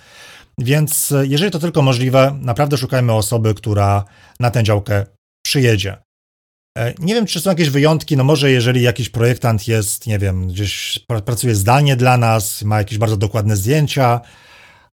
Więc 0.60 1.12
e, 1.12 1.28
jeżeli 1.28 1.52
to 1.52 1.60
tylko 1.60 1.82
możliwe, 1.82 2.40
naprawdę 2.42 2.78
szukajmy 2.78 3.14
osoby, 3.14 3.54
która 3.54 4.06
na 4.40 4.52
tę 4.52 4.64
działkę 4.64 5.06
przyjedzie. 5.46 5.98
E, 6.78 6.94
nie 7.00 7.14
wiem, 7.14 7.26
czy 7.26 7.42
są 7.42 7.50
jakieś 7.50 7.70
wyjątki, 7.70 8.18
no 8.18 8.24
może 8.24 8.52
jeżeli 8.52 8.82
jakiś 8.82 9.10
projektant 9.10 9.68
jest, 9.68 10.08
nie 10.08 10.20
wiem, 10.20 10.48
gdzieś 10.48 11.00
pracuje 11.26 11.56
zdalnie 11.56 11.96
dla 11.96 12.18
nas, 12.18 12.64
ma 12.64 12.78
jakieś 12.78 12.98
bardzo 12.98 13.18
dokładne 13.18 13.56
zdjęcia, 13.56 14.22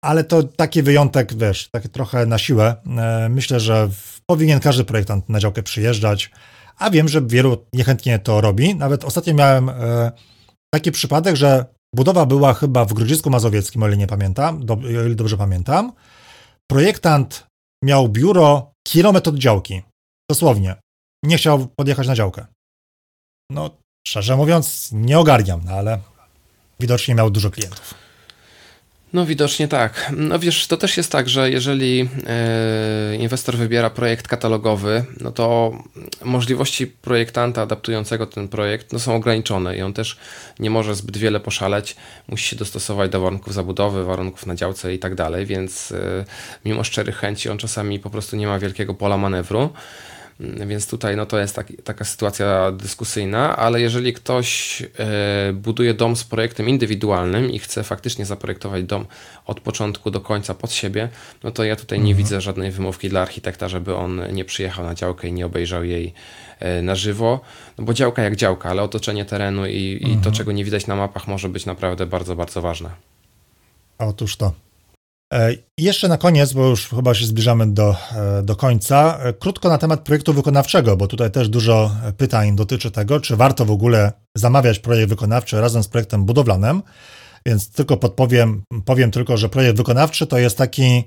ale 0.02 0.24
to 0.24 0.44
taki 0.44 0.84
wyjątek, 0.84 1.34
wiesz, 1.34 1.70
takie 1.72 1.90
trochę 1.90 2.26
na 2.26 2.38
siłę. 2.38 2.76
E, 2.98 3.30
myślę, 3.30 3.60
że 3.60 3.90
powinien 4.26 4.60
każdy 4.60 4.84
projektant 4.84 5.30
na 5.30 5.40
działkę 5.40 5.64
przyjeżdżać, 5.64 6.32
a 6.78 6.90
wiem, 6.90 7.08
że 7.08 7.22
wielu 7.22 7.66
niechętnie 7.74 8.20
to 8.20 8.42
robi. 8.42 8.76
Nawet 8.76 9.04
ostatnio 9.04 9.34
miałem 9.34 9.70
e, 9.70 10.12
taki 10.74 10.92
przypadek, 10.92 11.36
że 11.36 11.66
budowa 11.96 12.26
była 12.26 12.54
chyba 12.54 12.86
w 12.86 12.94
Grodzisku 12.94 13.30
Mazowieckim, 13.30 13.84
o 13.84 13.88
ile 13.88 13.98
nie 13.98 14.08
pamiętam, 14.08 14.66
o 14.70 14.90
ile 14.90 15.16
dobrze 15.16 15.38
pamiętam. 15.38 15.92
Projektant 16.72 17.48
miał 17.84 18.10
biuro 18.10 18.72
kilometr 18.88 19.30
od 19.30 19.36
działki. 19.36 19.82
Dosłownie. 20.32 20.76
Nie 21.24 21.38
chciał 21.38 21.68
podjechać 21.68 22.08
na 22.08 22.16
działkę. 22.16 22.46
No, 23.52 23.70
szczerze 24.08 24.36
mówiąc, 24.36 24.90
nie 24.92 25.20
ogarniam, 25.20 25.62
no 25.66 25.72
ale 25.72 26.00
widocznie 26.80 27.16
miał 27.16 27.30
dużo 27.30 27.52
klientów. 27.52 28.09
No 29.14 29.26
widocznie 29.26 29.68
tak. 29.68 30.12
No 30.18 30.40
wiesz, 30.40 30.68
to 30.68 30.78
też 30.78 30.98
jest 30.98 31.12
tak, 31.12 31.30
że 31.30 31.52
jeżeli 31.52 32.10
e, 32.28 33.16
inwestor 33.16 33.58
wybiera 33.58 33.90
projekt 33.90 34.28
katalogowy, 34.28 35.06
no 35.22 35.32
to 35.32 35.72
możliwości 36.24 36.88
projektanta 36.88 37.62
adaptującego 37.62 38.26
ten 38.26 38.48
projekt 38.48 38.94
no, 38.94 39.00
są 39.00 39.16
ograniczone 39.16 39.78
i 39.78 39.82
on 39.82 39.94
też 39.94 40.18
nie 40.60 40.70
może 40.70 40.96
zbyt 40.96 41.18
wiele 41.18 41.40
poszaleć, 41.40 41.96
musi 42.28 42.50
się 42.50 42.56
dostosować 42.56 43.12
do 43.12 43.22
warunków 43.22 43.54
zabudowy, 43.54 44.04
warunków 44.04 44.46
na 44.46 44.56
działce 44.56 44.94
i 44.94 45.00
tak 45.00 45.16
dalej, 45.16 45.46
więc 45.46 45.92
e, 45.92 46.26
mimo 46.66 46.84
szczerych 46.84 47.16
chęci 47.16 47.50
on 47.50 47.58
czasami 47.58 48.00
po 48.00 48.10
prostu 48.10 48.36
nie 48.36 48.48
ma 48.48 48.60
wielkiego 48.60 48.94
pola 48.94 49.18
manewru. 49.18 49.70
Więc 50.40 50.88
tutaj 50.88 51.16
no 51.16 51.26
to 51.26 51.40
jest 51.40 51.56
taki, 51.56 51.78
taka 51.78 52.06
sytuacja 52.06 52.72
dyskusyjna, 52.72 53.58
ale 53.58 53.82
jeżeli 53.82 54.14
ktoś 54.14 54.82
e, 54.82 55.54
buduje 55.54 55.94
dom 55.94 56.16
z 56.16 56.24
projektem 56.24 56.70
indywidualnym 56.70 57.52
i 57.52 57.60
chce 57.60 57.84
faktycznie 57.84 58.26
zaprojektować 58.26 58.84
dom 58.84 59.06
od 59.46 59.60
początku 59.62 60.12
do 60.12 60.22
końca 60.22 60.54
pod 60.54 60.72
siebie, 60.72 61.10
no 61.44 61.52
to 61.52 61.64
ja 61.64 61.76
tutaj 61.76 61.98
mhm. 61.98 62.08
nie 62.08 62.16
widzę 62.16 62.42
żadnej 62.42 62.72
wymówki 62.72 63.10
dla 63.10 63.22
architekta, 63.22 63.70
żeby 63.70 63.96
on 63.96 64.22
nie 64.34 64.46
przyjechał 64.46 64.86
na 64.86 64.96
działkę 64.96 65.28
i 65.28 65.34
nie 65.34 65.46
obejrzał 65.46 65.84
jej 65.84 66.14
e, 66.60 66.82
na 66.82 66.96
żywo, 66.96 67.40
no 67.78 67.84
bo 67.84 67.94
działka 67.94 68.22
jak 68.22 68.36
działka, 68.36 68.70
ale 68.70 68.82
otoczenie 68.82 69.26
terenu 69.26 69.66
i, 69.66 69.94
mhm. 69.94 70.12
i 70.12 70.14
to, 70.14 70.18
mhm. 70.18 70.36
czego 70.36 70.52
nie 70.52 70.66
widać 70.66 70.88
na 70.88 70.96
mapach 70.96 71.28
może 71.28 71.50
być 71.50 71.66
naprawdę 71.66 72.06
bardzo, 72.06 72.36
bardzo 72.36 72.62
ważne. 72.62 72.90
Otóż 73.98 74.38
to. 74.38 74.69
E, 75.34 75.56
jeszcze 75.78 76.08
na 76.08 76.18
koniec, 76.18 76.54
bo 76.54 76.68
już 76.68 76.90
chyba 76.90 77.14
się 77.14 77.26
zbliżamy 77.26 77.74
do, 77.74 77.96
e, 78.16 78.44
do 78.44 78.56
końca, 78.56 79.20
e, 79.22 79.34
krótko 79.34 79.70
na 79.70 79.78
temat 79.78 80.00
projektu 80.00 80.34
wykonawczego, 80.34 80.98
bo 80.98 81.08
tutaj 81.08 81.32
też 81.32 81.50
dużo 81.50 81.92
pytań 82.18 82.56
dotyczy 82.56 82.92
tego, 82.92 83.20
czy 83.20 83.36
warto 83.36 83.66
w 83.66 83.72
ogóle 83.72 84.12
zamawiać 84.38 84.80
projekt 84.80 85.10
wykonawczy 85.10 85.62
razem 85.62 85.84
z 85.84 85.88
projektem 85.88 86.26
budowlanym. 86.26 86.82
Więc 87.46 87.72
tylko 87.72 87.98
podpowiem, 87.98 88.64
powiem 88.86 89.12
tylko, 89.12 89.38
że 89.38 89.50
projekt 89.50 89.78
wykonawczy 89.78 90.28
to 90.28 90.38
jest 90.38 90.58
taki 90.58 91.04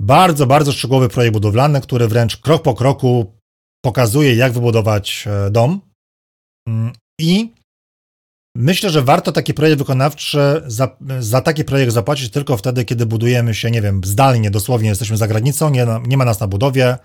bardzo, 0.00 0.46
bardzo 0.46 0.72
szczegółowy 0.72 1.08
projekt 1.08 1.32
budowlany, 1.32 1.80
który 1.80 2.08
wręcz 2.08 2.36
krok 2.36 2.62
po 2.62 2.74
kroku 2.74 3.34
pokazuje, 3.84 4.34
jak 4.34 4.52
wybudować 4.52 5.28
dom. 5.50 5.80
Mm, 6.68 6.92
I 7.20 7.52
Myślę, 8.58 8.90
że 8.90 9.02
warto 9.02 9.32
taki 9.32 9.54
projekt 9.54 9.78
wykonawczy, 9.78 10.62
za, 10.66 10.96
za, 11.20 11.40
taki 11.40 11.64
projekt 11.64 11.92
zapłacić 11.92 12.30
tylko 12.30 12.56
wtedy, 12.56 12.84
kiedy 12.84 13.06
budujemy 13.06 13.54
się, 13.54 13.70
nie 13.70 13.82
wiem, 13.82 14.00
zdalnie, 14.04 14.50
dosłownie 14.50 14.88
jesteśmy 14.88 15.16
za 15.16 15.28
granicą, 15.28 15.70
nie, 15.70 15.86
nie 16.06 16.16
ma 16.16 16.24
nas 16.24 16.40
na 16.40 16.46
budowie 16.46 16.96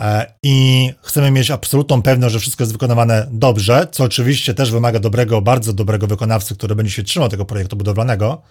e, 0.00 0.34
i 0.42 0.90
chcemy 1.02 1.30
mieć 1.30 1.50
absolutną 1.50 2.02
pewność, 2.02 2.32
że 2.32 2.40
wszystko 2.40 2.62
jest 2.62 2.72
wykonywane 2.72 3.26
dobrze, 3.30 3.86
co 3.92 4.04
oczywiście 4.04 4.54
też 4.54 4.70
wymaga 4.70 4.98
dobrego, 4.98 5.42
bardzo 5.42 5.72
dobrego 5.72 6.06
wykonawcy, 6.06 6.54
który 6.54 6.74
będzie 6.74 6.92
się 6.92 7.02
trzymał 7.02 7.28
tego 7.28 7.44
projektu 7.44 7.76
budowlanego, 7.76 8.42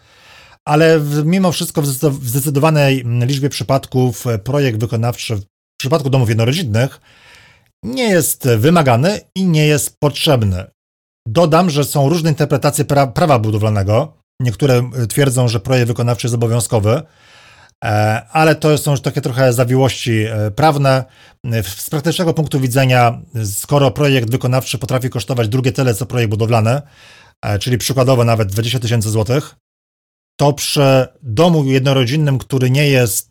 ale 0.66 1.00
w, 1.00 1.26
mimo 1.26 1.52
wszystko 1.52 1.82
w 1.82 1.86
zdecydowanej 2.28 3.04
liczbie 3.06 3.50
przypadków 3.50 4.26
projekt 4.44 4.80
wykonawczy 4.80 5.36
w 5.36 5.46
przypadku 5.80 6.10
domów 6.10 6.30
jednorodzinnych 6.30 7.00
nie 7.84 8.04
jest 8.04 8.48
wymagany 8.58 9.20
i 9.36 9.46
nie 9.46 9.68
jest 9.68 10.00
potrzebny. 10.00 10.77
Dodam, 11.28 11.70
że 11.70 11.84
są 11.84 12.10
różne 12.10 12.30
interpretacje 12.30 12.86
pra 12.86 13.08
prawa 13.08 13.40
budowlanego. 13.40 14.18
Niektóre 14.40 14.90
y, 15.04 15.08
twierdzą, 15.08 15.48
że 15.48 15.60
projekt 15.60 15.88
wykonawczy 15.88 16.28
jest 16.28 16.36
obowiązkowy, 16.36 17.02
e, 17.84 17.88
ale 18.32 18.56
to 18.56 18.78
są 18.78 18.92
już 18.92 19.02
takie 19.02 19.22
trochę 19.22 19.54
zawiłości 19.54 20.12
e, 20.12 20.52
prawne. 20.52 21.06
Z 21.64 21.90
praktycznego 21.90 22.34
punktu 22.34 22.60
widzenia, 22.60 23.22
skoro 23.46 23.92
projekt 23.92 24.32
wykonawczy 24.32 24.78
potrafi 24.78 25.10
kosztować 25.10 25.48
drugie 25.48 25.72
tyle 25.72 25.94
co 25.94 26.06
projekt 26.06 26.30
budowlany, 26.30 26.82
e, 27.42 27.60
czyli 27.60 27.78
przykładowo 27.78 28.24
nawet 28.24 28.52
20 28.52 28.80
tysięcy 28.80 29.10
złotych, 29.10 29.56
to 30.40 30.54
przy 30.54 31.08
domu 31.24 31.66
jednorodzinnym, 31.66 32.38
który 32.38 32.70
nie 32.70 32.90
jest 32.90 33.30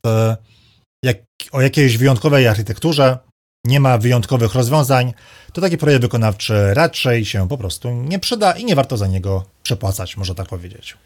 jak, 1.05 1.17
o 1.53 1.61
jakiejś 1.61 1.97
wyjątkowej 1.99 2.49
architekturze, 2.49 3.19
nie 3.67 3.81
ma 3.81 3.99
wyjątkowych 3.99 4.55
rozwiązań, 4.55 5.13
to 5.53 5.61
taki 5.61 5.79
projekt 5.79 6.03
wykonawczy 6.03 6.75
raczej 6.75 7.25
się 7.25 7.49
po 7.49 7.59
prostu 7.59 7.91
nie 7.91 8.19
przyda 8.19 8.53
i 8.53 8.65
nie 8.65 8.75
warto 8.75 8.97
za 8.97 9.07
niego 9.07 9.45
przepłacać, 9.63 10.17
można 10.17 10.35
tak 10.35 10.49
powiedzieć. 10.49 10.97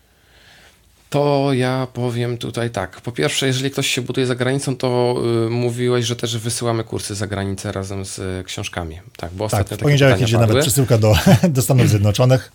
To 1.11 1.49
ja 1.53 1.87
powiem 1.93 2.39
tutaj 2.39 2.71
tak. 2.71 3.01
Po 3.01 3.13
pierwsze, 3.13 3.47
jeżeli 3.47 3.71
ktoś 3.71 3.87
się 3.87 4.03
buduje 4.03 4.27
za 4.27 4.35
granicą, 4.35 4.77
to 4.77 5.17
y, 5.47 5.51
mówiłeś, 5.51 6.07
że 6.07 6.17
też 6.17 6.39
wysyłamy 6.39 6.85
kursy 6.85 7.15
za 7.15 7.27
granicę 7.27 7.73
razem 7.73 8.05
z 8.05 8.19
y, 8.19 8.45
książkami. 8.45 9.01
Tak, 9.17 9.33
bo 9.33 9.45
ostatnio 9.45 9.69
tak, 9.69 9.79
w 9.79 9.83
poniedziałek 9.83 10.21
idzie 10.21 10.39
nawet 10.39 10.61
przesyłka 10.61 10.99
do, 10.99 11.15
do 11.49 11.63
Stanów 11.63 11.89
Zjednoczonych. 11.89 12.53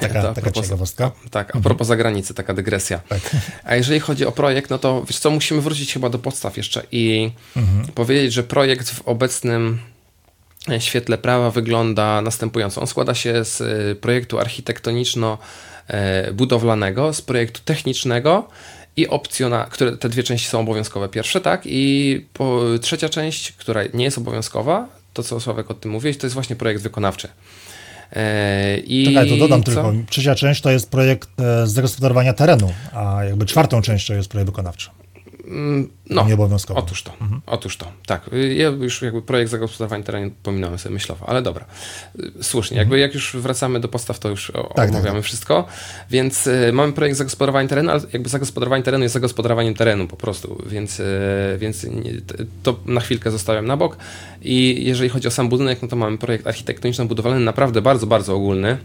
Taka, 0.00 0.22
to, 0.22 0.28
taka 0.28 0.40
propos, 0.40 0.64
ciekawostka. 0.64 1.10
Tak, 1.30 1.56
a 1.56 1.60
propos 1.60 1.72
mhm. 1.72 1.86
zagranicy, 1.86 2.34
taka 2.34 2.54
dygresja. 2.54 3.00
Tak. 3.08 3.20
A 3.64 3.76
jeżeli 3.76 4.00
chodzi 4.00 4.26
o 4.26 4.32
projekt, 4.32 4.70
no 4.70 4.78
to 4.78 5.04
wiesz 5.08 5.18
co, 5.18 5.30
musimy 5.30 5.60
wrócić 5.60 5.92
chyba 5.92 6.08
do 6.08 6.18
podstaw 6.18 6.56
jeszcze 6.56 6.82
i 6.92 7.32
mhm. 7.56 7.86
powiedzieć, 7.86 8.32
że 8.32 8.42
projekt 8.42 8.90
w 8.90 9.08
obecnym 9.08 9.78
świetle 10.78 11.18
prawa 11.18 11.50
wygląda 11.50 12.22
następująco. 12.22 12.80
On 12.80 12.86
składa 12.86 13.14
się 13.14 13.44
z 13.44 13.60
y, 13.60 13.96
projektu 14.00 14.38
architektoniczno-budowlanego, 14.38 17.12
z 17.12 17.22
projektu 17.22 17.60
technicznego 17.64 18.48
i 18.96 19.08
opcjona, 19.08 19.66
które 19.70 19.96
te 19.96 20.08
dwie 20.08 20.22
części 20.22 20.48
są 20.48 20.60
obowiązkowe. 20.60 21.08
Pierwsze, 21.08 21.40
tak, 21.40 21.62
i 21.64 22.24
po, 22.32 22.60
trzecia 22.80 23.08
część, 23.08 23.52
która 23.52 23.82
nie 23.94 24.04
jest 24.04 24.18
obowiązkowa, 24.18 24.88
to 25.12 25.22
co 25.22 25.40
Sławek 25.40 25.70
o 25.70 25.74
tym 25.74 25.90
mówiłeś, 25.90 26.18
to 26.18 26.26
jest 26.26 26.34
właśnie 26.34 26.56
projekt 26.56 26.82
wykonawczy. 26.82 27.28
E, 28.12 28.78
I 28.78 29.04
Czekaj, 29.06 29.28
to 29.28 29.36
dodam 29.36 29.62
co? 29.62 29.72
tylko. 29.72 29.92
Trzecia 30.10 30.34
część 30.34 30.60
to 30.60 30.70
jest 30.70 30.90
projekt 30.90 31.40
e, 31.40 31.66
zagospodarowania 31.66 32.32
terenu, 32.32 32.72
a 32.92 33.24
jakby 33.24 33.46
czwartą 33.46 33.82
częścią 33.82 34.14
jest 34.14 34.28
projekt 34.28 34.50
wykonawczy. 34.50 34.90
Mm, 35.44 35.88
no, 36.10 36.24
nieobowiązkowo. 36.24 36.80
Otóż 36.80 37.02
to, 37.02 37.12
mhm. 37.20 37.40
otóż 37.46 37.76
to, 37.76 37.86
tak. 38.06 38.30
Ja 38.56 38.68
już 38.68 39.02
jakby 39.02 39.22
projekt 39.22 39.50
zagospodarowania 39.50 40.04
terenu 40.04 40.30
pominąłem 40.42 40.78
sobie 40.78 40.92
myślowo, 40.92 41.28
ale 41.28 41.42
dobra. 41.42 41.64
Słusznie, 42.42 42.76
jakby 42.76 42.98
jak 42.98 43.14
już 43.14 43.36
wracamy 43.36 43.80
do 43.80 43.88
postaw, 43.88 44.18
to 44.18 44.28
już 44.28 44.52
tak, 44.54 44.74
tak 44.74 44.90
omawiamy 44.90 45.18
tak, 45.18 45.24
wszystko. 45.24 45.66
Więc 46.10 46.46
y, 46.46 46.70
mamy 46.72 46.92
projekt 46.92 47.16
zagospodarowania 47.16 47.68
terenu, 47.68 47.90
ale 47.90 48.00
jakby 48.12 48.28
zagospodarowanie 48.28 48.82
terenu 48.82 49.02
jest 49.02 49.12
zagospodarowaniem 49.12 49.74
terenu 49.74 50.08
po 50.08 50.16
prostu, 50.16 50.62
więc, 50.66 51.00
y, 51.00 51.04
więc 51.58 51.86
to 52.62 52.80
na 52.86 53.00
chwilkę 53.00 53.30
zostawiam 53.30 53.66
na 53.66 53.76
bok. 53.76 53.96
I 54.42 54.84
jeżeli 54.84 55.10
chodzi 55.10 55.28
o 55.28 55.30
sam 55.30 55.48
budynek, 55.48 55.82
no 55.82 55.88
to 55.88 55.96
mamy 55.96 56.18
projekt 56.18 56.46
architektoniczno-budowlany, 56.46 57.40
naprawdę 57.40 57.82
bardzo, 57.82 58.06
bardzo 58.06 58.34
ogólny 58.34 58.78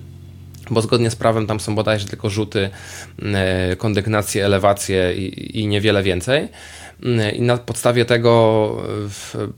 bo 0.71 0.81
zgodnie 0.81 1.11
z 1.11 1.15
prawem 1.15 1.47
tam 1.47 1.59
są 1.59 1.75
bodajże 1.75 2.07
tylko 2.07 2.29
rzuty, 2.29 2.69
e, 3.23 3.75
kondygnacje, 3.75 4.45
elewacje 4.45 5.13
i, 5.15 5.59
i 5.59 5.67
niewiele 5.67 6.03
więcej. 6.03 6.47
I 7.33 7.41
na 7.41 7.57
podstawie 7.57 8.05
tego 8.05 8.75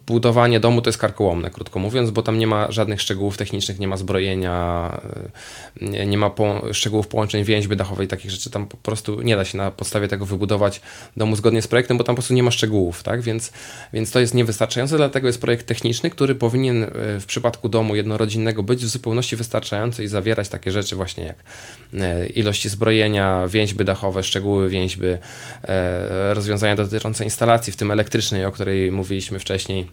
budowanie 0.08 0.60
domu 0.60 0.82
to 0.82 0.90
jest 0.90 1.00
karkołomne, 1.00 1.50
krótko 1.50 1.80
mówiąc, 1.80 2.12
bo 2.12 2.22
tam 2.22 2.38
nie 2.38 2.48
ma 2.48 2.72
żadnych 2.72 3.02
szczegółów 3.02 3.38
technicznych, 3.38 3.80
nie 3.80 3.88
ma 3.88 3.98
zbrojenia, 3.98 4.92
nie 5.82 6.18
ma 6.18 6.30
po, 6.30 6.74
szczegółów 6.74 7.08
połączeń 7.08 7.44
więźby 7.44 7.76
dachowej, 7.76 8.08
takich 8.08 8.32
rzeczy. 8.32 8.50
Tam 8.50 8.68
po 8.68 8.78
prostu 8.78 9.22
nie 9.22 9.36
da 9.36 9.46
się 9.46 9.58
na 9.58 9.72
podstawie 9.72 10.08
tego 10.08 10.26
wybudować 10.26 10.82
domu 11.18 11.36
zgodnie 11.36 11.62
z 11.62 11.68
projektem, 11.68 11.98
bo 11.98 12.04
tam 12.04 12.16
po 12.16 12.18
prostu 12.18 12.34
nie 12.34 12.44
ma 12.44 12.52
szczegółów, 12.52 13.04
tak? 13.04 13.22
Więc, 13.22 13.52
więc 13.94 14.12
to 14.12 14.20
jest 14.20 14.34
niewystarczające, 14.34 14.98
dlatego 14.98 15.28
jest 15.28 15.42
projekt 15.42 15.66
techniczny, 15.66 16.10
który 16.10 16.36
powinien 16.36 16.84
e, 16.84 16.90
w 17.20 17.26
przypadku 17.26 17.70
domu 17.70 17.96
jednorodzinnego 17.96 18.64
być 18.64 18.86
w 18.86 18.88
zupełności 18.88 19.36
wystarczający 19.36 20.04
i 20.04 20.08
zawierać 20.08 20.50
takie 20.50 20.72
rzeczy 20.72 20.96
właśnie 20.96 21.24
jak 21.24 21.36
e, 21.94 22.28
ilości 22.28 22.70
zbrojenia, 22.70 23.48
więźby 23.48 23.86
dachowe, 23.86 24.24
szczegóły 24.24 24.70
więźby, 24.70 25.08
e, 25.64 26.34
rozwiązania 26.34 26.76
dotyczące 26.76 27.26
instalacji, 27.30 27.74
w 27.74 27.76
tym 27.76 27.92
elektrycznej, 27.92 28.46
o 28.46 28.52
której 28.52 28.92
mówiliśmy 28.92 29.40
wcześniej 29.40 29.88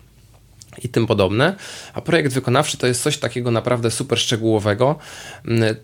i 0.82 0.89
tym 0.89 1.07
podobne. 1.07 1.55
A 1.95 2.01
projekt 2.01 2.32
wykonawczy 2.32 2.78
to 2.78 2.87
jest 2.87 3.03
coś 3.03 3.18
takiego 3.18 3.51
naprawdę 3.51 3.91
super 3.91 4.18
szczegółowego, 4.18 4.99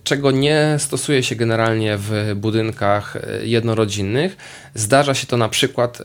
czego 0.05 0.31
nie 0.31 0.77
stosuje 0.79 1.23
się 1.23 1.37
generalnie 1.37 1.97
w 1.99 2.33
budynkach 2.37 3.17
e, 3.17 3.47
jednorodzinnych. 3.47 4.37
Zdarza 4.75 5.15
się 5.15 5.27
to 5.27 5.37
na 5.37 5.49
przykład 5.49 6.03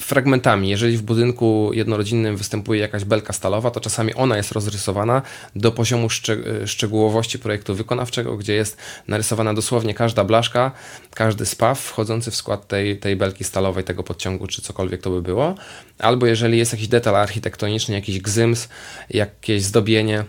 fragmentami. 0.00 0.68
Jeżeli 0.68 0.96
w 0.96 1.02
budynku 1.02 1.70
jednorodzinnym 1.72 2.36
występuje 2.36 2.80
jakaś 2.80 3.04
belka 3.04 3.32
stalowa, 3.32 3.70
to 3.70 3.80
czasami 3.80 4.14
ona 4.14 4.36
jest 4.36 4.52
rozrysowana 4.52 5.22
do 5.56 5.72
poziomu 5.72 6.08
szczegółowości 6.66 7.38
projektu 7.38 7.74
wykonawczego, 7.74 8.36
gdzie 8.36 8.54
jest 8.54 8.76
narysowana 9.08 9.54
dosłownie 9.54 9.94
każda 9.94 10.24
blaszka, 10.24 10.72
każdy 11.14 11.46
spaw 11.46 11.80
wchodzący 11.80 12.30
w 12.30 12.36
skład 12.36 12.68
tej, 12.68 12.98
tej 12.98 13.16
belki 13.16 13.44
stalowej, 13.44 13.84
tego 13.84 14.02
podciągu, 14.02 14.46
czy 14.46 14.62
cokolwiek 14.62 15.02
to 15.02 15.10
by 15.10 15.22
było. 15.22 15.54
Albo 15.98 16.26
jeżeli 16.26 16.58
jest 16.58 16.72
jakiś 16.72 16.88
detal 16.88 17.16
architektoniczny, 17.16 17.94
jakiś 17.94 18.20
gzyms, 18.20 18.68
jakieś 19.10 19.62
zdobienie, 19.62 20.24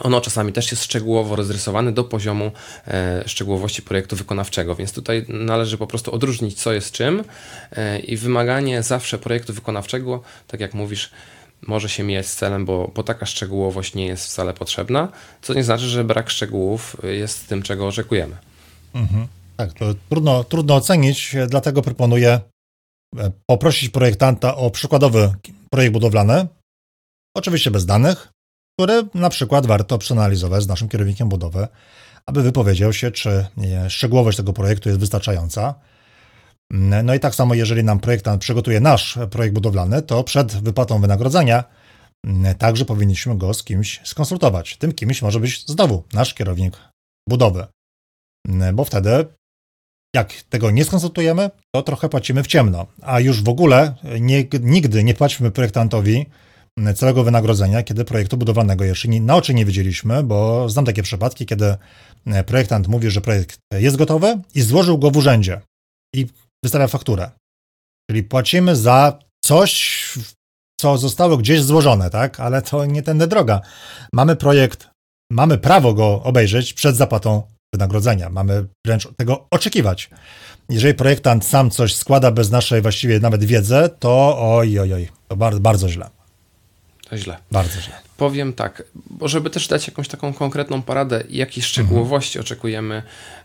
ono 0.00 0.20
czasami 0.20 0.52
też 0.52 0.70
jest 0.70 0.84
szczegółowo 0.84 1.36
rozrysowane 1.36 1.92
do 1.92 2.04
poziomu 2.04 2.50
e, 2.86 3.22
szczegółowości 3.26 3.82
projektu 3.82 4.16
wykonawczego, 4.16 4.74
więc 4.74 4.92
tutaj 4.92 5.24
należy 5.28 5.78
po 5.78 5.86
prostu 5.86 6.14
odróżnić, 6.14 6.62
co 6.62 6.72
jest 6.72 6.92
czym 6.92 7.24
e, 7.72 7.98
i 7.98 8.16
wymaganie 8.16 8.82
zawsze 8.82 9.18
projektu 9.18 9.52
wykonawczego, 9.52 10.22
tak 10.46 10.60
jak 10.60 10.74
mówisz, 10.74 11.10
może 11.62 11.88
się 11.88 12.02
mijać 12.02 12.26
z 12.26 12.36
celem, 12.36 12.64
bo, 12.64 12.90
bo 12.94 13.02
taka 13.02 13.26
szczegółowość 13.26 13.94
nie 13.94 14.06
jest 14.06 14.26
wcale 14.26 14.54
potrzebna, 14.54 15.08
co 15.42 15.54
nie 15.54 15.64
znaczy, 15.64 15.84
że 15.84 16.04
brak 16.04 16.30
szczegółów 16.30 16.96
jest 17.02 17.48
tym, 17.48 17.62
czego 17.62 17.86
oczekujemy. 17.86 18.36
Mhm. 18.94 19.26
Tak, 19.56 19.72
to 19.72 19.94
trudno, 20.08 20.44
trudno 20.44 20.74
ocenić, 20.74 21.36
dlatego 21.48 21.82
proponuję 21.82 22.40
e, 23.18 23.30
poprosić 23.46 23.90
projektanta 23.90 24.56
o 24.56 24.70
przykładowy 24.70 25.32
projekt 25.70 25.92
budowlany, 25.92 26.46
oczywiście 27.36 27.70
bez 27.70 27.86
danych, 27.86 28.28
który 28.78 29.02
na 29.14 29.30
przykład 29.30 29.66
warto 29.66 29.98
przeanalizować 29.98 30.62
z 30.62 30.68
naszym 30.68 30.88
kierownikiem 30.88 31.28
budowy, 31.28 31.68
aby 32.26 32.42
wypowiedział 32.42 32.92
się, 32.92 33.10
czy 33.10 33.46
szczegółowość 33.88 34.36
tego 34.36 34.52
projektu 34.52 34.88
jest 34.88 35.00
wystarczająca. 35.00 35.74
No 37.04 37.14
i 37.14 37.20
tak 37.20 37.34
samo, 37.34 37.54
jeżeli 37.54 37.84
nam 37.84 38.00
projektant 38.00 38.40
przygotuje 38.40 38.80
nasz 38.80 39.18
projekt 39.30 39.54
budowlany, 39.54 40.02
to 40.02 40.24
przed 40.24 40.52
wypłatą 40.52 41.00
wynagrodzenia 41.00 41.64
także 42.58 42.84
powinniśmy 42.84 43.38
go 43.38 43.54
z 43.54 43.64
kimś 43.64 44.00
skonsultować. 44.04 44.76
Tym 44.76 44.92
kimś 44.92 45.22
może 45.22 45.40
być 45.40 45.66
znowu 45.66 46.04
nasz 46.12 46.34
kierownik 46.34 46.76
budowy, 47.28 47.66
bo 48.74 48.84
wtedy 48.84 49.26
jak 50.14 50.32
tego 50.32 50.70
nie 50.70 50.84
skonsultujemy, 50.84 51.50
to 51.74 51.82
trochę 51.82 52.08
płacimy 52.08 52.42
w 52.42 52.46
ciemno, 52.46 52.86
a 53.02 53.20
już 53.20 53.42
w 53.42 53.48
ogóle 53.48 53.94
nie, 54.20 54.44
nigdy 54.60 55.04
nie 55.04 55.14
płacimy 55.14 55.50
projektantowi 55.50 56.26
całego 56.94 57.24
wynagrodzenia, 57.24 57.82
kiedy 57.82 58.04
projektu 58.04 58.36
budowlanego 58.36 58.84
jeszcze 58.84 59.08
nie, 59.08 59.20
na 59.20 59.36
oczy 59.36 59.54
nie 59.54 59.64
widzieliśmy, 59.64 60.22
bo 60.22 60.68
znam 60.68 60.84
takie 60.84 61.02
przypadki, 61.02 61.46
kiedy 61.46 61.76
projektant 62.46 62.88
mówi, 62.88 63.10
że 63.10 63.20
projekt 63.20 63.58
jest 63.72 63.96
gotowy 63.96 64.40
i 64.54 64.60
złożył 64.60 64.98
go 64.98 65.10
w 65.10 65.16
urzędzie 65.16 65.60
i 66.14 66.26
wystawia 66.64 66.86
fakturę. 66.86 67.30
Czyli 68.10 68.22
płacimy 68.22 68.76
za 68.76 69.18
coś, 69.44 70.04
co 70.80 70.98
zostało 70.98 71.36
gdzieś 71.36 71.62
złożone, 71.62 72.10
tak? 72.10 72.40
Ale 72.40 72.62
to 72.62 72.84
nie 72.84 73.02
tędy 73.02 73.26
droga. 73.26 73.60
Mamy 74.12 74.36
projekt, 74.36 74.90
mamy 75.32 75.58
prawo 75.58 75.94
go 75.94 76.22
obejrzeć 76.22 76.72
przed 76.72 76.96
zapłatą 76.96 77.42
wynagrodzenia. 77.74 78.30
Mamy 78.30 78.66
wręcz 78.86 79.08
tego 79.16 79.46
oczekiwać. 79.50 80.10
Jeżeli 80.68 80.94
projektant 80.94 81.44
sam 81.44 81.70
coś 81.70 81.94
składa 81.96 82.30
bez 82.30 82.50
naszej 82.50 82.82
właściwie 82.82 83.20
nawet 83.20 83.44
wiedzy, 83.44 83.90
to 83.98 84.36
oj, 84.56 84.78
oj, 84.78 84.94
oj, 84.94 85.08
to 85.28 85.36
bardzo, 85.36 85.60
bardzo 85.60 85.88
źle. 85.88 86.17
To 87.10 87.18
źle. 87.18 87.36
Bardzo 87.50 87.80
źle. 87.80 87.94
Powiem 88.16 88.52
tak, 88.52 88.82
bo 89.10 89.28
żeby 89.28 89.50
też 89.50 89.68
dać 89.68 89.88
jakąś 89.88 90.08
taką 90.08 90.34
konkretną 90.34 90.82
paradę, 90.82 91.24
jakiej 91.30 91.62
szczegółowości 91.62 92.38
mhm. 92.38 92.46
oczekujemy, 92.46 93.02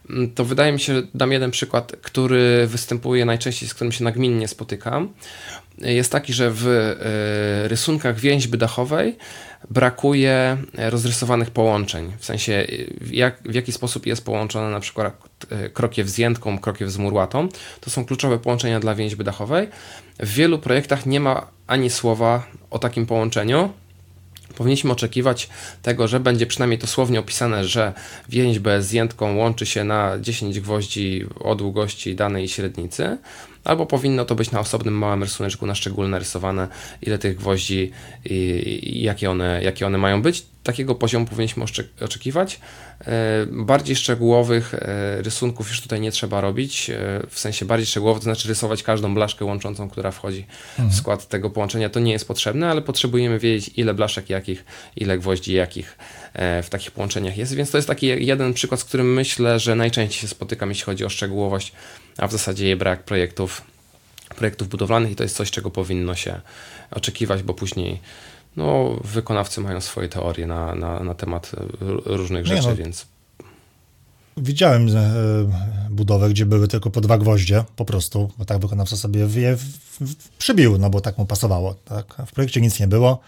mm, 0.09 0.31
to 0.31 0.45
wydaje 0.45 0.71
mi 0.71 0.79
się, 0.79 1.01
dam 1.13 1.31
jeden 1.31 1.51
przykład, 1.51 1.91
który 2.01 2.67
występuje 2.67 3.25
najczęściej, 3.25 3.69
z 3.69 3.73
którym 3.73 3.91
się 3.91 4.03
nagminnie 4.03 4.47
spotykam. 4.47 5.09
Jest 5.77 6.11
taki, 6.11 6.33
że 6.33 6.51
w 6.51 6.67
e, 6.67 7.67
rysunkach 7.67 8.19
więźby 8.19 8.57
dachowej 8.57 9.17
brakuje 9.69 10.57
rozrysowanych 10.77 11.51
połączeń. 11.51 12.13
W 12.17 12.25
sensie, 12.25 12.67
jak, 13.11 13.37
w 13.45 13.53
jaki 13.53 13.71
sposób 13.71 14.05
jest 14.05 14.25
połączona 14.25 14.69
na 14.69 14.79
przykład 14.79 15.13
e, 15.49 15.69
krokiew 15.69 16.09
z 16.09 16.17
jętką, 16.17 16.59
krokiew 16.59 16.91
z 16.91 16.97
murłatą. 16.97 17.49
To 17.81 17.89
są 17.89 18.05
kluczowe 18.05 18.39
połączenia 18.39 18.79
dla 18.79 18.95
więźby 18.95 19.23
dachowej. 19.23 19.69
W 20.19 20.33
wielu 20.33 20.59
projektach 20.59 21.05
nie 21.05 21.19
ma 21.19 21.47
ani 21.67 21.89
słowa 21.89 22.43
o 22.69 22.79
takim 22.79 23.05
połączeniu. 23.05 23.69
Powinniśmy 24.55 24.91
oczekiwać 24.91 25.49
tego, 25.81 26.07
że 26.07 26.19
będzie 26.19 26.45
przynajmniej 26.45 26.79
dosłownie 26.79 27.19
opisane, 27.19 27.65
że 27.65 27.93
więźbę 28.29 28.81
z 28.81 28.91
jętką 28.91 29.35
łączy 29.35 29.65
się 29.65 29.83
na 29.83 30.19
10 30.19 30.59
gwoździ 30.59 31.25
o 31.39 31.55
długości 31.55 32.15
danej 32.15 32.47
średnicy, 32.47 33.17
albo 33.63 33.85
powinno 33.85 34.25
to 34.25 34.35
być 34.35 34.51
na 34.51 34.59
osobnym 34.59 34.97
małym 34.97 35.23
rysuneczku 35.23 35.65
na 35.65 35.75
szczególne 35.75 36.19
rysowane, 36.19 36.67
ile 37.01 37.17
tych 37.17 37.37
gwoździ 37.37 37.91
i, 38.25 38.33
i 38.83 39.03
jakie, 39.03 39.31
one, 39.31 39.63
jakie 39.63 39.87
one 39.87 39.97
mają 39.97 40.21
być. 40.21 40.45
Takiego 40.63 40.95
poziomu 40.95 41.25
powinniśmy 41.25 41.63
oczekiwać. 42.01 42.59
E, 43.07 43.45
bardziej 43.51 43.95
szczegółowych 43.95 44.73
e, 44.73 45.21
rysunków 45.21 45.69
już 45.69 45.81
tutaj 45.81 46.01
nie 46.01 46.11
trzeba 46.11 46.41
robić, 46.41 46.89
e, 46.89 46.95
w 47.29 47.39
sensie 47.39 47.65
bardziej 47.65 47.85
szczegółowych, 47.87 48.19
to 48.19 48.23
znaczy 48.23 48.47
rysować 48.47 48.83
każdą 48.83 49.13
blaszkę 49.13 49.45
łączącą, 49.45 49.89
która 49.89 50.11
wchodzi 50.11 50.45
w 50.75 50.79
mhm. 50.79 50.97
skład 50.97 51.27
tego 51.27 51.49
połączenia. 51.49 51.89
To 51.89 51.99
nie 51.99 52.11
jest 52.11 52.27
potrzebne, 52.27 52.69
ale 52.69 52.81
potrzebujemy 52.81 53.39
wiedzieć, 53.39 53.71
ile 53.75 53.93
blaszek 53.93 54.29
jakich, 54.29 54.65
ile 54.95 55.17
gwoździ 55.17 55.53
jakich 55.53 55.97
w 56.63 56.67
takich 56.69 56.91
połączeniach 56.91 57.37
jest. 57.37 57.55
Więc 57.55 57.71
to 57.71 57.77
jest 57.77 57.87
taki 57.87 58.07
jeden 58.07 58.53
przykład, 58.53 58.79
z 58.79 58.83
którym 58.83 59.13
myślę, 59.13 59.59
że 59.59 59.75
najczęściej 59.75 60.21
się 60.21 60.27
spotykam, 60.27 60.69
jeśli 60.69 60.83
chodzi 60.85 61.05
o 61.05 61.09
szczegółowość, 61.09 61.73
a 62.17 62.27
w 62.27 62.31
zasadzie 62.31 62.65
jej 62.65 62.75
brak 62.75 63.03
projektów, 63.03 63.61
projektów 64.35 64.69
budowlanych 64.69 65.11
i 65.11 65.15
to 65.15 65.23
jest 65.23 65.35
coś, 65.35 65.51
czego 65.51 65.71
powinno 65.71 66.15
się 66.15 66.41
oczekiwać, 66.91 67.43
bo 67.43 67.53
później 67.53 67.99
no, 68.55 68.99
wykonawcy 69.03 69.61
mają 69.61 69.81
swoje 69.81 70.09
teorie 70.09 70.47
na, 70.47 70.75
na, 70.75 70.99
na 70.99 71.13
temat 71.13 71.51
różnych 72.05 72.45
rzeczy, 72.45 72.67
no, 72.67 72.75
więc. 72.75 73.05
Widziałem 74.37 74.97
e, 74.97 75.13
budowę, 75.89 76.29
gdzie 76.29 76.45
były 76.45 76.67
tylko 76.67 76.89
po 76.89 77.01
dwa 77.01 77.17
gwoździe, 77.17 77.63
po 77.75 77.85
prostu, 77.85 78.31
bo 78.37 78.45
tak 78.45 78.59
wykonawca 78.59 78.97
sobie 78.97 79.27
je 79.35 79.57
przybił, 80.37 80.77
no 80.77 80.89
bo 80.89 81.01
tak 81.01 81.17
mu 81.17 81.25
pasowało. 81.25 81.75
Tak? 81.85 82.15
W 82.27 82.31
projekcie 82.31 82.61
nic 82.61 82.79
nie 82.79 82.87
było. 82.87 83.19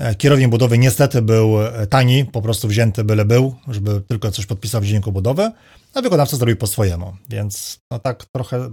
E, 0.00 0.14
kierownik 0.14 0.48
budowy 0.48 0.78
niestety 0.78 1.22
był 1.22 1.62
e, 1.62 1.86
tani, 1.86 2.24
po 2.24 2.42
prostu 2.42 2.68
wzięty 2.68 3.04
byle 3.04 3.24
był, 3.24 3.54
żeby 3.68 4.00
tylko 4.00 4.30
coś 4.30 4.46
podpisał 4.46 4.80
w 4.80 4.84
dzienniku 4.84 5.12
budowy, 5.12 5.50
a 5.94 6.02
wykonawca 6.02 6.36
zrobił 6.36 6.56
po 6.56 6.66
swojemu, 6.66 7.16
więc 7.28 7.78
no 7.90 7.98
tak 7.98 8.24
trochę 8.24 8.70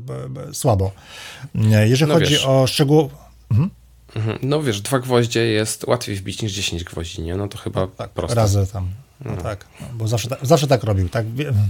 słabo. 0.54 0.92
Jeżeli 1.86 2.10
no 2.10 2.14
chodzi 2.14 2.32
wiesz. 2.34 2.46
o 2.46 2.68
szczegóły... 2.68 3.10
Mhm. 3.52 3.70
Mhm. 4.16 4.40
No 4.42 4.62
wiesz, 4.62 4.82
dwa 4.82 5.00
gwoździe 5.00 5.46
jest 5.46 5.84
łatwiej 5.84 6.16
wbić 6.16 6.42
niż 6.42 6.54
10 6.54 6.84
gwoździ, 6.84 7.22
nie? 7.22 7.36
No 7.36 7.48
to 7.48 7.58
chyba 7.58 7.82
no, 7.82 7.88
tak, 7.88 8.10
proste. 8.10 8.36
Razy 8.36 8.68
tam, 8.74 8.90
no, 9.26 9.32
no. 9.36 9.42
tak, 9.42 9.66
no, 9.82 9.88
bo 9.94 10.08
zawsze, 10.08 10.30
zawsze 10.42 10.68
tak 10.68 10.84
robił, 10.84 11.10
tak? 11.10 11.26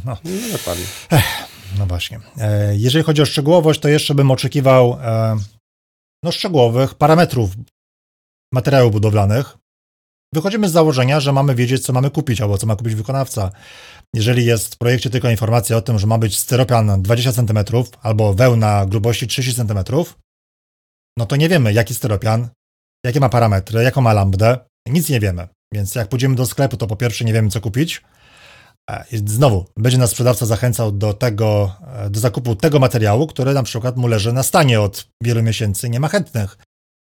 No, 0.05 0.17
no 0.23 0.31
dokładnie. 0.51 0.85
no 1.79 1.85
właśnie. 1.85 2.19
E, 2.37 2.77
jeżeli 2.77 3.05
chodzi 3.05 3.21
o 3.21 3.25
szczegółowość, 3.25 3.79
to 3.79 3.89
jeszcze 3.89 4.15
bym 4.15 4.31
oczekiwał 4.31 4.99
e, 5.03 5.37
no, 6.23 6.31
szczegółowych 6.31 6.95
parametrów 6.95 7.49
materiałów 8.53 8.91
budowlanych. 8.91 9.57
Wychodzimy 10.33 10.69
z 10.69 10.71
założenia, 10.71 11.19
że 11.19 11.33
mamy 11.33 11.55
wiedzieć, 11.55 11.85
co 11.85 11.93
mamy 11.93 12.09
kupić, 12.09 12.41
albo 12.41 12.57
co 12.57 12.67
ma 12.67 12.75
kupić 12.75 12.95
wykonawca. 12.95 13.51
Jeżeli 14.15 14.45
jest 14.45 14.75
w 14.75 14.77
projekcie 14.77 15.09
tylko 15.09 15.29
informacja 15.29 15.77
o 15.77 15.81
tym, 15.81 15.99
że 15.99 16.07
ma 16.07 16.17
być 16.17 16.37
styropian 16.37 17.01
20 17.01 17.31
cm 17.31 17.59
albo 18.01 18.33
wełna 18.33 18.85
grubości 18.85 19.27
30 19.27 19.61
cm, 19.61 19.79
no 21.17 21.25
to 21.25 21.35
nie 21.35 21.49
wiemy, 21.49 21.73
jaki 21.73 21.95
styropian, 21.95 22.49
jakie 23.05 23.19
ma 23.19 23.29
parametry, 23.29 23.83
jaką 23.83 24.01
ma 24.01 24.13
lambdę, 24.13 24.57
nic 24.87 25.09
nie 25.09 25.19
wiemy. 25.19 25.47
Więc 25.73 25.95
jak 25.95 26.09
pójdziemy 26.09 26.35
do 26.35 26.45
sklepu, 26.45 26.77
to 26.77 26.87
po 26.87 26.95
pierwsze 26.95 27.25
nie 27.25 27.33
wiemy, 27.33 27.49
co 27.49 27.61
kupić. 27.61 28.03
E, 28.89 29.05
znowu, 29.25 29.65
będzie 29.77 29.97
nas 29.97 30.09
sprzedawca 30.09 30.45
zachęcał 30.45 30.91
do 30.91 31.13
tego, 31.13 31.75
e, 31.87 32.09
do 32.09 32.19
zakupu 32.19 32.55
tego 32.55 32.79
materiału, 32.79 33.27
który 33.27 33.53
na 33.53 33.63
przykład 33.63 33.97
mu 33.97 34.07
leży 34.07 34.33
na 34.33 34.43
stanie 34.43 34.81
od 34.81 35.07
wielu 35.23 35.43
miesięcy, 35.43 35.89
nie 35.89 35.99
ma 35.99 36.07
chętnych. 36.07 36.57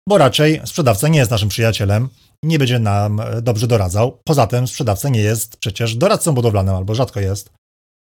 Bo 0.08 0.18
raczej 0.18 0.60
sprzedawca 0.64 1.08
nie 1.08 1.18
jest 1.18 1.30
naszym 1.30 1.48
przyjacielem, 1.48 2.08
nie 2.44 2.58
będzie 2.58 2.78
nam 2.78 3.20
e, 3.20 3.42
dobrze 3.42 3.66
doradzał. 3.66 4.18
Poza 4.24 4.46
tym 4.46 4.68
sprzedawca 4.68 5.08
nie 5.08 5.20
jest 5.20 5.56
przecież 5.56 5.96
doradcą 5.96 6.34
budowlanym, 6.34 6.74
albo 6.74 6.94
rzadko 6.94 7.20
jest. 7.20 7.50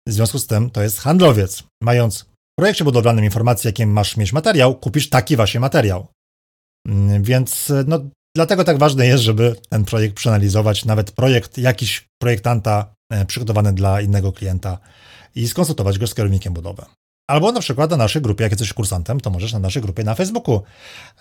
W 0.07 0.11
związku 0.11 0.39
z 0.39 0.47
tym 0.47 0.69
to 0.69 0.81
jest 0.81 0.99
handlowiec. 0.99 1.63
Mając 1.83 2.25
projekcie 2.59 2.83
budowlanym 2.83 3.25
informacji, 3.25 3.67
jakim 3.67 3.91
masz 3.91 4.17
mieć 4.17 4.33
materiał, 4.33 4.75
kupisz 4.75 5.09
taki 5.09 5.35
właśnie 5.35 5.59
materiał. 5.59 6.07
Mm, 6.87 7.23
więc 7.23 7.71
no, 7.87 7.99
dlatego 8.35 8.63
tak 8.63 8.77
ważne 8.77 9.07
jest, 9.07 9.23
żeby 9.23 9.55
ten 9.69 9.85
projekt 9.85 10.15
przeanalizować, 10.15 10.85
nawet 10.85 11.11
projekt 11.11 11.57
jakiś 11.57 12.07
projektanta 12.21 12.93
e, 13.11 13.25
przygotowany 13.25 13.73
dla 13.73 14.01
innego 14.01 14.31
klienta 14.31 14.79
i 15.35 15.47
skonsultować 15.47 15.99
go 15.99 16.07
z 16.07 16.15
kierownikiem 16.15 16.53
budowy. 16.53 16.85
Albo 17.29 17.51
na 17.51 17.59
przykład 17.59 17.91
na 17.91 17.97
naszej 17.97 18.21
grupie, 18.21 18.43
jak 18.43 18.51
jesteś 18.51 18.73
kursantem, 18.73 19.19
to 19.19 19.29
możesz 19.29 19.53
na 19.53 19.59
naszej 19.59 19.81
grupie 19.81 20.03
na 20.03 20.15
Facebooku 20.15 20.61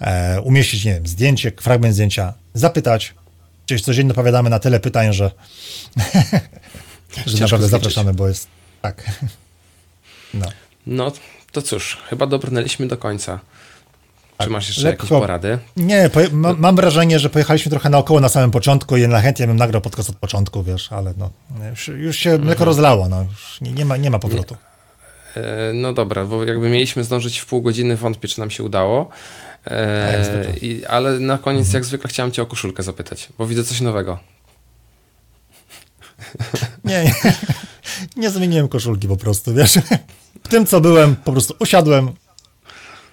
e, 0.00 0.40
umieścić, 0.40 0.84
nie 0.84 0.94
wiem, 0.94 1.06
zdjęcie, 1.06 1.52
fragment 1.60 1.94
zdjęcia, 1.94 2.32
zapytać. 2.54 3.14
Przecież 3.66 3.82
codziennie 3.82 4.10
odpowiadamy 4.10 4.50
na 4.50 4.58
tyle 4.58 4.80
pytań, 4.80 5.12
że, 5.12 5.30
że 7.26 7.38
naprawdę 7.40 7.68
zapraszamy, 7.68 8.14
bo 8.14 8.28
jest 8.28 8.48
tak. 8.82 9.10
No. 10.34 10.46
No 10.86 11.12
to 11.52 11.62
cóż, 11.62 11.98
chyba 12.10 12.26
dobrnęliśmy 12.26 12.86
do 12.86 12.96
końca. 12.96 13.38
Czy 13.38 14.38
tak, 14.38 14.50
masz 14.50 14.68
jeszcze 14.68 14.82
Lekko. 14.82 15.04
jakieś 15.06 15.18
porady? 15.18 15.58
Nie, 15.76 16.10
ma, 16.32 16.52
mam 16.52 16.76
wrażenie, 16.76 17.18
że 17.18 17.30
pojechaliśmy 17.30 17.70
trochę 17.70 17.90
naokoło 17.90 18.20
na 18.20 18.28
samym 18.28 18.50
początku 18.50 18.96
i 18.96 19.08
na 19.08 19.20
chętnie 19.20 19.46
bym 19.46 19.56
nagrał 19.56 19.82
podcast 19.82 20.10
od 20.10 20.16
początku, 20.16 20.62
wiesz, 20.62 20.92
ale 20.92 21.14
no, 21.16 21.30
już, 21.70 21.88
już 21.88 22.16
się 22.16 22.30
mhm. 22.30 22.46
mleko 22.46 22.64
rozlało, 22.64 23.08
no, 23.08 23.22
już 23.22 23.60
nie, 23.60 23.72
nie, 23.72 23.84
ma, 23.84 23.96
nie 23.96 24.10
ma 24.10 24.18
powrotu. 24.18 24.54
Nie. 24.54 24.67
No 25.74 25.92
dobra, 25.92 26.24
bo 26.24 26.44
jakby 26.44 26.68
mieliśmy 26.68 27.04
zdążyć 27.04 27.38
w 27.38 27.46
pół 27.46 27.62
godziny, 27.62 27.96
wątpię, 27.96 28.28
czy 28.28 28.40
nam 28.40 28.50
się 28.50 28.62
udało. 28.62 29.08
E, 29.66 30.52
i, 30.62 30.84
ale 30.86 31.18
na 31.18 31.38
koniec, 31.38 31.66
mhm. 31.66 31.74
jak 31.74 31.84
zwykle, 31.84 32.10
chciałem 32.10 32.32
Cię 32.32 32.42
o 32.42 32.46
koszulkę 32.46 32.82
zapytać, 32.82 33.28
bo 33.38 33.46
widzę 33.46 33.64
coś 33.64 33.80
nowego. 33.80 34.18
Nie, 36.84 37.04
nie, 37.04 37.14
nie 38.16 38.30
zmieniłem 38.30 38.68
koszulki 38.68 39.08
po 39.08 39.16
prostu, 39.16 39.54
wiesz. 39.54 39.78
W 40.44 40.48
tym, 40.48 40.66
co 40.66 40.80
byłem, 40.80 41.16
po 41.16 41.32
prostu 41.32 41.54
usiadłem 41.58 42.10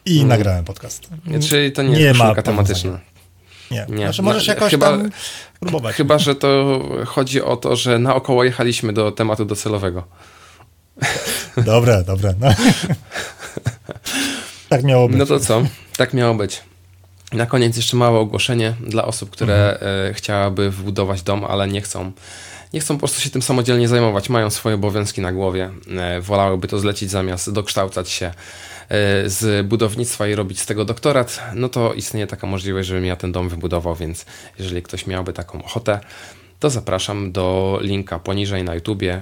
i 0.06 0.14
hmm. 0.14 0.28
nagrałem 0.28 0.66
podcast. 0.66 1.10
Nie, 1.26 1.40
czyli 1.40 1.72
to 1.72 1.84
nie, 1.84 1.90
nie 1.90 2.00
jest 2.00 2.20
koszulka 2.20 2.42
tematyczna. 2.42 3.00
Nie. 3.72 3.86
nie. 3.90 3.98
Znaczy 3.98 4.22
możesz 4.22 4.48
no, 4.48 4.54
jakoś 4.54 4.72
chyba, 4.72 4.90
tam 4.90 5.12
próbować. 5.60 5.96
Chyba, 5.96 6.20
że 6.20 6.36
to 6.36 6.82
chodzi 7.06 7.42
o 7.42 7.58
to, 7.58 7.76
że 7.76 8.00
naokoło 8.00 8.44
jechaliśmy 8.44 8.94
do 8.94 9.12
tematu 9.12 9.46
docelowego. 9.46 10.04
Dobre, 11.66 12.04
dobre. 12.04 12.34
No. 12.40 12.48
tak 14.70 14.84
miało 14.84 15.08
być. 15.08 15.18
No 15.18 15.26
to 15.26 15.40
co? 15.40 15.64
Tak 15.98 16.14
miało 16.14 16.36
być. 16.36 16.62
Na 17.34 17.46
koniec 17.46 17.78
jeszcze 17.78 17.98
małe 17.98 18.20
ogłoszenie 18.20 18.74
dla 18.80 19.06
osób, 19.06 19.30
które 19.30 19.74
mhm. 19.74 20.14
chciałaby 20.14 20.72
wbudować 20.72 21.22
dom, 21.22 21.46
ale 21.46 21.68
nie 21.68 21.82
chcą. 21.82 22.12
Nie 22.74 22.80
chcą 22.80 22.96
po 22.96 23.00
prostu 23.00 23.22
się 23.22 23.30
tym 23.30 23.42
samodzielnie 23.42 23.88
zajmować, 23.88 24.30
mają 24.30 24.50
swoje 24.50 24.76
obowiązki 24.76 25.22
na 25.22 25.32
głowie, 25.32 25.70
e, 25.98 26.22
wolałyby 26.22 26.68
to 26.68 26.80
zlecić 26.80 27.12
zamiast 27.12 27.52
dokształcać 27.52 28.10
się 28.10 28.26
e, 28.26 28.34
z 29.30 29.68
budownictwa 29.68 30.28
i 30.28 30.36
robić 30.36 30.60
z 30.60 30.66
tego 30.66 30.86
doktorat, 30.86 31.42
no 31.54 31.70
to 31.70 31.94
istnieje 31.94 32.28
taka 32.28 32.48
możliwość, 32.48 32.88
żebym 32.88 33.06
ja 33.06 33.16
ten 33.16 33.32
dom 33.32 33.50
wybudował, 33.50 33.96
więc 33.96 34.26
jeżeli 34.60 34.82
ktoś 34.82 35.08
miałby 35.08 35.34
taką 35.34 35.64
ochotę, 35.64 36.00
to 36.60 36.70
zapraszam 36.70 37.32
do 37.32 37.78
linka 37.82 38.20
poniżej 38.20 38.64
na 38.64 38.76
YouTubie. 38.76 39.22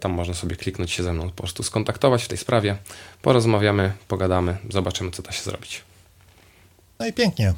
Tam 0.00 0.12
można 0.12 0.34
sobie 0.34 0.56
kliknąć 0.56 0.90
się 0.90 1.02
ze 1.02 1.12
mną, 1.12 1.30
po 1.30 1.36
prostu 1.36 1.62
skontaktować 1.62 2.24
w 2.24 2.28
tej 2.28 2.38
sprawie. 2.38 2.76
Porozmawiamy, 3.22 3.92
pogadamy, 4.08 4.56
zobaczymy, 4.70 5.10
co 5.10 5.22
da 5.22 5.32
się 5.32 5.42
zrobić. 5.42 5.82
No 6.98 7.06
i 7.06 7.12
pięknie. 7.12 7.54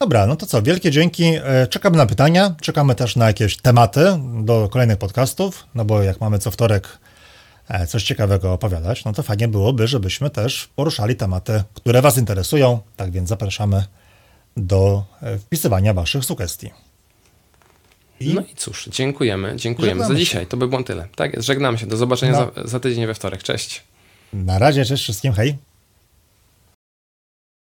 Dobra, 0.00 0.26
no 0.26 0.36
to 0.36 0.46
co, 0.46 0.62
wielkie 0.62 0.90
dzięki. 0.90 1.24
E, 1.24 1.66
czekamy 1.66 1.96
na 1.96 2.06
pytania, 2.06 2.54
czekamy 2.60 2.94
też 2.94 3.16
na 3.16 3.26
jakieś 3.26 3.56
tematy 3.56 4.04
do 4.42 4.68
kolejnych 4.68 4.98
podcastów, 4.98 5.66
no 5.74 5.84
bo 5.84 6.02
jak 6.02 6.20
mamy 6.20 6.38
co 6.38 6.50
wtorek 6.50 6.98
e, 7.68 7.86
coś 7.86 8.02
ciekawego 8.02 8.52
opowiadać, 8.52 9.04
no 9.04 9.12
to 9.12 9.22
fajnie 9.22 9.48
byłoby, 9.48 9.86
żebyśmy 9.86 10.30
też 10.30 10.68
poruszali 10.76 11.16
tematy, 11.16 11.62
które 11.74 12.02
Was 12.02 12.18
interesują. 12.18 12.78
Tak 12.96 13.10
więc 13.10 13.28
zapraszamy 13.28 13.84
do 14.56 15.04
e, 15.22 15.38
wpisywania 15.38 15.94
Waszych 15.94 16.24
sugestii. 16.24 16.70
I? 18.20 18.34
No 18.34 18.40
i 18.40 18.54
cóż, 18.56 18.88
dziękujemy, 18.92 19.56
dziękujemy 19.56 19.94
Żegnamy 20.00 20.14
za 20.14 20.20
dzisiaj. 20.20 20.42
Się. 20.42 20.46
To 20.46 20.56
by 20.56 20.68
było 20.68 20.82
tyle. 20.82 21.08
Tak 21.16 21.34
jest, 21.34 21.46
żegnamy 21.46 21.78
się. 21.78 21.86
Do 21.86 21.96
zobaczenia 21.96 22.32
no. 22.32 22.62
za, 22.62 22.68
za 22.68 22.80
tydzień 22.80 23.06
we 23.06 23.14
wtorek. 23.14 23.42
Cześć. 23.42 23.82
Na 24.32 24.58
razie, 24.58 24.84
cześć 24.84 25.02
wszystkim, 25.02 25.32
hej. 25.32 25.56